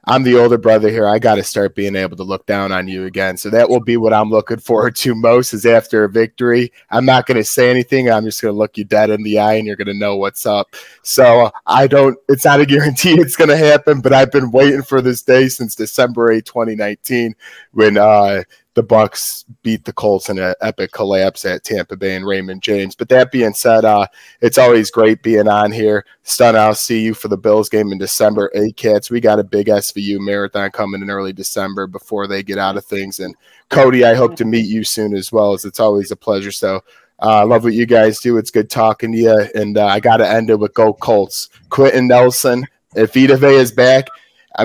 I'm 0.05 0.23
the 0.23 0.35
older 0.35 0.57
brother 0.57 0.89
here. 0.89 1.07
I 1.07 1.19
got 1.19 1.35
to 1.35 1.43
start 1.43 1.75
being 1.75 1.95
able 1.95 2.17
to 2.17 2.23
look 2.23 2.47
down 2.47 2.71
on 2.71 2.87
you 2.87 3.05
again. 3.05 3.37
So 3.37 3.51
that 3.51 3.69
will 3.69 3.79
be 3.79 3.97
what 3.97 4.13
I'm 4.13 4.31
looking 4.31 4.57
forward 4.57 4.95
to 4.97 5.13
most 5.13 5.53
is 5.53 5.65
after 5.65 6.03
a 6.03 6.09
victory. 6.09 6.71
I'm 6.89 7.05
not 7.05 7.27
going 7.27 7.37
to 7.37 7.43
say 7.43 7.69
anything. 7.69 8.09
I'm 8.09 8.23
just 8.23 8.41
going 8.41 8.53
to 8.53 8.57
look 8.57 8.77
you 8.77 8.83
dead 8.83 9.11
in 9.11 9.21
the 9.21 9.37
eye 9.37 9.53
and 9.53 9.67
you're 9.67 9.75
going 9.75 9.87
to 9.87 9.93
know 9.93 10.15
what's 10.15 10.47
up. 10.47 10.75
So 11.03 11.51
I 11.67 11.85
don't, 11.85 12.17
it's 12.29 12.45
not 12.45 12.61
a 12.61 12.65
guarantee 12.65 13.13
it's 13.19 13.35
going 13.35 13.51
to 13.51 13.57
happen, 13.57 14.01
but 14.01 14.11
I've 14.11 14.31
been 14.31 14.49
waiting 14.49 14.81
for 14.81 15.01
this 15.01 15.21
day 15.21 15.47
since 15.49 15.75
December 15.75 16.31
8, 16.31 16.45
2019, 16.45 17.35
when 17.73 17.97
uh, 17.97 18.41
the 18.73 18.83
Bucks 18.83 19.43
beat 19.63 19.83
the 19.83 19.91
Colts 19.91 20.29
in 20.29 20.39
an 20.39 20.55
epic 20.61 20.91
collapse 20.93 21.43
at 21.43 21.63
Tampa 21.63 21.97
Bay 21.97 22.15
and 22.15 22.25
Raymond 22.25 22.61
James. 22.61 22.95
But 22.95 23.09
that 23.09 23.31
being 23.31 23.53
said, 23.53 23.83
uh, 23.83 24.07
it's 24.39 24.57
always 24.57 24.89
great 24.89 25.21
being 25.23 25.49
on 25.49 25.71
here. 25.71 26.05
Stun, 26.23 26.55
I'll 26.55 26.73
see 26.73 27.01
you 27.01 27.13
for 27.13 27.27
the 27.27 27.37
Bills 27.37 27.67
game 27.67 27.91
in 27.91 27.97
December. 27.97 28.49
A 28.55 28.71
Cats, 28.71 29.11
we 29.11 29.19
got 29.19 29.39
a 29.39 29.43
big 29.43 29.67
SVU 29.67 30.19
marathon 30.19 30.71
coming 30.71 31.01
in 31.01 31.09
early 31.09 31.33
December 31.33 31.85
before 31.85 32.27
they 32.27 32.43
get 32.43 32.57
out 32.57 32.77
of 32.77 32.85
things. 32.85 33.19
And 33.19 33.35
Cody, 33.69 34.05
I 34.05 34.13
hope 34.13 34.35
to 34.37 34.45
meet 34.45 34.65
you 34.67 34.85
soon 34.85 35.15
as 35.15 35.31
well, 35.31 35.53
as 35.53 35.65
it's 35.65 35.79
always 35.81 36.11
a 36.11 36.15
pleasure. 36.15 36.51
So 36.51 36.81
I 37.19 37.41
uh, 37.41 37.45
love 37.45 37.65
what 37.65 37.73
you 37.73 37.85
guys 37.85 38.19
do. 38.19 38.37
It's 38.37 38.51
good 38.51 38.69
talking 38.69 39.11
to 39.11 39.17
you. 39.17 39.47
And 39.53 39.77
uh, 39.77 39.85
I 39.85 39.99
got 39.99 40.17
to 40.17 40.29
end 40.29 40.49
it 40.49 40.59
with 40.59 40.73
Go 40.73 40.93
Colts. 40.93 41.49
Quenton 41.69 42.07
Nelson, 42.07 42.65
if 42.95 43.13
Vita 43.13 43.35
Vea 43.35 43.55
is 43.55 43.71
back, 43.71 44.07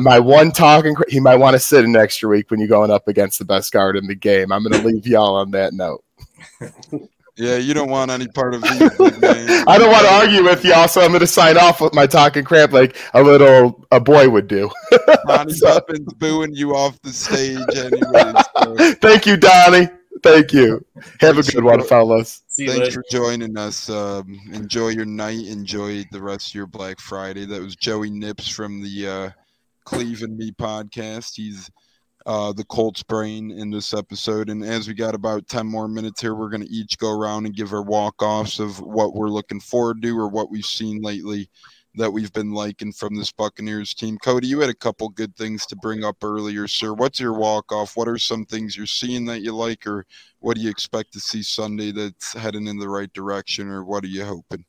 my 0.00 0.18
one 0.18 0.52
talking, 0.52 0.96
he 1.08 1.20
might 1.20 1.36
want 1.36 1.54
to 1.54 1.60
sit 1.60 1.84
an 1.84 1.96
extra 1.96 2.28
week 2.28 2.50
when 2.50 2.60
you're 2.60 2.68
going 2.68 2.90
up 2.90 3.08
against 3.08 3.38
the 3.38 3.44
best 3.44 3.72
guard 3.72 3.96
in 3.96 4.06
the 4.06 4.14
game. 4.14 4.52
I'm 4.52 4.62
going 4.62 4.80
to 4.80 4.86
leave 4.86 5.06
y'all 5.06 5.36
on 5.36 5.50
that 5.52 5.72
note. 5.72 6.04
Yeah, 7.38 7.56
you 7.56 7.74
don't 7.74 7.90
want 7.90 8.10
any 8.10 8.28
part 8.28 8.54
of 8.54 8.62
these. 8.62 8.80
I 8.80 9.76
don't 9.78 9.90
want 9.90 10.06
to 10.06 10.12
argue 10.12 10.42
with 10.42 10.64
y'all, 10.64 10.88
so 10.88 11.02
I'm 11.02 11.08
going 11.08 11.20
to 11.20 11.26
sign 11.26 11.58
off 11.58 11.82
with 11.82 11.92
my 11.92 12.06
talking 12.06 12.44
crap 12.44 12.72
like 12.72 12.96
a 13.12 13.22
little 13.22 13.86
a 13.92 14.00
boy 14.00 14.30
would 14.30 14.48
do. 14.48 14.70
Donnie 15.26 15.52
so. 15.52 15.78
booing 16.16 16.54
you 16.54 16.74
off 16.74 17.00
the 17.02 17.12
stage, 17.12 17.58
anyways. 17.76 18.42
So. 18.56 18.94
Thank 19.02 19.26
you, 19.26 19.36
Donnie. 19.36 19.88
Thank 20.22 20.54
you. 20.54 20.82
Have 21.20 21.36
a 21.36 21.42
good 21.42 21.62
one, 21.62 21.82
fellas. 21.82 22.42
Thanks 22.58 22.94
for 22.94 23.04
joining 23.10 23.58
us. 23.58 23.90
Um, 23.90 24.40
enjoy 24.54 24.88
your 24.88 25.04
night. 25.04 25.46
Enjoy 25.46 26.04
the 26.12 26.22
rest 26.22 26.48
of 26.48 26.54
your 26.54 26.66
Black 26.66 26.98
Friday. 27.00 27.44
That 27.44 27.60
was 27.60 27.76
Joey 27.76 28.10
Nips 28.10 28.48
from 28.48 28.82
the. 28.82 29.06
Uh, 29.06 29.30
Cleve 29.86 30.22
and 30.22 30.36
Me 30.36 30.50
podcast. 30.50 31.36
He's 31.36 31.70
uh, 32.26 32.52
the 32.52 32.64
Colts 32.64 33.02
brain 33.04 33.52
in 33.52 33.70
this 33.70 33.94
episode. 33.94 34.50
And 34.50 34.62
as 34.62 34.88
we 34.88 34.94
got 34.94 35.14
about 35.14 35.48
10 35.48 35.66
more 35.66 35.88
minutes 35.88 36.20
here, 36.20 36.34
we're 36.34 36.50
going 36.50 36.64
to 36.66 36.72
each 36.72 36.98
go 36.98 37.10
around 37.10 37.46
and 37.46 37.54
give 37.54 37.72
our 37.72 37.84
walk 37.84 38.20
offs 38.20 38.58
of 38.58 38.80
what 38.80 39.14
we're 39.14 39.28
looking 39.28 39.60
forward 39.60 40.02
to 40.02 40.18
or 40.18 40.28
what 40.28 40.50
we've 40.50 40.66
seen 40.66 41.00
lately 41.00 41.48
that 41.94 42.12
we've 42.12 42.32
been 42.32 42.50
liking 42.50 42.92
from 42.92 43.14
this 43.14 43.32
Buccaneers 43.32 43.94
team. 43.94 44.18
Cody, 44.18 44.48
you 44.48 44.60
had 44.60 44.68
a 44.68 44.74
couple 44.74 45.08
good 45.08 45.34
things 45.36 45.64
to 45.66 45.76
bring 45.76 46.04
up 46.04 46.22
earlier, 46.22 46.68
sir. 46.68 46.92
What's 46.92 47.20
your 47.20 47.32
walk 47.32 47.72
off? 47.72 47.96
What 47.96 48.08
are 48.08 48.18
some 48.18 48.44
things 48.44 48.76
you're 48.76 48.86
seeing 48.86 49.24
that 49.26 49.40
you 49.40 49.54
like, 49.54 49.86
or 49.86 50.04
what 50.40 50.56
do 50.56 50.62
you 50.62 50.68
expect 50.68 51.12
to 51.14 51.20
see 51.20 51.42
Sunday 51.42 51.92
that's 51.92 52.34
heading 52.34 52.66
in 52.66 52.78
the 52.78 52.88
right 52.88 53.12
direction, 53.14 53.68
or 53.68 53.82
what 53.82 54.04
are 54.04 54.08
you 54.08 54.24
hoping? 54.24 54.64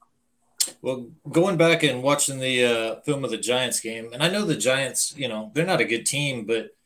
Well, 0.87 1.07
going 1.29 1.57
back 1.57 1.83
and 1.83 2.01
watching 2.01 2.39
the 2.39 2.63
uh, 2.63 3.01
film 3.01 3.25
of 3.25 3.29
the 3.29 3.37
Giants 3.37 3.81
game, 3.81 4.11
and 4.13 4.23
I 4.23 4.29
know 4.29 4.45
the 4.45 4.55
Giants, 4.55 5.13
you 5.17 5.27
know, 5.27 5.51
they're 5.53 5.65
not 5.65 5.81
a 5.81 5.85
good 5.85 6.05
team, 6.05 6.45
but 6.45 6.77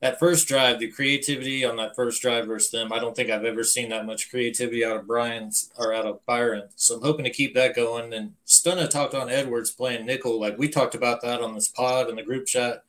that 0.00 0.18
first 0.18 0.48
drive, 0.48 0.78
the 0.78 0.90
creativity 0.90 1.62
on 1.62 1.76
that 1.76 1.94
first 1.94 2.22
drive 2.22 2.46
versus 2.46 2.70
them, 2.70 2.90
I 2.90 2.98
don't 2.98 3.14
think 3.14 3.28
I've 3.28 3.44
ever 3.44 3.62
seen 3.62 3.90
that 3.90 4.06
much 4.06 4.30
creativity 4.30 4.82
out 4.82 4.96
of 4.96 5.06
Brian's 5.06 5.70
or 5.76 5.92
out 5.92 6.06
of 6.06 6.24
Byron. 6.24 6.70
So 6.74 6.94
I'm 6.94 7.02
hoping 7.02 7.26
to 7.26 7.30
keep 7.30 7.54
that 7.54 7.76
going. 7.76 8.14
And 8.14 8.32
Stunna 8.46 8.88
talked 8.88 9.12
on 9.12 9.28
Edwards 9.28 9.70
playing 9.70 10.06
nickel. 10.06 10.40
Like 10.40 10.56
we 10.56 10.70
talked 10.70 10.94
about 10.94 11.20
that 11.20 11.42
on 11.42 11.54
this 11.54 11.68
pod 11.68 12.08
and 12.08 12.16
the 12.16 12.22
group 12.22 12.46
chat 12.46 12.84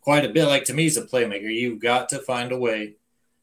quite 0.00 0.24
a 0.24 0.30
bit. 0.30 0.46
Like 0.46 0.64
to 0.64 0.74
me, 0.74 0.82
he's 0.82 0.96
a 0.96 1.06
playmaker. 1.06 1.42
You've 1.42 1.78
got 1.78 2.08
to 2.08 2.18
find 2.18 2.50
a 2.50 2.58
way 2.58 2.94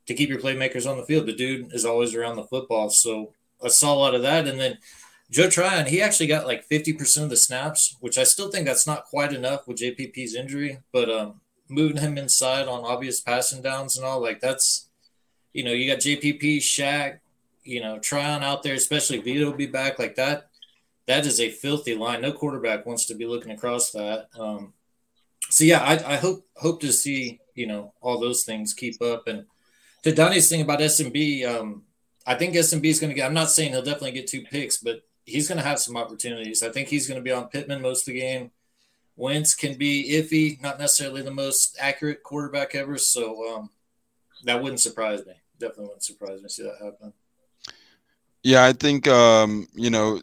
to 0.07 0.13
keep 0.13 0.27
your 0.27 0.41
playmakers 0.41 0.85
on 0.85 0.97
the 0.97 1.05
field. 1.05 1.25
The 1.25 1.31
dude 1.31 1.73
is 1.73 1.85
always 1.85 2.13
around 2.13 2.35
the 2.35 2.43
football. 2.43 2.89
So 2.89 3.31
I 3.63 3.69
saw 3.69 3.93
a 3.93 3.95
lot 3.95 4.13
of 4.13 4.23
that. 4.23 4.45
And 4.45 4.59
then 4.59 4.77
Joe 5.31 5.49
Tryon, 5.49 5.87
he 5.87 6.01
actually 6.01 6.27
got 6.27 6.45
like 6.45 6.67
50% 6.69 7.23
of 7.23 7.29
the 7.29 7.37
snaps, 7.37 7.97
which 7.99 8.17
I 8.17 8.23
still 8.23 8.49
think 8.49 8.65
that's 8.65 8.85
not 8.85 9.05
quite 9.05 9.33
enough 9.33 9.67
with 9.67 9.77
JPP's 9.77 10.35
injury, 10.35 10.79
but 10.91 11.09
um, 11.09 11.41
moving 11.67 11.97
him 11.97 12.17
inside 12.17 12.67
on 12.67 12.85
obvious 12.85 13.21
passing 13.21 13.61
downs 13.61 13.97
and 13.97 14.05
all, 14.05 14.21
like 14.21 14.39
that's, 14.39 14.89
you 15.51 15.63
know, 15.63 15.71
you 15.71 15.91
got 15.91 16.01
JPP, 16.01 16.57
Shaq, 16.57 17.19
you 17.63 17.81
know, 17.81 17.97
Tryon 17.97 18.43
out 18.43 18.61
there, 18.61 18.75
especially 18.75 19.17
Vita 19.17 19.45
will 19.45 19.53
be 19.53 19.65
back 19.65 19.97
like 19.97 20.15
that. 20.15 20.49
That 21.07 21.25
is 21.25 21.39
a 21.39 21.49
filthy 21.49 21.95
line. 21.95 22.21
No 22.21 22.31
quarterback 22.31 22.85
wants 22.85 23.05
to 23.07 23.15
be 23.15 23.25
looking 23.25 23.51
across 23.51 23.91
that. 23.91 24.27
Um, 24.39 24.73
so 25.49 25.63
yeah, 25.63 25.81
I, 25.81 26.13
I 26.13 26.15
hope 26.17 26.45
hope 26.55 26.81
to 26.81 26.91
see 26.91 27.39
you 27.53 27.67
know 27.67 27.93
all 28.01 28.19
those 28.19 28.43
things 28.43 28.73
keep 28.73 29.01
up. 29.01 29.27
And 29.27 29.45
to 30.03 30.13
Donnie's 30.13 30.49
thing 30.49 30.61
about 30.61 30.79
SMB, 30.79 31.47
um, 31.47 31.83
I 32.25 32.35
think 32.35 32.55
SMB 32.55 32.85
is 32.85 32.99
going 32.99 33.11
to 33.11 33.15
get. 33.15 33.25
I'm 33.25 33.33
not 33.33 33.51
saying 33.51 33.71
he'll 33.71 33.83
definitely 33.83 34.13
get 34.13 34.27
two 34.27 34.41
picks, 34.41 34.77
but 34.77 35.01
he's 35.25 35.47
going 35.47 35.57
to 35.57 35.67
have 35.67 35.79
some 35.79 35.97
opportunities. 35.97 36.63
I 36.63 36.69
think 36.69 36.87
he's 36.87 37.07
going 37.07 37.19
to 37.19 37.23
be 37.23 37.31
on 37.31 37.47
Pittman 37.47 37.81
most 37.81 38.07
of 38.07 38.13
the 38.13 38.19
game. 38.19 38.51
Wentz 39.17 39.55
can 39.55 39.77
be 39.77 40.11
iffy, 40.11 40.61
not 40.61 40.79
necessarily 40.79 41.21
the 41.21 41.31
most 41.31 41.77
accurate 41.79 42.23
quarterback 42.23 42.75
ever. 42.75 42.97
So 42.97 43.55
um, 43.55 43.69
that 44.43 44.61
wouldn't 44.61 44.81
surprise 44.81 45.25
me. 45.25 45.33
Definitely 45.59 45.85
wouldn't 45.85 46.03
surprise 46.03 46.41
me 46.41 46.43
to 46.43 46.49
see 46.49 46.63
that 46.63 46.83
happen. 46.83 47.13
Yeah, 48.43 48.65
I 48.65 48.73
think 48.73 49.07
um, 49.07 49.67
you 49.73 49.89
know 49.89 50.21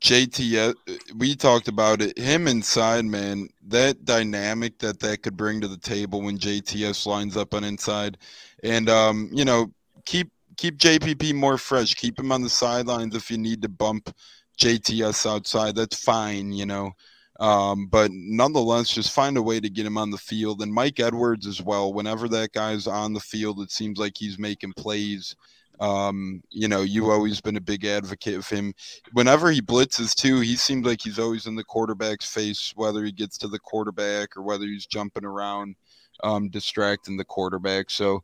JT. 0.00 0.74
We 1.16 1.36
talked 1.36 1.68
about 1.68 2.02
it. 2.02 2.18
Him 2.18 2.48
inside, 2.48 3.04
man. 3.04 3.48
That 3.68 4.04
dynamic 4.04 4.78
that 4.78 4.98
that 5.00 5.22
could 5.22 5.36
bring 5.36 5.60
to 5.60 5.68
the 5.68 5.76
table 5.76 6.22
when 6.22 6.38
JTS 6.38 7.06
lines 7.06 7.36
up 7.36 7.54
on 7.54 7.64
inside, 7.64 8.18
and 8.64 8.88
um, 8.88 9.30
you 9.32 9.44
know 9.44 9.70
keep 10.04 10.32
keep 10.56 10.78
JPP 10.78 11.34
more 11.34 11.58
fresh. 11.58 11.94
Keep 11.94 12.18
him 12.18 12.32
on 12.32 12.42
the 12.42 12.50
sidelines 12.50 13.14
if 13.14 13.30
you 13.30 13.38
need 13.38 13.62
to 13.62 13.68
bump 13.68 14.14
JTS 14.58 15.30
outside. 15.30 15.76
That's 15.76 16.02
fine, 16.02 16.52
you 16.52 16.66
know. 16.66 16.92
Um, 17.40 17.86
but 17.86 18.10
nonetheless, 18.12 18.90
just 18.90 19.10
find 19.10 19.36
a 19.36 19.42
way 19.42 19.58
to 19.58 19.70
get 19.70 19.86
him 19.86 19.98
on 19.98 20.10
the 20.10 20.18
field. 20.18 20.62
And 20.62 20.72
Mike 20.72 21.00
Edwards 21.00 21.46
as 21.46 21.60
well. 21.60 21.92
Whenever 21.92 22.28
that 22.28 22.52
guy's 22.52 22.86
on 22.86 23.12
the 23.12 23.20
field, 23.20 23.60
it 23.60 23.70
seems 23.70 23.98
like 23.98 24.16
he's 24.16 24.38
making 24.38 24.74
plays. 24.74 25.34
Um, 25.80 26.42
you 26.50 26.68
know, 26.68 26.82
you've 26.82 27.08
always 27.08 27.40
been 27.40 27.56
a 27.56 27.60
big 27.60 27.84
advocate 27.84 28.36
of 28.36 28.48
him. 28.48 28.72
Whenever 29.12 29.50
he 29.50 29.60
blitzes 29.60 30.14
too, 30.14 30.38
he 30.38 30.54
seems 30.54 30.86
like 30.86 31.00
he's 31.00 31.18
always 31.18 31.46
in 31.46 31.56
the 31.56 31.64
quarterback's 31.64 32.32
face, 32.32 32.72
whether 32.76 33.04
he 33.04 33.10
gets 33.10 33.36
to 33.38 33.48
the 33.48 33.58
quarterback 33.58 34.36
or 34.36 34.42
whether 34.42 34.66
he's 34.66 34.86
jumping 34.86 35.24
around, 35.24 35.74
um, 36.22 36.48
distracting 36.50 37.16
the 37.16 37.24
quarterback. 37.24 37.90
So 37.90 38.22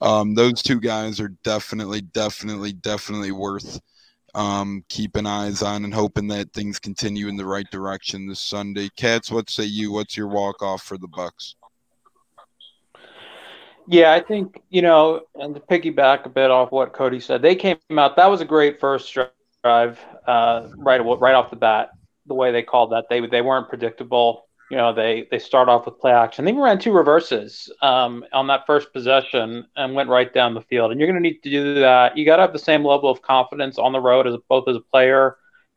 um, 0.00 0.34
those 0.34 0.62
two 0.62 0.80
guys 0.80 1.20
are 1.20 1.28
definitely, 1.44 2.00
definitely, 2.00 2.72
definitely 2.72 3.32
worth 3.32 3.80
um, 4.34 4.84
keeping 4.88 5.26
eyes 5.26 5.62
on 5.62 5.84
and 5.84 5.92
hoping 5.92 6.28
that 6.28 6.52
things 6.52 6.78
continue 6.78 7.28
in 7.28 7.36
the 7.36 7.44
right 7.44 7.68
direction 7.70 8.26
this 8.26 8.40
Sunday. 8.40 8.88
Cats, 8.96 9.30
what 9.30 9.50
say 9.50 9.64
you? 9.64 9.92
What's 9.92 10.16
your 10.16 10.28
walk 10.28 10.62
off 10.62 10.82
for 10.82 10.96
the 10.96 11.08
Bucks? 11.08 11.56
Yeah, 13.88 14.12
I 14.12 14.20
think 14.20 14.62
you 14.70 14.82
know, 14.82 15.22
and 15.34 15.54
to 15.54 15.60
piggyback 15.60 16.24
a 16.24 16.28
bit 16.28 16.50
off 16.50 16.70
what 16.70 16.92
Cody 16.92 17.18
said, 17.18 17.42
they 17.42 17.56
came 17.56 17.76
out. 17.90 18.16
That 18.16 18.26
was 18.26 18.40
a 18.40 18.44
great 18.44 18.78
first 18.78 19.12
drive, 19.64 19.98
uh, 20.26 20.68
right 20.76 20.98
right 20.98 21.34
off 21.34 21.50
the 21.50 21.56
bat. 21.56 21.90
The 22.26 22.34
way 22.34 22.52
they 22.52 22.62
called 22.62 22.92
that, 22.92 23.06
they 23.10 23.26
they 23.26 23.42
weren't 23.42 23.68
predictable. 23.68 24.46
You 24.70 24.76
know, 24.76 24.92
they 24.94 25.26
they 25.30 25.38
start 25.40 25.68
off 25.68 25.86
with 25.86 25.98
play 25.98 26.12
action. 26.12 26.44
They 26.44 26.52
ran 26.52 26.78
two 26.78 26.92
reverses 26.92 27.70
um, 27.82 28.24
on 28.32 28.46
that 28.46 28.66
first 28.66 28.92
possession 28.92 29.66
and 29.76 29.94
went 29.94 30.08
right 30.08 30.32
down 30.32 30.54
the 30.54 30.62
field. 30.62 30.92
And 30.92 31.00
you're 31.00 31.08
going 31.08 31.20
to 31.20 31.28
need 31.28 31.42
to 31.42 31.50
do 31.50 31.74
that. 31.80 32.16
You 32.16 32.24
got 32.24 32.36
to 32.36 32.42
have 32.42 32.52
the 32.52 32.58
same 32.58 32.84
level 32.84 33.10
of 33.10 33.20
confidence 33.20 33.78
on 33.78 33.92
the 33.92 34.00
road 34.00 34.28
as 34.28 34.36
both 34.48 34.68
as 34.68 34.76
a 34.76 34.80
player 34.80 35.36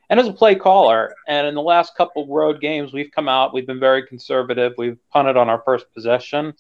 and 0.10 0.20
as 0.20 0.28
a 0.28 0.34
play 0.34 0.54
caller. 0.54 1.16
And 1.28 1.48
in 1.48 1.56
the 1.56 1.62
last 1.62 1.98
couple 1.98 2.28
road 2.28 2.62
games, 2.62 2.94
we've 2.94 3.12
come 3.12 3.28
out. 3.28 3.52
We've 3.54 3.66
been 3.66 3.80
very 3.80 4.06
conservative. 4.06 4.74
We've 4.78 5.00
punted 5.12 5.38
on 5.38 5.50
our 5.50 5.64
first 5.66 5.92
possession 5.92 6.54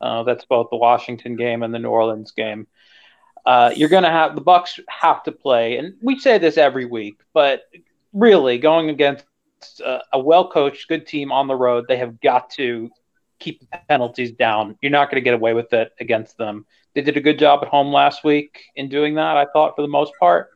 uh, 0.00 0.22
that's 0.22 0.44
both 0.46 0.68
the 0.70 0.76
Washington 0.76 1.36
game 1.36 1.62
and 1.62 1.74
the 1.74 1.78
New 1.78 1.90
Orleans 1.90 2.30
game. 2.30 2.66
Uh, 3.44 3.70
you're 3.76 3.88
going 3.88 4.02
to 4.02 4.10
have 4.10 4.34
the 4.34 4.40
Bucks 4.40 4.80
have 4.88 5.22
to 5.24 5.32
play, 5.32 5.76
and 5.76 5.94
we 6.02 6.18
say 6.18 6.38
this 6.38 6.58
every 6.58 6.84
week, 6.84 7.20
but 7.32 7.62
really 8.12 8.58
going 8.58 8.90
against 8.90 9.24
uh, 9.84 9.98
a 10.12 10.18
well-coached, 10.18 10.88
good 10.88 11.06
team 11.06 11.32
on 11.32 11.46
the 11.46 11.54
road, 11.54 11.86
they 11.88 11.96
have 11.98 12.20
got 12.20 12.50
to 12.50 12.90
keep 13.38 13.60
the 13.60 13.66
penalties 13.88 14.32
down. 14.32 14.76
You're 14.80 14.90
not 14.90 15.10
going 15.10 15.20
to 15.20 15.24
get 15.24 15.34
away 15.34 15.54
with 15.54 15.72
it 15.72 15.92
against 16.00 16.38
them. 16.38 16.66
They 16.94 17.02
did 17.02 17.16
a 17.16 17.20
good 17.20 17.38
job 17.38 17.60
at 17.62 17.68
home 17.68 17.92
last 17.92 18.24
week 18.24 18.64
in 18.74 18.88
doing 18.88 19.14
that, 19.14 19.36
I 19.36 19.46
thought, 19.52 19.76
for 19.76 19.82
the 19.82 19.88
most 19.88 20.12
part. 20.18 20.50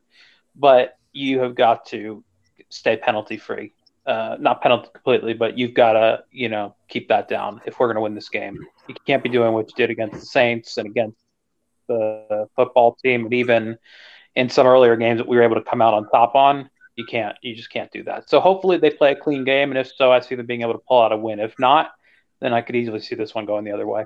But 0.57 0.96
you 1.12 1.40
have 1.40 1.55
got 1.55 1.86
to 1.86 2.24
stay 2.70 2.96
penalty 2.96 3.36
free 3.36 3.72
uh, 4.07 4.36
not 4.40 4.62
penalty 4.62 4.88
completely, 4.92 5.34
but 5.34 5.59
you've 5.59 5.74
got 5.74 5.92
to, 5.92 6.24
you 6.30 6.48
know, 6.48 6.74
keep 6.88 7.09
that 7.09 7.28
down 7.28 7.61
if 7.66 7.78
we're 7.78 7.86
going 7.86 7.96
to 7.96 8.01
win 8.01 8.14
this 8.14 8.28
game. 8.28 8.59
You 8.88 8.94
can't 9.07 9.22
be 9.22 9.28
doing 9.28 9.53
what 9.53 9.68
you 9.68 9.74
did 9.76 9.90
against 9.90 10.20
the 10.20 10.26
Saints 10.26 10.78
and 10.78 10.86
against 10.88 11.18
the 11.86 12.48
football 12.57 12.96
team, 13.03 13.24
and 13.24 13.34
even 13.34 13.78
in 14.34 14.48
some 14.48 14.66
earlier 14.66 14.96
games 14.96 15.18
that 15.18 15.28
we 15.28 15.36
were 15.36 15.42
able 15.42 15.57
to 15.57 15.62
come 15.62 15.82
out 15.82 15.94
on 15.94 16.09
top 16.09 16.34
on. 16.34 16.70
You 17.01 17.07
can't, 17.07 17.34
you 17.40 17.55
just 17.57 17.70
can't 17.70 17.90
do 17.90 18.03
that. 18.05 18.28
So 18.28 18.40
hopefully 18.40 18.76
they 18.76 18.90
play 18.90 19.12
a 19.12 19.16
clean 19.16 19.42
game, 19.42 19.70
and 19.70 19.78
if 19.78 19.90
so, 19.96 20.12
I 20.12 20.20
see 20.20 20.34
them 20.34 20.44
being 20.44 20.61
able 20.61 20.74
to 20.74 20.82
pull 20.86 21.01
out 21.01 21.12
a 21.12 21.16
win. 21.16 21.40
If 21.40 21.59
not, 21.59 21.92
then 22.40 22.53
I 22.53 22.61
could 22.61 22.76
easily 22.76 23.01
see 23.01 23.14
this 23.14 23.34
one 23.34 23.46
going 23.46 23.64
the 23.64 23.72
other 23.72 23.86
way. 23.86 24.05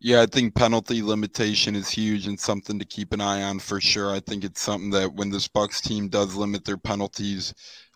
Yeah, 0.00 0.22
I 0.22 0.26
think 0.26 0.56
penalty 0.56 1.00
limitation 1.00 1.76
is 1.76 1.88
huge 1.88 2.26
and 2.26 2.38
something 2.38 2.76
to 2.80 2.84
keep 2.84 3.12
an 3.12 3.20
eye 3.20 3.44
on 3.44 3.60
for 3.60 3.80
sure. 3.80 4.12
I 4.12 4.18
think 4.18 4.42
it's 4.42 4.60
something 4.60 4.90
that 4.90 5.14
when 5.14 5.30
this 5.30 5.46
Bucks 5.46 5.80
team 5.80 6.08
does 6.08 6.34
limit 6.34 6.64
their 6.64 6.76
penalties, 6.76 7.54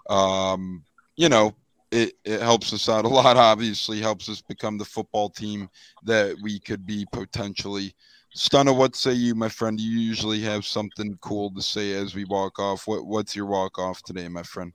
um, 0.08 0.84
you 1.16 1.28
know, 1.28 1.52
it, 1.90 2.12
it 2.24 2.40
helps 2.40 2.72
us 2.72 2.88
out 2.88 3.06
a 3.06 3.08
lot, 3.08 3.36
obviously, 3.36 4.00
helps 4.00 4.28
us 4.28 4.40
become 4.40 4.78
the 4.78 4.84
football 4.84 5.28
team 5.28 5.68
that 6.04 6.36
we 6.42 6.60
could 6.60 6.86
be 6.86 7.04
potentially. 7.12 7.92
Stunner, 8.34 8.72
what 8.72 8.94
say 8.94 9.12
you, 9.12 9.34
my 9.34 9.48
friend? 9.48 9.80
You 9.80 9.98
usually 9.98 10.40
have 10.42 10.64
something 10.64 11.18
cool 11.20 11.50
to 11.54 11.62
say 11.62 11.92
as 11.94 12.14
we 12.14 12.24
walk 12.24 12.58
off. 12.58 12.86
What 12.86 13.06
What's 13.06 13.34
your 13.34 13.46
walk 13.46 13.78
off 13.78 14.02
today, 14.02 14.28
my 14.28 14.42
friend? 14.42 14.72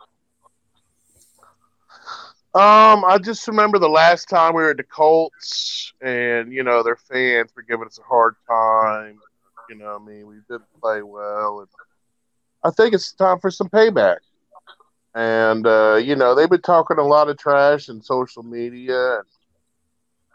Um, 2.55 3.03
I 3.05 3.17
just 3.17 3.47
remember 3.47 3.79
the 3.79 3.89
last 3.89 4.29
time 4.29 4.53
we 4.53 4.61
were 4.61 4.71
at 4.71 4.77
the 4.77 4.83
Colts, 4.83 5.93
and 6.01 6.51
you 6.53 6.63
know 6.63 6.83
their 6.83 6.95
fans 6.95 7.51
were 7.55 7.63
giving 7.63 7.87
us 7.87 7.97
a 7.97 8.03
hard 8.03 8.35
time. 8.47 9.19
You 9.69 9.75
know, 9.75 9.95
I 9.99 10.05
mean, 10.05 10.27
we 10.27 10.35
didn't 10.47 10.65
play 10.79 11.01
well, 11.01 11.61
and 11.61 11.69
I 12.63 12.69
think 12.69 12.93
it's 12.93 13.11
time 13.13 13.39
for 13.39 13.49
some 13.49 13.69
payback. 13.69 14.17
And 15.15 15.65
uh, 15.65 15.95
you 16.03 16.15
know, 16.15 16.35
they've 16.35 16.49
been 16.49 16.61
talking 16.61 16.97
a 16.97 17.03
lot 17.03 17.29
of 17.29 17.37
trash 17.37 17.89
in 17.89 18.01
social 18.01 18.43
media 18.43 19.17
and 19.17 19.25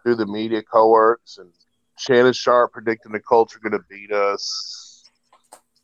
through 0.02 0.16
the 0.16 0.26
media 0.26 0.62
cohorts 0.62 1.38
and 1.38 1.50
Shannon 1.98 2.32
Sharpe 2.32 2.72
predicting 2.72 3.12
the 3.12 3.20
Colts 3.20 3.56
are 3.56 3.60
gonna 3.60 3.82
beat 3.88 4.12
us. 4.12 4.88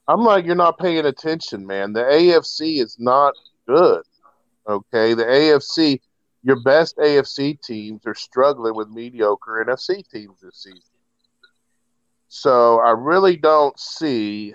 I'm 0.07 0.21
like, 0.21 0.45
you're 0.45 0.55
not 0.55 0.79
paying 0.79 1.07
attention, 1.07 1.67
man. 1.67 1.93
The 1.93 2.03
AFC 2.03 2.83
is 2.83 2.97
not 2.99 3.35
good. 3.67 4.03
Okay. 4.69 5.15
The 5.15 5.25
AFC, 5.25 6.01
your 6.43 6.63
best 6.63 6.97
AFC 6.99 7.61
teams 7.61 8.03
are 8.07 8.15
struggling 8.15 8.75
with 8.75 8.89
mediocre 8.91 9.65
NFC 9.67 10.09
teams 10.09 10.41
this 10.43 10.63
season. 10.63 10.83
So 12.29 12.81
I 12.81 12.91
really 12.91 13.37
don't 13.37 13.79
see 13.79 14.55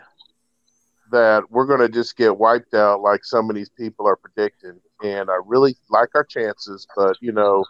that 1.12 1.50
we're 1.50 1.66
going 1.66 1.80
to 1.80 1.90
just 1.90 2.16
get 2.16 2.38
wiped 2.38 2.76
out 2.76 3.02
like 3.02 3.26
some 3.26 3.50
of 3.50 3.56
these 3.56 3.70
people 3.70 4.06
are 4.08 4.18
predicting. 4.18 4.80
And 5.02 5.32
I 5.32 5.40
really 5.46 5.76
like 5.90 6.10
our 6.14 6.24
chances, 6.24 6.86
but 6.96 7.18
you 7.22 7.32
know, 7.32 7.66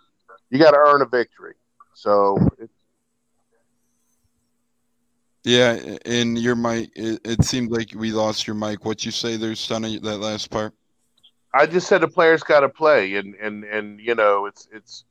you 0.50 0.60
got 0.60 0.72
to 0.72 0.78
earn 0.78 1.02
a 1.02 1.06
victory. 1.06 1.54
So. 1.94 2.38
Yeah, 5.44 5.98
and 6.06 6.38
your 6.38 6.56
mic. 6.56 6.92
It, 6.96 7.22
it 7.24 7.44
seemed 7.44 7.72
like 7.72 7.94
we 7.96 8.12
lost 8.12 8.46
your 8.46 8.56
mic. 8.56 8.86
What 8.86 9.06
you 9.06 9.12
say 9.12 9.38
there, 9.38 9.56
Sonny? 9.56 10.00
That 10.00 10.18
last 10.18 10.50
part. 10.50 10.74
I 11.54 11.66
just 11.66 11.88
said 11.88 12.02
the 12.02 12.08
players 12.08 12.44
got 12.44 12.60
to 12.60 12.70
play, 12.70 13.16
and 13.16 13.36
and 13.36 13.64
and 13.64 14.00
you 14.00 14.16
know, 14.16 14.46
it's 14.46 14.68
it's 14.72 15.06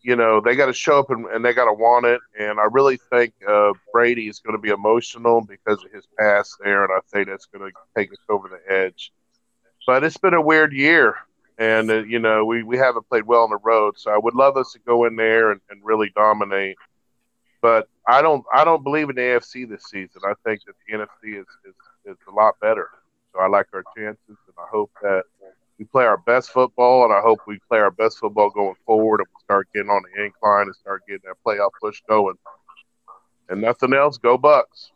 you 0.00 0.16
know 0.16 0.40
they 0.40 0.54
got 0.54 0.66
to 0.66 0.72
show 0.72 0.98
up 0.98 1.10
and, 1.10 1.26
and 1.26 1.44
they 1.44 1.52
got 1.52 1.66
to 1.66 1.72
want 1.72 2.06
it. 2.06 2.20
And 2.38 2.58
I 2.58 2.66
really 2.70 2.98
think 3.10 3.34
uh, 3.46 3.72
Brady 3.92 4.28
is 4.28 4.38
going 4.38 4.56
to 4.56 4.62
be 4.62 4.70
emotional 4.70 5.40
because 5.40 5.84
of 5.84 5.90
his 5.92 6.06
past 6.18 6.56
there, 6.64 6.84
and 6.84 6.92
I 6.92 7.00
think 7.12 7.28
that's 7.28 7.46
going 7.46 7.70
to 7.70 7.76
take 7.96 8.12
us 8.12 8.18
over 8.28 8.48
the 8.48 8.72
edge. 8.72 9.12
But 9.86 10.04
it's 10.04 10.16
been 10.16 10.34
a 10.34 10.40
weird 10.40 10.72
year, 10.72 11.16
and 11.58 11.90
uh, 11.90 12.04
you 12.04 12.18
know 12.18 12.44
we, 12.44 12.62
we 12.62 12.78
haven't 12.78 13.08
played 13.08 13.26
well 13.26 13.42
on 13.42 13.50
the 13.50 13.58
road. 13.58 13.98
So 13.98 14.10
I 14.10 14.18
would 14.18 14.34
love 14.34 14.56
us 14.56 14.72
to 14.72 14.78
go 14.78 15.04
in 15.04 15.16
there 15.16 15.50
and, 15.50 15.60
and 15.68 15.84
really 15.84 16.10
dominate. 16.14 16.76
But 17.60 17.88
I 18.06 18.22
don't 18.22 18.44
I 18.52 18.64
don't 18.64 18.82
believe 18.82 19.10
in 19.10 19.16
the 19.16 19.22
AFC 19.22 19.68
this 19.68 19.84
season. 19.84 20.22
I 20.24 20.34
think 20.44 20.62
that 20.66 20.74
the 20.86 20.96
NFC 20.96 21.40
is, 21.40 21.46
is, 21.64 21.74
is 22.04 22.16
a 22.28 22.30
lot 22.30 22.54
better. 22.60 22.88
So 23.32 23.40
I 23.40 23.48
like 23.48 23.66
our 23.74 23.84
chances, 23.96 24.18
and 24.26 24.56
I 24.58 24.66
hope 24.70 24.90
that 25.02 25.24
we 25.78 25.84
play 25.84 26.04
our 26.04 26.16
best 26.16 26.50
football, 26.50 27.04
and 27.04 27.12
I 27.12 27.20
hope 27.20 27.40
we 27.46 27.58
play 27.68 27.78
our 27.78 27.90
best 27.90 28.18
football 28.18 28.50
going 28.50 28.74
forward, 28.84 29.20
and 29.20 29.28
we 29.28 29.44
start 29.44 29.68
getting 29.74 29.90
on 29.90 30.02
the 30.02 30.24
incline 30.24 30.66
and 30.66 30.74
start 30.74 31.02
getting 31.06 31.22
that 31.26 31.36
playoff 31.46 31.70
push 31.80 32.02
going. 32.08 32.34
And 33.48 33.60
nothing 33.62 33.94
else, 33.94 34.18
go 34.18 34.36
Bucks. 34.36 34.90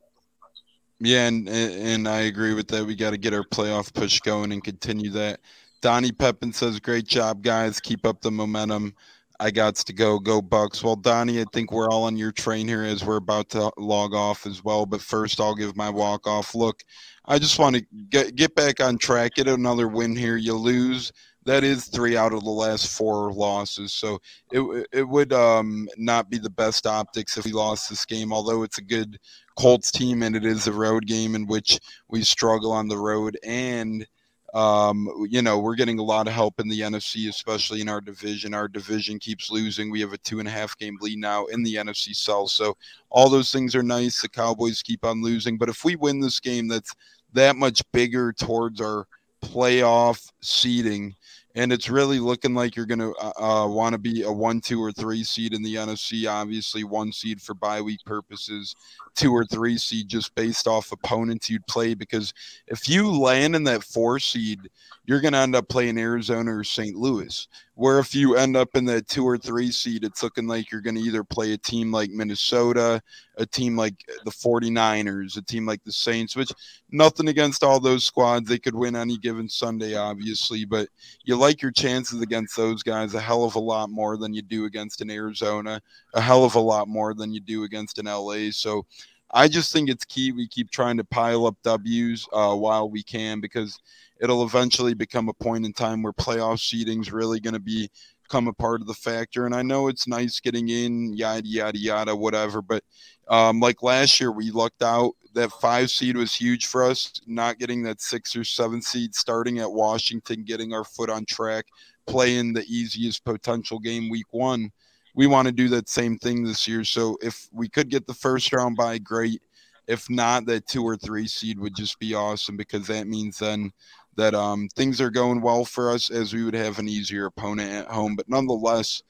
Yeah, 0.98 1.26
and 1.26 1.48
and 1.48 2.08
I 2.08 2.20
agree 2.20 2.54
with 2.54 2.68
that. 2.68 2.84
We 2.86 2.94
got 2.94 3.10
to 3.10 3.18
get 3.18 3.34
our 3.34 3.42
playoff 3.42 3.92
push 3.92 4.20
going 4.20 4.52
and 4.52 4.62
continue 4.62 5.10
that. 5.10 5.40
Donnie 5.80 6.12
Pepin 6.12 6.52
says, 6.52 6.78
"Great 6.78 7.06
job, 7.06 7.42
guys. 7.42 7.80
Keep 7.80 8.06
up 8.06 8.20
the 8.20 8.30
momentum." 8.30 8.94
I 9.42 9.50
got 9.50 9.74
to 9.74 9.92
go, 9.92 10.20
go 10.20 10.40
Bucks. 10.40 10.84
Well, 10.84 10.94
Donnie, 10.94 11.40
I 11.40 11.44
think 11.52 11.72
we're 11.72 11.88
all 11.88 12.04
on 12.04 12.16
your 12.16 12.30
train 12.30 12.68
here 12.68 12.84
as 12.84 13.04
we're 13.04 13.16
about 13.16 13.48
to 13.50 13.72
log 13.76 14.14
off 14.14 14.46
as 14.46 14.62
well. 14.62 14.86
But 14.86 15.00
first, 15.00 15.40
I'll 15.40 15.56
give 15.56 15.76
my 15.76 15.90
walk 15.90 16.28
off. 16.28 16.54
Look, 16.54 16.84
I 17.24 17.40
just 17.40 17.58
want 17.58 17.74
to 17.74 17.84
get 18.08 18.36
get 18.36 18.54
back 18.54 18.80
on 18.80 18.98
track, 18.98 19.34
get 19.34 19.48
another 19.48 19.88
win 19.88 20.14
here. 20.14 20.36
You 20.36 20.54
lose, 20.54 21.10
that 21.44 21.64
is 21.64 21.86
three 21.86 22.16
out 22.16 22.32
of 22.32 22.44
the 22.44 22.50
last 22.50 22.96
four 22.96 23.32
losses. 23.32 23.92
So 23.92 24.20
it 24.52 24.86
it 24.92 25.08
would 25.08 25.32
um, 25.32 25.88
not 25.96 26.30
be 26.30 26.38
the 26.38 26.48
best 26.48 26.86
optics 26.86 27.36
if 27.36 27.44
we 27.44 27.50
lost 27.50 27.90
this 27.90 28.04
game. 28.04 28.32
Although 28.32 28.62
it's 28.62 28.78
a 28.78 28.82
good 28.82 29.18
Colts 29.58 29.90
team 29.90 30.22
and 30.22 30.36
it 30.36 30.46
is 30.46 30.68
a 30.68 30.72
road 30.72 31.04
game 31.06 31.34
in 31.34 31.48
which 31.48 31.80
we 32.08 32.22
struggle 32.22 32.70
on 32.70 32.86
the 32.86 32.98
road 32.98 33.36
and. 33.42 34.06
Um, 34.52 35.08
you 35.30 35.40
know, 35.40 35.58
we're 35.58 35.76
getting 35.76 35.98
a 35.98 36.02
lot 36.02 36.26
of 36.26 36.34
help 36.34 36.60
in 36.60 36.68
the 36.68 36.80
NFC, 36.80 37.28
especially 37.28 37.80
in 37.80 37.88
our 37.88 38.02
division. 38.02 38.52
Our 38.52 38.68
division 38.68 39.18
keeps 39.18 39.50
losing. 39.50 39.90
We 39.90 40.00
have 40.00 40.12
a 40.12 40.18
two 40.18 40.40
and 40.40 40.48
a 40.48 40.50
half 40.50 40.76
game 40.76 40.98
lead 41.00 41.18
now 41.18 41.46
in 41.46 41.62
the 41.62 41.76
NFC 41.76 42.14
South. 42.14 42.50
So 42.50 42.76
all 43.08 43.30
those 43.30 43.50
things 43.50 43.74
are 43.74 43.82
nice. 43.82 44.20
The 44.20 44.28
Cowboys 44.28 44.82
keep 44.82 45.04
on 45.06 45.22
losing. 45.22 45.56
But 45.56 45.70
if 45.70 45.84
we 45.84 45.96
win 45.96 46.20
this 46.20 46.38
game, 46.38 46.68
that's 46.68 46.94
that 47.32 47.56
much 47.56 47.82
bigger 47.92 48.32
towards 48.32 48.80
our 48.80 49.06
playoff 49.42 50.30
seeding. 50.42 51.14
And 51.54 51.72
it's 51.72 51.90
really 51.90 52.18
looking 52.18 52.54
like 52.54 52.76
you're 52.76 52.86
going 52.86 52.98
to 52.98 53.14
uh, 53.14 53.64
uh 53.64 53.66
want 53.66 53.92
to 53.92 53.98
be 53.98 54.22
a 54.22 54.32
one, 54.32 54.60
two, 54.60 54.82
or 54.82 54.92
three 54.92 55.24
seed 55.24 55.52
in 55.52 55.62
the 55.62 55.74
NFC. 55.74 56.30
Obviously, 56.30 56.84
one 56.84 57.12
seed 57.12 57.40
for 57.40 57.54
bye 57.54 57.80
week 57.80 58.00
purposes, 58.06 58.74
two 59.14 59.32
or 59.32 59.44
three 59.44 59.76
seed 59.76 60.08
just 60.08 60.34
based 60.34 60.66
off 60.66 60.92
opponents 60.92 61.50
you'd 61.50 61.66
play. 61.66 61.94
Because 61.94 62.32
if 62.68 62.88
you 62.88 63.10
land 63.10 63.54
in 63.54 63.64
that 63.64 63.84
four 63.84 64.18
seed, 64.18 64.60
you're 65.04 65.20
going 65.20 65.32
to 65.32 65.38
end 65.38 65.56
up 65.56 65.68
playing 65.68 65.98
Arizona 65.98 66.56
or 66.56 66.62
St. 66.62 66.96
Louis. 66.96 67.48
Where 67.74 67.98
if 67.98 68.14
you 68.14 68.36
end 68.36 68.56
up 68.56 68.76
in 68.76 68.84
the 68.84 69.02
two 69.02 69.26
or 69.26 69.36
three 69.36 69.72
seed, 69.72 70.04
it's 70.04 70.22
looking 70.22 70.46
like 70.46 70.70
you're 70.70 70.80
going 70.80 70.94
to 70.94 71.00
either 71.00 71.24
play 71.24 71.52
a 71.52 71.58
team 71.58 71.90
like 71.90 72.10
Minnesota, 72.10 73.02
a 73.36 73.46
team 73.46 73.76
like 73.76 73.94
the 74.24 74.30
49ers, 74.30 75.36
a 75.36 75.42
team 75.42 75.66
like 75.66 75.82
the 75.82 75.90
Saints, 75.90 76.36
which 76.36 76.52
nothing 76.90 77.28
against 77.28 77.64
all 77.64 77.80
those 77.80 78.04
squads. 78.04 78.48
They 78.48 78.58
could 78.58 78.74
win 78.74 78.94
any 78.94 79.16
given 79.16 79.48
Sunday, 79.48 79.96
obviously, 79.96 80.64
but 80.64 80.88
you 81.24 81.34
like 81.36 81.62
your 81.62 81.72
chances 81.72 82.20
against 82.20 82.56
those 82.56 82.82
guys 82.82 83.14
a 83.14 83.20
hell 83.20 83.44
of 83.44 83.56
a 83.56 83.60
lot 83.60 83.90
more 83.90 84.16
than 84.16 84.32
you 84.32 84.42
do 84.42 84.66
against 84.66 85.00
an 85.00 85.10
Arizona, 85.10 85.80
a 86.14 86.20
hell 86.20 86.44
of 86.44 86.54
a 86.54 86.60
lot 86.60 86.86
more 86.86 87.14
than 87.14 87.32
you 87.32 87.40
do 87.40 87.64
against 87.64 87.98
an 87.98 88.06
LA. 88.06 88.50
So 88.50 88.86
I 89.32 89.48
just 89.48 89.72
think 89.72 89.88
it's 89.88 90.04
key 90.04 90.32
we 90.32 90.46
keep 90.46 90.70
trying 90.70 90.98
to 90.98 91.04
pile 91.04 91.46
up 91.46 91.56
W's 91.62 92.28
uh, 92.32 92.54
while 92.54 92.88
we 92.88 93.02
can 93.02 93.40
because 93.40 93.78
it'll 94.22 94.44
eventually 94.44 94.94
become 94.94 95.28
a 95.28 95.34
point 95.34 95.66
in 95.66 95.72
time 95.72 96.02
where 96.02 96.12
playoff 96.12 96.60
seeding 96.60 97.00
is 97.00 97.12
really 97.12 97.40
going 97.40 97.54
to 97.54 97.60
be 97.60 97.90
become 98.22 98.48
a 98.48 98.52
part 98.52 98.80
of 98.80 98.86
the 98.86 98.94
factor. 98.94 99.44
And 99.44 99.54
I 99.54 99.60
know 99.60 99.88
it's 99.88 100.08
nice 100.08 100.40
getting 100.40 100.68
in, 100.70 101.12
yada 101.12 101.46
yada 101.46 101.78
yada, 101.78 102.16
whatever. 102.16 102.62
But 102.62 102.82
um, 103.28 103.60
like 103.60 103.82
last 103.82 104.20
year, 104.20 104.32
we 104.32 104.50
lucked 104.50 104.82
out. 104.82 105.12
That 105.34 105.50
five 105.52 105.90
seed 105.90 106.16
was 106.16 106.34
huge 106.34 106.66
for 106.66 106.84
us. 106.84 107.20
Not 107.26 107.58
getting 107.58 107.82
that 107.82 108.00
six 108.00 108.36
or 108.36 108.44
seven 108.44 108.80
seed, 108.80 109.14
starting 109.14 109.58
at 109.58 109.72
Washington, 109.72 110.44
getting 110.44 110.72
our 110.72 110.84
foot 110.84 111.10
on 111.10 111.24
track, 111.26 111.66
playing 112.06 112.52
the 112.52 112.64
easiest 112.64 113.24
potential 113.24 113.78
game 113.78 114.08
week 114.08 114.26
one 114.30 114.70
we 115.14 115.26
want 115.26 115.46
to 115.46 115.52
do 115.52 115.68
that 115.68 115.88
same 115.88 116.18
thing 116.18 116.44
this 116.44 116.66
year. 116.66 116.84
So 116.84 117.18
if 117.20 117.48
we 117.52 117.68
could 117.68 117.90
get 117.90 118.06
the 118.06 118.14
first 118.14 118.52
round 118.52 118.76
by, 118.76 118.98
great. 118.98 119.42
If 119.88 120.08
not, 120.08 120.46
that 120.46 120.66
two 120.66 120.84
or 120.84 120.96
three 120.96 121.26
seed 121.26 121.58
would 121.58 121.74
just 121.74 121.98
be 121.98 122.14
awesome 122.14 122.56
because 122.56 122.86
that 122.86 123.08
means 123.08 123.38
then 123.38 123.72
that 124.16 124.34
um, 124.34 124.68
things 124.74 125.00
are 125.00 125.10
going 125.10 125.40
well 125.40 125.64
for 125.64 125.90
us 125.90 126.10
as 126.10 126.34
we 126.34 126.44
would 126.44 126.54
have 126.54 126.78
an 126.78 126.88
easier 126.88 127.26
opponent 127.26 127.72
at 127.72 127.86
home. 127.86 128.14
But 128.16 128.28
nonetheless, 128.28 129.02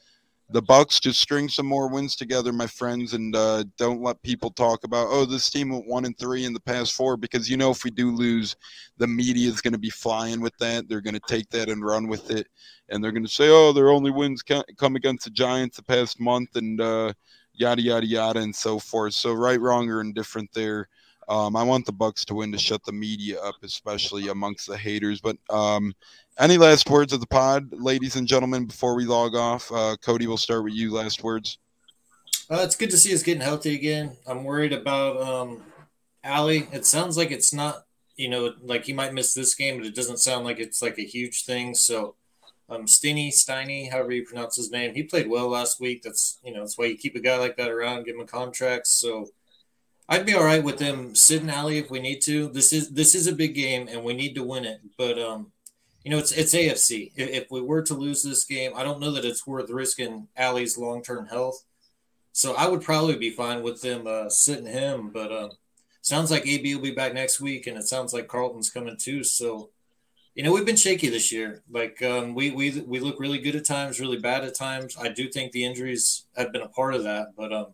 the 0.53 0.63
Bucks 0.63 1.01
just 1.01 1.21
string 1.21 1.49
some 1.49 1.67
more 1.67 1.89
wins 1.89 2.15
together, 2.15 2.53
my 2.53 2.67
friends, 2.67 3.15
and 3.15 3.35
uh, 3.35 3.65
don't 3.79 4.03
let 4.03 4.23
people 4.23 4.51
talk 4.51 4.85
about 4.85 5.09
oh 5.11 5.25
this 5.25 5.49
team 5.49 5.71
went 5.71 5.87
one 5.87 6.05
and 6.05 6.17
three 6.19 6.45
in 6.45 6.53
the 6.53 6.61
past 6.61 6.93
four 6.93 7.17
because 7.17 7.49
you 7.49 7.57
know 7.57 7.71
if 7.71 7.85
we 7.85 7.91
do 7.91 8.11
lose, 8.11 8.55
the 8.99 9.07
media 9.07 9.49
is 9.49 9.63
going 9.63 9.73
to 9.73 9.79
be 9.79 9.91
flying 9.91 10.41
with 10.41 10.57
that. 10.59 10.89
They're 10.89 11.01
going 11.01 11.15
to 11.15 11.21
take 11.27 11.49
that 11.51 11.71
and 11.71 11.85
run 11.85 12.07
with 12.07 12.31
it, 12.31 12.49
and 12.91 13.03
they're 13.03 13.13
going 13.13 13.25
to 13.25 13.33
say 13.33 13.49
oh 13.49 13.73
their 13.73 13.89
only 13.89 14.11
wins 14.11 14.43
come 14.43 14.97
against 14.97 15.25
the 15.25 15.31
Giants 15.31 15.77
the 15.77 15.85
past 15.85 16.21
month 16.21 16.55
and 16.57 16.81
uh, 16.81 17.13
yada 17.55 17.81
yada 17.81 18.07
yada 18.07 18.41
and 18.41 18.55
so 18.55 18.79
forth. 18.79 19.15
So 19.15 19.33
right, 19.33 19.61
wrong, 19.61 19.89
or 19.89 20.01
indifferent 20.01 20.51
there. 20.53 20.89
Um, 21.29 21.57
I 21.57 21.63
want 21.63 21.87
the 21.87 21.93
Bucks 21.93 22.25
to 22.27 22.35
win 22.35 22.53
to 22.53 22.59
shut 22.59 22.85
the 22.85 22.93
media 22.93 23.41
up, 23.41 23.57
especially 23.63 24.29
amongst 24.29 24.67
the 24.67 24.77
haters. 24.77 25.21
But 25.21 25.37
um, 25.51 25.95
any 26.39 26.59
last 26.59 26.91
words 26.91 27.13
of 27.13 27.21
the 27.21 27.27
pod, 27.27 27.73
ladies 27.73 28.17
and 28.17 28.27
gentlemen, 28.27 28.67
before 28.67 28.95
we 28.95 29.05
log 29.05 29.35
off? 29.35 29.71
Uh, 29.73 29.97
Cody, 30.03 30.27
we'll 30.27 30.37
start 30.37 30.65
with 30.65 30.75
you. 30.75 30.93
Last 30.93 31.23
words. 31.23 31.59
Uh, 32.51 32.63
it's 32.63 32.77
good 32.77 32.91
to 32.91 32.99
see 32.99 33.15
us 33.15 33.23
getting 33.23 33.43
healthy 33.43 33.75
again. 33.75 34.17
I'm 34.27 34.45
worried 34.45 34.73
about 34.73 35.21
um, 35.21 35.63
Ali. 36.25 36.69
It 36.73 36.85
sounds 36.85 37.17
like 37.17 37.31
it's 37.31 37.53
not, 37.53 37.85
you 38.17 38.29
know, 38.29 38.55
like 38.63 38.85
he 38.85 38.93
might 38.93 39.15
miss 39.15 39.33
this 39.33 39.55
game, 39.55 39.79
but 39.79 39.87
it 39.87 39.95
doesn't 39.95 40.19
sound 40.19 40.45
like 40.45 40.59
it's 40.59 40.83
like 40.83 40.99
a 40.99 41.05
huge 41.05 41.45
thing. 41.45 41.75
So, 41.75 42.17
um, 42.69 42.85
Steiny, 42.85 43.91
however 43.91 44.13
you 44.13 44.25
pronounce 44.25 44.57
his 44.57 44.71
name, 44.71 44.95
he 44.95 45.03
played 45.03 45.29
well 45.29 45.49
last 45.49 45.81
week. 45.81 46.03
That's 46.03 46.39
you 46.45 46.53
know, 46.53 46.61
that's 46.61 46.77
why 46.77 46.87
you 46.87 46.97
keep 46.97 47.15
a 47.15 47.21
guy 47.21 47.39
like 47.39 47.57
that 47.57 47.71
around, 47.71 48.05
give 48.05 48.17
him 48.17 48.23
a 48.23 48.27
contract. 48.27 48.87
So, 48.87 49.29
I'd 50.09 50.27
be 50.27 50.35
all 50.35 50.45
right 50.45 50.63
with 50.63 50.79
them 50.79 51.15
sitting 51.15 51.51
Ali 51.51 51.79
if 51.79 51.91
we 51.91 52.01
need 52.01 52.21
to. 52.23 52.49
This 52.49 52.73
is 52.73 52.91
this 52.91 53.15
is 53.15 53.27
a 53.27 53.35
big 53.35 53.55
game 53.55 53.89
and 53.89 54.05
we 54.05 54.15
need 54.15 54.35
to 54.35 54.43
win 54.43 54.65
it. 54.65 54.81
But 54.99 55.19
um, 55.19 55.53
you 56.05 56.11
know, 56.11 56.19
it's 56.19 56.33
it's 56.33 56.55
AFC. 56.55 57.13
If, 57.17 57.31
if, 57.31 57.51
we 57.51 57.61
were 57.61 57.83
to 57.83 57.95
lose 57.95 58.23
this 58.23 58.45
game, 58.45 58.73
I 58.75 58.83
don't 58.83 59.01
know 59.01 59.13
that 59.13 59.25
it's 59.25 59.47
worth 59.47 59.71
risking 59.71 60.29
Ali's 60.37 60.77
long 60.77 61.03
term 61.03 61.27
health. 61.27 61.65
So 62.33 62.55
I 62.55 62.69
would 62.69 62.83
probably 62.83 63.17
be 63.17 63.31
fine 63.31 63.63
with 63.63 63.83
them 63.83 64.07
uh, 64.07 64.29
sitting 64.29 64.67
him. 64.67 65.11
But 65.11 65.31
uh, 65.31 65.49
sounds 66.03 66.31
like 66.31 66.47
AB 66.47 66.75
will 66.75 66.83
be 66.83 66.91
back 66.91 67.15
next 67.15 67.41
week, 67.41 67.67
and 67.67 67.77
it 67.77 67.89
sounds 67.89 68.13
like 68.13 68.29
Carlton's 68.29 68.71
coming 68.71 68.97
too. 68.99 69.23
So 69.23 69.71
you 70.35 70.43
know, 70.43 70.53
we've 70.53 70.67
been 70.67 70.77
shaky 70.77 71.11
this 71.11 71.31
year. 71.31 71.63
Like 71.71 72.03
um, 72.03 72.35
we 72.35 72.51
we 72.51 72.81
we 72.81 73.01
look 73.01 73.21
really 73.21 73.39
good 73.39 73.57
at 73.57 73.65
times, 73.65 74.01
really 74.01 74.19
bad 74.19 74.45
at 74.45 74.55
times. 74.55 74.97
I 74.99 75.09
do 75.09 75.29
think 75.29 75.53
the 75.53 75.65
injuries 75.65 76.25
have 76.37 76.53
been 76.53 76.63
a 76.63 76.69
part 76.69 76.95
of 76.95 77.05
that. 77.05 77.35
But 77.37 77.53
um, 77.53 77.67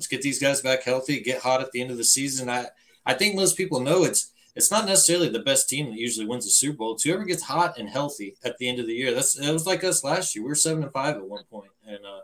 let's 0.00 0.06
get 0.06 0.22
these 0.22 0.40
guys 0.40 0.62
back 0.62 0.82
healthy, 0.82 1.20
get 1.20 1.42
hot 1.42 1.60
at 1.60 1.72
the 1.72 1.82
end 1.82 1.90
of 1.90 1.98
the 1.98 2.04
season. 2.04 2.48
I 2.48 2.68
I 3.04 3.12
think 3.12 3.36
most 3.36 3.54
people 3.54 3.80
know 3.80 4.04
it's 4.04 4.32
it's 4.56 4.70
not 4.70 4.86
necessarily 4.86 5.28
the 5.28 5.40
best 5.40 5.68
team 5.68 5.90
that 5.90 5.98
usually 5.98 6.24
wins 6.24 6.46
the 6.46 6.50
Super 6.50 6.78
Bowl. 6.78 6.94
It's 6.94 7.02
whoever 7.02 7.24
gets 7.24 7.42
hot 7.42 7.78
and 7.78 7.86
healthy 7.86 8.34
at 8.42 8.56
the 8.56 8.66
end 8.66 8.80
of 8.80 8.86
the 8.86 8.94
year. 8.94 9.12
That's 9.12 9.38
it 9.38 9.52
was 9.52 9.66
like 9.66 9.84
us 9.84 10.02
last 10.02 10.34
year. 10.34 10.42
We 10.42 10.48
were 10.48 10.54
seven 10.54 10.82
and 10.82 10.92
five 10.92 11.16
at 11.16 11.28
one 11.28 11.44
point, 11.50 11.70
and 11.86 11.98
uh, 11.98 12.20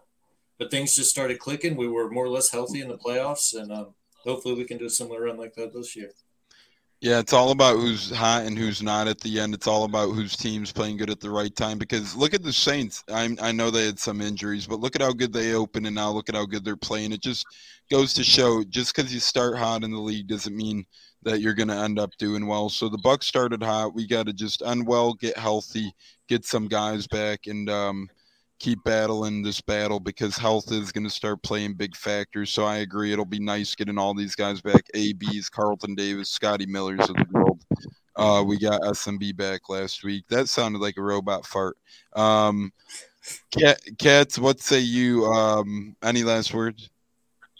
but 0.59 0.71
things 0.71 0.97
just 0.97 1.11
started 1.11 1.39
clicking. 1.39 1.77
We 1.77 1.87
were 1.87 2.11
more 2.11 2.25
or 2.25 2.31
less 2.31 2.51
healthy 2.51 2.81
in 2.81 2.89
the 2.89 2.97
playoffs, 2.97 3.55
and 3.55 3.71
um, 3.71 3.89
hopefully 4.25 4.55
we 4.55 4.65
can 4.65 4.79
do 4.79 4.87
a 4.87 4.91
similar 4.91 5.25
run 5.25 5.37
like 5.37 5.55
that 5.57 5.75
this 5.75 5.95
year. 5.95 6.13
Yeah, 7.03 7.19
it's 7.19 7.35
all 7.35 7.51
about 7.51 7.77
who's 7.77 8.11
hot 8.11 8.47
and 8.47 8.57
who's 8.57 8.83
not 8.83 9.07
at 9.07 9.21
the 9.21 9.39
end. 9.39 9.53
It's 9.55 9.67
all 9.67 9.85
about 9.85 10.13
whose 10.13 10.35
team's 10.35 10.73
playing 10.73 10.97
good 10.97 11.11
at 11.11 11.21
the 11.21 11.31
right 11.31 11.55
time. 11.55 11.77
Because 11.77 12.17
look 12.17 12.33
at 12.33 12.43
the 12.43 12.53
Saints. 12.53 13.05
I 13.11 13.37
I 13.41 13.53
know 13.53 13.71
they 13.71 13.85
had 13.85 13.99
some 13.99 14.23
injuries, 14.23 14.67
but 14.67 14.81
look 14.81 14.97
at 14.97 15.03
how 15.03 15.13
good 15.13 15.33
they 15.33 15.53
opened, 15.55 15.87
and 15.87 15.95
now 15.95 16.11
look 16.11 16.31
at 16.31 16.35
how 16.35 16.47
good 16.47 16.65
they're 16.65 16.77
playing. 16.77 17.13
It 17.13 17.21
just 17.21 17.47
goes 17.91 18.15
to 18.15 18.25
show, 18.25 18.65
just 18.65 18.97
because 18.97 19.13
you 19.13 19.21
start 19.21 19.59
hot 19.59 19.85
in 19.85 19.91
the 19.91 20.01
league 20.01 20.27
doesn't 20.27 20.57
mean 20.57 20.87
that 21.23 21.41
you're 21.41 21.55
going 21.55 21.69
to 21.69 21.75
end 21.77 21.99
up 21.99 22.17
doing 22.19 22.47
well. 22.47 22.71
So 22.71 22.89
the 22.89 22.99
Bucks 22.99 23.27
started 23.27 23.63
hot. 23.63 23.95
We 23.95 24.07
got 24.07 24.27
to 24.27 24.33
just 24.33 24.63
unwell, 24.63 25.13
get 25.15 25.37
healthy, 25.37 25.93
get 26.29 26.45
some 26.47 26.67
guys 26.67 27.07
back, 27.07 27.47
and 27.47 27.69
um, 27.69 28.09
keep 28.59 28.83
battling 28.85 29.43
this 29.43 29.61
battle 29.61 30.01
because 30.01 30.37
health 30.37 30.73
is 30.73 30.93
going 30.93 31.05
to 31.05 31.11
start 31.11 31.43
playing 31.43 31.75
big 31.75 31.95
factors. 31.97 32.51
So 32.51 32.65
I 32.65 32.79
agree. 32.79 33.13
It'll 33.13 33.25
be 33.25 33.39
nice 33.39 33.75
getting 33.75 33.99
all 33.99 34.15
these 34.15 34.35
guys 34.35 34.61
back. 34.61 34.85
ABs, 34.95 35.49
Carlton 35.49 35.95
Davis, 35.95 36.31
Scotty 36.31 36.67
Millers 36.67 37.09
of 37.09 37.17
the 37.17 37.27
world. 37.33 37.63
Uh, 38.17 38.43
we 38.47 38.59
got 38.59 38.81
SMB 38.81 39.37
back 39.37 39.69
last 39.69 40.03
week. 40.03 40.25
That 40.29 40.49
sounded 40.49 40.81
like 40.81 40.97
a 40.97 41.03
robot 41.03 41.45
fart. 41.45 41.77
Um, 42.15 42.73
Cat, 43.51 43.81
Cats, 43.99 44.39
what 44.39 44.61
say 44.61 44.81
you? 44.81 45.27
Um, 45.27 45.97
any 46.03 46.23
last 46.23 46.55
words? 46.55 46.89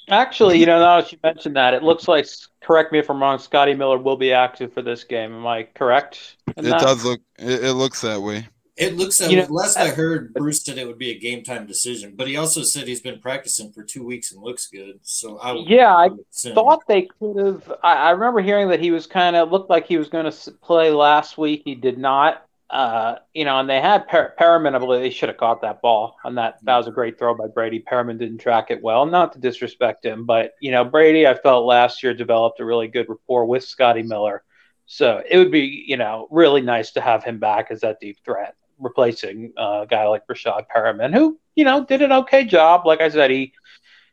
Actually, 0.09 0.59
you 0.59 0.67
know, 0.67 0.79
now 0.79 1.01
that 1.01 1.11
you 1.11 1.19
mentioned 1.25 1.57
that, 1.57 1.75
it 1.75 1.83
looks 1.83 2.07
like, 2.07 2.27
correct 2.63 2.93
me 2.93 3.01
if 3.01 3.11
I'm 3.11 3.21
wrong, 3.21 3.39
Scotty 3.39 3.75
Miller 3.75 3.99
will 3.99 4.17
be 4.17 4.33
active 4.33 4.73
for 4.73 4.81
this 4.81 5.03
game. 5.03 5.35
Am 5.35 5.47
I 5.47 5.65
correct? 5.65 6.37
It 6.57 6.63
that? 6.63 6.81
does 6.81 7.05
look, 7.05 7.21
it, 7.39 7.65
it, 7.65 7.73
looks 7.73 8.03
that 8.03 8.23
way. 8.23 8.47
It 8.77 8.97
looks 8.97 9.19
that 9.19 9.31
you 9.31 9.39
know, 9.39 9.47
last 9.49 9.79
I 9.79 9.89
heard, 9.89 10.35
Bruce 10.35 10.63
said 10.63 10.77
it 10.77 10.87
would 10.87 10.99
be 10.99 11.11
a 11.11 11.19
game 11.19 11.43
time 11.43 11.67
decision, 11.67 12.13
but 12.15 12.29
he 12.29 12.37
also 12.37 12.63
said 12.63 12.87
he's 12.87 13.01
been 13.01 13.21
practicing 13.21 13.73
for 13.73 13.83
two 13.83 14.05
weeks 14.05 14.33
and 14.33 14.43
looks 14.43 14.67
good. 14.67 15.01
So 15.03 15.39
I 15.39 15.55
yeah, 15.55 15.95
I 15.95 16.11
thought 16.53 16.83
they 16.87 17.09
could 17.19 17.39
have. 17.39 17.73
I, 17.83 17.95
I 17.95 18.11
remember 18.11 18.41
hearing 18.41 18.69
that 18.69 18.81
he 18.81 18.91
was 18.91 19.07
kind 19.07 19.35
of 19.35 19.51
looked 19.51 19.71
like 19.71 19.87
he 19.87 19.97
was 19.97 20.11
going 20.11 20.31
to 20.31 20.53
play 20.63 20.91
last 20.91 21.39
week. 21.39 21.63
He 21.65 21.75
did 21.75 21.97
not 21.97 22.47
uh, 22.69 23.17
you 23.33 23.45
know, 23.45 23.61
and 23.61 23.71
they 23.71 23.81
had 23.81 24.09
per- 24.09 24.35
Perriman. 24.39 24.75
I 24.75 24.79
believe 24.79 25.01
they 25.01 25.11
should 25.11 25.29
have 25.29 25.39
caught 25.39 25.63
that 25.63 25.81
ball, 25.83 26.17
and 26.25 26.37
that 26.37 26.59
that 26.65 26.77
was 26.77 26.89
a 26.89 26.93
great 26.93 27.19
throw 27.19 27.35
by 27.35 27.47
Brady. 27.47 27.81
Perriman 27.81 28.19
didn't 28.19 28.39
track 28.39 28.71
it 28.71 28.83
well. 28.83 29.07
Not 29.07 29.33
to 29.35 29.39
disrespect 29.39 30.05
him, 30.05 30.27
but 30.27 30.53
you 30.61 30.73
know, 30.73 30.85
Brady, 30.85 31.27
I 31.27 31.35
felt 31.35 31.65
last 31.65 32.03
year 32.03 32.13
developed 32.13 32.59
a 32.59 32.65
really 32.65 32.89
good 32.89 33.09
rapport 33.09 33.45
with 33.45 33.63
Scotty 33.65 34.03
Miller. 34.03 34.43
So 34.87 35.23
it 35.29 35.39
would 35.39 35.53
be, 35.53 35.85
you 35.87 35.97
know, 35.97 36.27
really 36.31 36.61
nice 36.61 36.93
to 36.93 37.01
have 37.01 37.23
him 37.23 37.39
back 37.39 37.69
as 37.71 37.81
that 37.81 38.01
deep 38.01 38.19
threat, 38.25 38.55
replacing 38.79 39.53
uh, 39.57 39.83
a 39.83 39.87
guy 39.87 40.07
like 40.07 40.27
Breshad 40.27 40.67
Perriman, 40.75 41.15
who 41.15 41.39
you 41.55 41.65
know 41.65 41.85
did 41.85 42.03
an 42.03 42.13
okay 42.13 42.45
job. 42.45 42.87
Like 42.87 43.01
I 43.01 43.09
said, 43.09 43.31
he, 43.31 43.53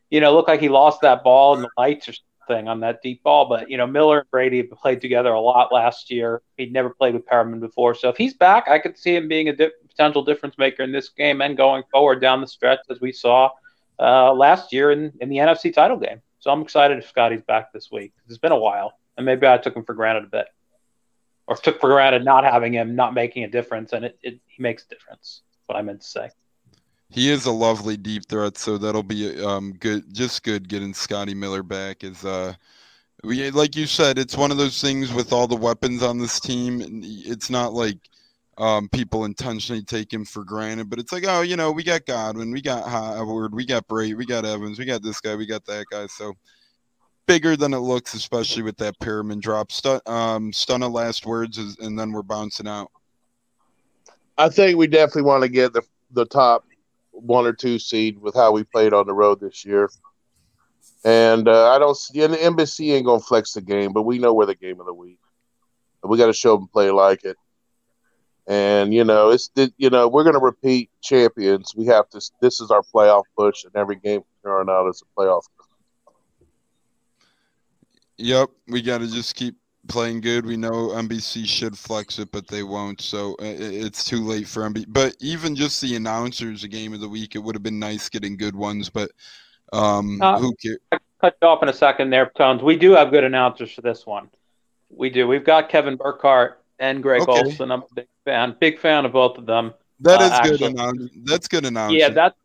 you 0.10 0.20
know, 0.20 0.34
looked 0.34 0.50
like 0.50 0.62
he 0.62 0.70
lost 0.70 1.02
that 1.02 1.24
ball 1.24 1.56
in 1.56 1.62
the 1.62 1.70
lights 1.78 2.10
or 2.10 2.14
thing 2.48 2.68
on 2.68 2.82
that 2.82 3.02
deep 3.02 3.24
ball. 3.24 3.48
But 3.48 3.70
you 3.70 3.78
know, 3.78 3.88
Miller 3.88 4.20
and 4.20 4.32
Brady 4.32 4.58
have 4.58 4.70
played 4.72 5.02
together 5.02 5.32
a 5.32 5.40
lot 5.40 5.72
last 5.72 6.12
year. 6.12 6.42
He'd 6.58 6.74
never 6.74 6.90
played 6.90 7.14
with 7.14 7.26
Perriman 7.26 7.60
before, 7.60 7.96
so 7.96 8.10
if 8.10 8.18
he's 8.18 8.34
back, 8.34 8.68
I 8.68 8.80
could 8.80 8.98
see 8.98 9.16
him 9.16 9.28
being 9.28 9.50
a 9.50 9.56
di- 9.56 9.72
potential 9.88 10.24
difference 10.24 10.58
maker 10.58 10.84
in 10.84 10.92
this 10.92 11.10
game 11.10 11.42
and 11.42 11.56
going 11.56 11.84
forward 11.92 12.22
down 12.22 12.42
the 12.42 12.48
stretch 12.48 12.80
as 12.90 13.00
we 13.00 13.12
saw 13.12 13.50
uh, 14.00 14.34
last 14.34 14.74
year 14.74 14.92
in, 14.92 15.14
in 15.22 15.30
the 15.30 15.38
NFC 15.38 15.74
title 15.74 15.98
game. 15.98 16.22
So 16.40 16.52
I'm 16.52 16.62
excited 16.62 16.98
if 16.98 17.08
Scotty's 17.08 17.42
back 17.42 17.72
this 17.72 17.90
week. 17.92 18.12
It's 18.28 18.38
been 18.38 18.52
a 18.52 18.60
while, 18.60 18.94
and 19.16 19.26
maybe 19.26 19.48
I 19.48 19.58
took 19.58 19.76
him 19.76 19.86
for 19.86 19.94
granted 19.94 20.26
a 20.26 20.28
bit, 20.28 20.48
or 21.48 21.56
took 21.56 21.80
for 21.80 21.90
granted 21.90 22.24
not 22.24 22.44
having 22.44 22.74
him, 22.74 22.96
not 22.96 23.14
making 23.14 23.44
a 23.44 23.48
difference, 23.48 23.94
and 23.94 24.06
it, 24.06 24.18
it 24.22 24.40
he 24.48 24.62
makes 24.62 24.86
a 24.86 24.90
difference. 24.90 25.42
What 25.66 25.78
I 25.78 25.82
meant 25.82 26.02
to 26.02 26.08
say 26.08 26.30
he 27.14 27.30
is 27.30 27.46
a 27.46 27.52
lovely 27.52 27.96
deep 27.96 28.28
threat, 28.28 28.58
so 28.58 28.78
that'll 28.78 29.04
be 29.04 29.40
um 29.44 29.74
good, 29.74 30.14
just 30.14 30.44
good 30.44 30.68
getting 30.68 30.94
Scotty 30.94 31.36
Miller 31.36 31.62
back. 31.62 32.04
Is 32.04 32.26
uh, 32.26 32.54
we 33.24 33.52
like 33.52 33.76
you 33.76 33.86
said, 33.86 34.18
it's 34.18 34.36
one 34.36 34.50
of 34.50 34.58
those 34.58 34.82
things 34.82 35.14
with 35.14 35.32
all 35.32 35.48
the 35.48 35.56
weapons 35.56 36.02
on 36.02 36.18
this 36.18 36.40
team. 36.40 36.82
It's 37.04 37.52
not 37.52 37.74
like 37.74 38.00
um, 38.58 38.90
people 38.90 39.26
intentionally 39.26 39.84
take 39.84 40.12
him 40.12 40.26
for 40.26 40.44
granted. 40.44 40.90
But 40.90 41.00
it's 41.00 41.12
like, 41.12 41.26
oh, 41.28 41.42
you 41.42 41.56
know, 41.56 41.72
we 41.72 41.84
got 41.84 42.08
Godwin, 42.08 42.52
we 42.52 42.62
got 42.62 42.88
Howard, 42.88 43.54
we 43.54 43.66
got 43.66 43.88
Brate, 43.88 44.18
we 44.18 44.26
got 44.26 44.46
Evans, 44.46 44.80
we 44.80 44.86
got 44.86 45.04
this 45.04 45.22
guy, 45.22 45.36
we 45.36 45.46
got 45.46 45.66
that 45.66 45.86
guy. 45.92 46.08
So 46.08 46.34
bigger 47.26 47.56
than 47.56 47.74
it 47.74 47.80
looks, 47.80 48.14
especially 48.14 48.64
with 48.64 48.78
that 48.78 48.98
Perriman 49.00 49.40
drop. 49.40 49.72
Stun, 49.72 50.02
um, 50.06 50.54
stun 50.54 50.84
of 50.84 50.92
last 50.92 51.26
words, 51.26 51.58
is, 51.58 51.78
and 51.80 51.98
then 51.98 52.12
we're 52.12 52.22
bouncing 52.24 52.68
out. 52.68 52.92
I 54.38 54.50
think 54.50 54.78
we 54.78 54.88
definitely 54.88 55.24
want 55.24 55.44
to 55.44 55.50
get 55.50 55.74
the 55.74 55.84
the 56.12 56.26
top 56.26 56.66
one 57.12 57.46
or 57.46 57.54
two 57.54 57.80
seed 57.80 58.20
with 58.20 58.36
how 58.36 58.52
we 58.52 58.64
played 58.64 58.94
on 58.94 59.08
the 59.08 59.14
road 59.14 59.40
this 59.40 59.66
year. 59.66 59.90
And 61.06 61.48
uh, 61.48 61.72
I 61.72 61.80
don't 61.80 61.98
see, 61.98 62.24
and 62.24 62.34
the 62.34 62.38
NBC 62.38 62.94
ain't 62.94 63.06
gonna 63.06 63.20
flex 63.20 63.54
the 63.54 63.62
game, 63.62 63.94
but 63.94 64.04
we 64.04 64.20
know 64.20 64.34
we're 64.34 64.46
the 64.46 64.56
game 64.56 64.80
of 64.80 64.86
the 64.86 64.94
week. 64.94 65.20
We 66.04 66.18
got 66.18 66.28
to 66.28 66.34
show 66.34 66.58
them 66.58 66.68
play 66.68 66.92
like 66.92 67.24
it. 67.24 67.38
And 68.48 68.94
you 68.94 69.04
know, 69.04 69.30
it's 69.30 69.50
you 69.78 69.90
know 69.90 70.08
we're 70.08 70.24
gonna 70.24 70.40
repeat 70.40 70.90
champions. 71.02 71.74
We 71.76 71.86
have 71.86 72.10
to. 72.10 72.22
This 72.42 72.60
is 72.60 72.72
our 72.72 72.82
playoff 72.82 73.24
push, 73.38 73.64
and 73.64 73.74
every 73.76 73.96
game 73.96 74.22
from 74.42 74.70
out 74.70 74.90
is 74.90 75.02
a 75.02 75.20
playoff. 75.20 75.44
Yep, 78.18 78.50
we 78.68 78.82
got 78.82 79.00
to 79.00 79.08
just 79.08 79.36
keep 79.36 79.56
playing 79.88 80.22
good. 80.22 80.46
We 80.46 80.58
know 80.58 80.90
NBC 80.90 81.46
should 81.46 81.78
flex 81.78 82.20
it, 82.20 82.32
but 82.32 82.48
they 82.48 82.64
won't. 82.64 83.02
So 83.02 83.34
uh, 83.34 83.56
it's 83.60 84.04
too 84.04 84.24
late 84.24 84.48
for 84.48 84.62
NBC. 84.70 84.86
But 84.88 85.16
even 85.20 85.56
just 85.56 85.82
the 85.82 85.96
announcers, 85.96 86.64
a 86.64 86.68
game 86.68 86.94
of 86.94 87.00
the 87.00 87.10
week, 87.10 87.36
it 87.36 87.40
would 87.40 87.56
have 87.56 87.64
been 87.64 87.80
nice 87.80 88.10
getting 88.10 88.38
good 88.38 88.56
ones. 88.56 88.90
But 88.90 89.12
um, 89.72 90.22
uh, 90.22 90.40
who 90.40 90.56
cares? 90.56 90.80
Cut 91.22 91.38
you 91.42 91.48
off 91.48 91.64
in 91.64 91.70
a 91.70 91.74
second 91.74 92.10
there, 92.10 92.32
Tones. 92.36 92.62
We 92.62 92.76
do 92.76 92.92
have 92.92 93.12
good 93.12 93.24
announcers 93.24 93.72
for 93.72 93.82
this 93.82 94.06
one. 94.06 94.30
We 94.90 95.10
do. 95.10 95.28
We've 95.28 95.46
got 95.46 95.70
Kevin 95.70 95.96
Burkhardt 95.96 96.62
and 96.80 97.02
Greg 97.02 97.22
okay. 97.22 97.32
Olsen. 97.32 97.72
I'm 97.72 97.82
a 97.82 97.94
big 97.96 98.08
fan. 98.26 98.56
Big 98.60 98.80
fan 98.80 99.06
of 99.06 99.14
both 99.14 99.38
of 99.38 99.46
them. 99.46 99.74
That 100.02 100.22
uh, 100.22 100.42
is 100.44 100.60
good. 100.60 100.72
Announce- 100.74 101.10
that's 101.24 101.48
good 101.48 101.66
announcement. 101.66 102.00
Yeah, 102.00 102.10
that's 102.10 102.36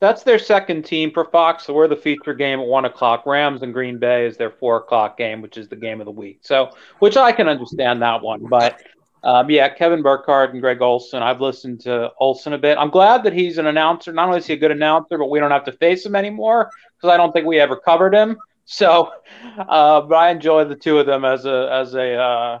that's 0.00 0.22
their 0.22 0.38
second 0.38 0.84
team 0.84 1.12
for 1.12 1.26
Fox. 1.26 1.66
So 1.66 1.74
we're 1.74 1.86
the 1.86 1.96
feature 1.96 2.34
game 2.34 2.58
at 2.58 2.66
one 2.66 2.86
o'clock. 2.86 3.26
Rams 3.26 3.62
and 3.62 3.72
Green 3.72 3.98
Bay 3.98 4.26
is 4.26 4.36
their 4.36 4.50
four 4.50 4.78
o'clock 4.78 5.16
game, 5.16 5.42
which 5.42 5.56
is 5.58 5.68
the 5.68 5.76
game 5.76 6.00
of 6.00 6.06
the 6.06 6.10
week. 6.10 6.40
So, 6.42 6.70
which 6.98 7.16
I 7.16 7.32
can 7.32 7.48
understand 7.48 8.02
that 8.02 8.22
one, 8.22 8.46
but 8.46 8.80
um, 9.22 9.50
yeah, 9.50 9.68
Kevin 9.68 10.02
Burkhardt 10.02 10.52
and 10.52 10.62
Greg 10.62 10.80
Olsen. 10.80 11.22
I've 11.22 11.42
listened 11.42 11.80
to 11.80 12.10
Olson 12.18 12.54
a 12.54 12.58
bit. 12.58 12.78
I'm 12.78 12.88
glad 12.88 13.22
that 13.24 13.34
he's 13.34 13.58
an 13.58 13.66
announcer. 13.66 14.12
Not 14.12 14.28
only 14.28 14.38
is 14.38 14.46
he 14.46 14.54
a 14.54 14.56
good 14.56 14.70
announcer, 14.70 15.18
but 15.18 15.28
we 15.28 15.38
don't 15.38 15.50
have 15.50 15.64
to 15.64 15.72
face 15.72 16.06
him 16.06 16.16
anymore 16.16 16.70
because 16.96 17.12
I 17.12 17.18
don't 17.18 17.32
think 17.32 17.46
we 17.46 17.60
ever 17.60 17.76
covered 17.76 18.14
him. 18.14 18.38
So, 18.64 19.12
uh, 19.58 20.00
but 20.00 20.14
I 20.14 20.30
enjoy 20.30 20.64
the 20.64 20.76
two 20.76 20.98
of 20.98 21.06
them 21.06 21.24
as 21.24 21.44
a 21.44 21.68
as 21.70 21.94
a 21.94 22.14
uh, 22.14 22.60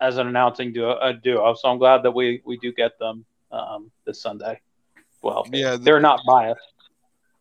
as 0.00 0.18
an 0.18 0.26
announcing 0.26 0.74
duo, 0.74 0.98
a 1.00 1.14
duo. 1.14 1.54
So 1.54 1.70
I'm 1.70 1.78
glad 1.78 2.02
that 2.02 2.10
we 2.10 2.42
we 2.44 2.58
do 2.58 2.72
get 2.72 2.98
them 2.98 3.24
um, 3.50 3.90
this 4.04 4.20
Sunday. 4.20 4.60
Well, 5.22 5.46
yeah, 5.50 5.78
they're 5.80 6.00
not 6.00 6.20
biased. 6.26 6.73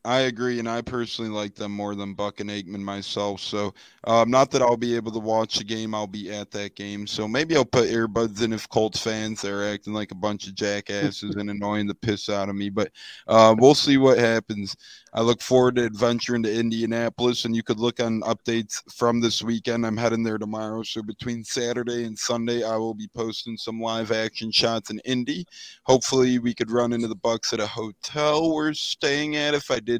I 0.05 0.21
agree, 0.21 0.59
and 0.59 0.67
I 0.67 0.81
personally 0.81 1.31
like 1.31 1.55
them 1.55 1.71
more 1.71 1.95
than 1.95 2.13
Buck 2.13 2.41
and 2.41 2.49
Aikman 2.49 2.81
myself. 2.81 3.39
So, 3.39 3.73
um, 4.03 4.29
not 4.29 4.51
that 4.51 4.61
I'll 4.61 4.75
be 4.75 4.97
able 4.97 5.13
to 5.13 5.19
watch 5.19 5.57
the 5.57 5.63
game, 5.63 5.95
I'll 5.95 6.07
be 6.07 6.29
at 6.29 6.51
that 6.51 6.75
game. 6.75 7.07
So 7.07 7.25
maybe 7.25 7.55
I'll 7.55 7.63
put 7.63 7.87
earbuds 7.87 8.41
in 8.41 8.51
if 8.51 8.67
Colts 8.67 8.99
fans 8.99 9.45
are 9.45 9.63
acting 9.63 9.93
like 9.93 10.11
a 10.11 10.15
bunch 10.15 10.47
of 10.47 10.55
jackasses 10.55 11.35
and 11.35 11.49
annoying 11.49 11.87
the 11.87 11.95
piss 11.95 12.27
out 12.27 12.49
of 12.49 12.55
me. 12.55 12.69
But 12.69 12.91
uh, 13.27 13.55
we'll 13.57 13.75
see 13.75 13.97
what 13.97 14.17
happens. 14.17 14.75
I 15.15 15.21
look 15.21 15.41
forward 15.41 15.75
to 15.75 15.85
adventuring 15.85 16.41
to 16.43 16.53
Indianapolis, 16.53 17.45
and 17.45 17.55
you 17.55 17.61
could 17.61 17.79
look 17.79 17.99
on 17.99 18.21
updates 18.21 18.81
from 18.91 19.21
this 19.21 19.43
weekend. 19.43 19.85
I'm 19.85 19.95
heading 19.95 20.23
there 20.23 20.39
tomorrow, 20.39 20.81
so 20.81 21.03
between 21.03 21.43
Saturday 21.43 22.05
and 22.05 22.17
Sunday, 22.17 22.63
I 22.63 22.77
will 22.77 22.95
be 22.95 23.07
posting 23.07 23.55
some 23.55 23.79
live 23.79 24.11
action 24.11 24.51
shots 24.51 24.89
in 24.89 24.99
Indy. 25.05 25.45
Hopefully, 25.83 26.39
we 26.39 26.55
could 26.55 26.71
run 26.71 26.93
into 26.93 27.07
the 27.07 27.15
Bucks 27.15 27.53
at 27.53 27.59
a 27.59 27.67
hotel 27.67 28.55
we're 28.55 28.73
staying 28.73 29.35
at 29.35 29.53
if 29.53 29.69
I 29.69 29.79
did 29.79 29.92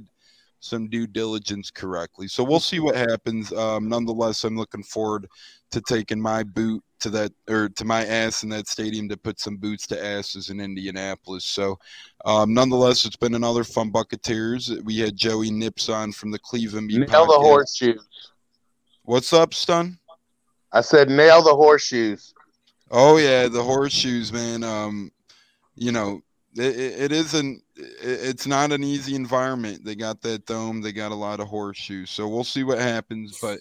some 0.64 0.88
due 0.88 1.06
diligence 1.06 1.70
correctly. 1.70 2.28
So 2.28 2.44
we'll 2.44 2.62
see 2.62 2.80
what 2.80 2.96
happens. 2.96 3.52
Um, 3.52 3.90
nonetheless, 3.90 4.46
I'm 4.46 4.56
looking 4.56 4.84
forward 4.84 5.28
to 5.72 5.82
taking 5.82 6.22
my 6.22 6.44
boot 6.44 6.82
to 7.02 7.10
that 7.10 7.34
or 7.50 7.68
to 7.68 7.84
my 7.84 8.06
ass 8.06 8.44
in 8.44 8.50
that 8.50 8.70
stadium 8.70 9.10
to 9.10 9.18
put 9.18 9.42
some 9.42 9.58
boots 9.58 9.86
to 9.88 10.06
asses 10.06 10.50
in 10.50 10.62
Indianapolis. 10.62 11.44
So, 11.44 11.78
um, 12.24 12.54
nonetheless, 12.54 13.06
it's 13.06 13.18
been 13.18 13.36
another 13.36 13.66
fun 13.66 13.92
Bucketeers. 13.92 14.82
We 14.86 14.98
had 15.00 15.18
Joey 15.18 15.52
Nips 15.52 15.90
on 15.90 16.14
from 16.14 16.32
the 16.32 16.40
Cleveland. 16.40 16.88
Nail 16.88 17.08
podcast. 17.08 17.28
the 17.28 17.40
horseshoes. 17.40 18.08
What's 19.04 19.34
up, 19.34 19.54
Stun? 19.54 20.00
I 20.72 20.80
said 20.80 21.10
nail 21.10 21.44
the 21.44 21.54
horseshoes. 21.54 22.34
Oh 22.90 23.18
yeah, 23.18 23.50
the 23.50 23.62
horseshoes, 23.62 24.32
man. 24.32 24.64
Um, 24.64 25.12
you 25.76 25.92
know, 25.92 26.22
it, 26.56 27.02
it 27.02 27.12
isn't. 27.12 27.64
It's 27.76 28.48
not 28.48 28.72
an 28.72 28.84
easy 28.84 29.16
environment. 29.16 29.84
They 29.84 29.96
got 29.96 30.22
that 30.22 30.46
dome. 30.46 30.82
They 30.82 30.92
got 30.92 31.12
a 31.12 31.16
lot 31.16 31.40
of 31.40 31.48
horseshoes. 31.48 32.10
So 32.10 32.28
we'll 32.28 32.44
see 32.44 32.64
what 32.64 32.80
happens, 32.80 33.40
but 33.42 33.60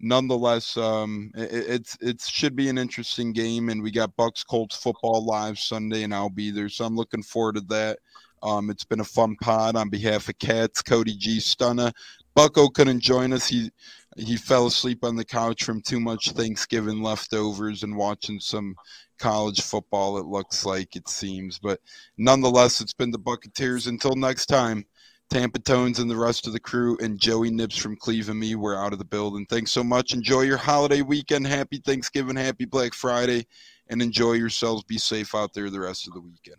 nonetheless, 0.00 0.76
um, 0.76 1.30
it, 1.34 1.48
it's 1.52 1.96
it 2.00 2.20
should 2.20 2.56
be 2.56 2.68
an 2.68 2.78
interesting 2.78 3.32
game, 3.32 3.68
and 3.68 3.82
we 3.82 3.90
got 3.90 4.16
Bucks 4.16 4.44
Colts 4.44 4.76
football 4.76 5.24
live 5.24 5.58
Sunday, 5.58 6.02
and 6.02 6.14
I'll 6.14 6.30
be 6.30 6.50
there, 6.50 6.68
so 6.68 6.84
I'm 6.84 6.96
looking 6.96 7.22
forward 7.22 7.56
to 7.56 7.60
that. 7.62 7.98
Um, 8.42 8.68
it's 8.68 8.84
been 8.84 9.00
a 9.00 9.04
fun 9.04 9.36
pod 9.40 9.74
on 9.74 9.88
behalf 9.88 10.28
of 10.28 10.38
Cats, 10.38 10.82
Cody 10.82 11.16
G, 11.16 11.40
Stunner. 11.40 11.92
Bucko 12.34 12.68
couldn't 12.68 13.00
join 13.00 13.32
us. 13.32 13.48
He 13.48 13.70
he 14.16 14.36
fell 14.36 14.66
asleep 14.66 15.02
on 15.02 15.16
the 15.16 15.24
couch 15.24 15.64
from 15.64 15.80
too 15.80 15.98
much 15.98 16.32
Thanksgiving 16.32 17.02
leftovers 17.02 17.82
and 17.82 17.96
watching 17.96 18.38
some 18.38 18.76
college 19.18 19.60
football. 19.60 20.18
It 20.18 20.26
looks 20.26 20.64
like 20.64 20.96
it 20.96 21.08
seems, 21.08 21.58
but 21.58 21.80
nonetheless, 22.18 22.80
it's 22.80 22.94
been 22.94 23.10
the 23.10 23.18
Bucketeers. 23.18 23.86
Until 23.86 24.14
next 24.14 24.46
time. 24.46 24.84
Tampa 25.30 25.58
Tones 25.58 25.98
and 25.98 26.10
the 26.10 26.16
rest 26.16 26.46
of 26.46 26.52
the 26.52 26.60
crew, 26.60 26.98
and 27.00 27.18
Joey 27.18 27.50
Nips 27.50 27.76
from 27.76 27.96
Cleveland. 27.96 28.38
Me, 28.38 28.54
we're 28.54 28.76
out 28.76 28.92
of 28.92 28.98
the 28.98 29.06
building. 29.06 29.46
Thanks 29.48 29.72
so 29.72 29.82
much. 29.82 30.12
Enjoy 30.12 30.42
your 30.42 30.58
holiday 30.58 31.00
weekend. 31.00 31.46
Happy 31.46 31.78
Thanksgiving, 31.78 32.36
happy 32.36 32.66
Black 32.66 32.92
Friday, 32.92 33.46
and 33.88 34.02
enjoy 34.02 34.32
yourselves. 34.32 34.84
Be 34.84 34.98
safe 34.98 35.34
out 35.34 35.54
there 35.54 35.70
the 35.70 35.80
rest 35.80 36.06
of 36.06 36.12
the 36.12 36.20
weekend. 36.20 36.58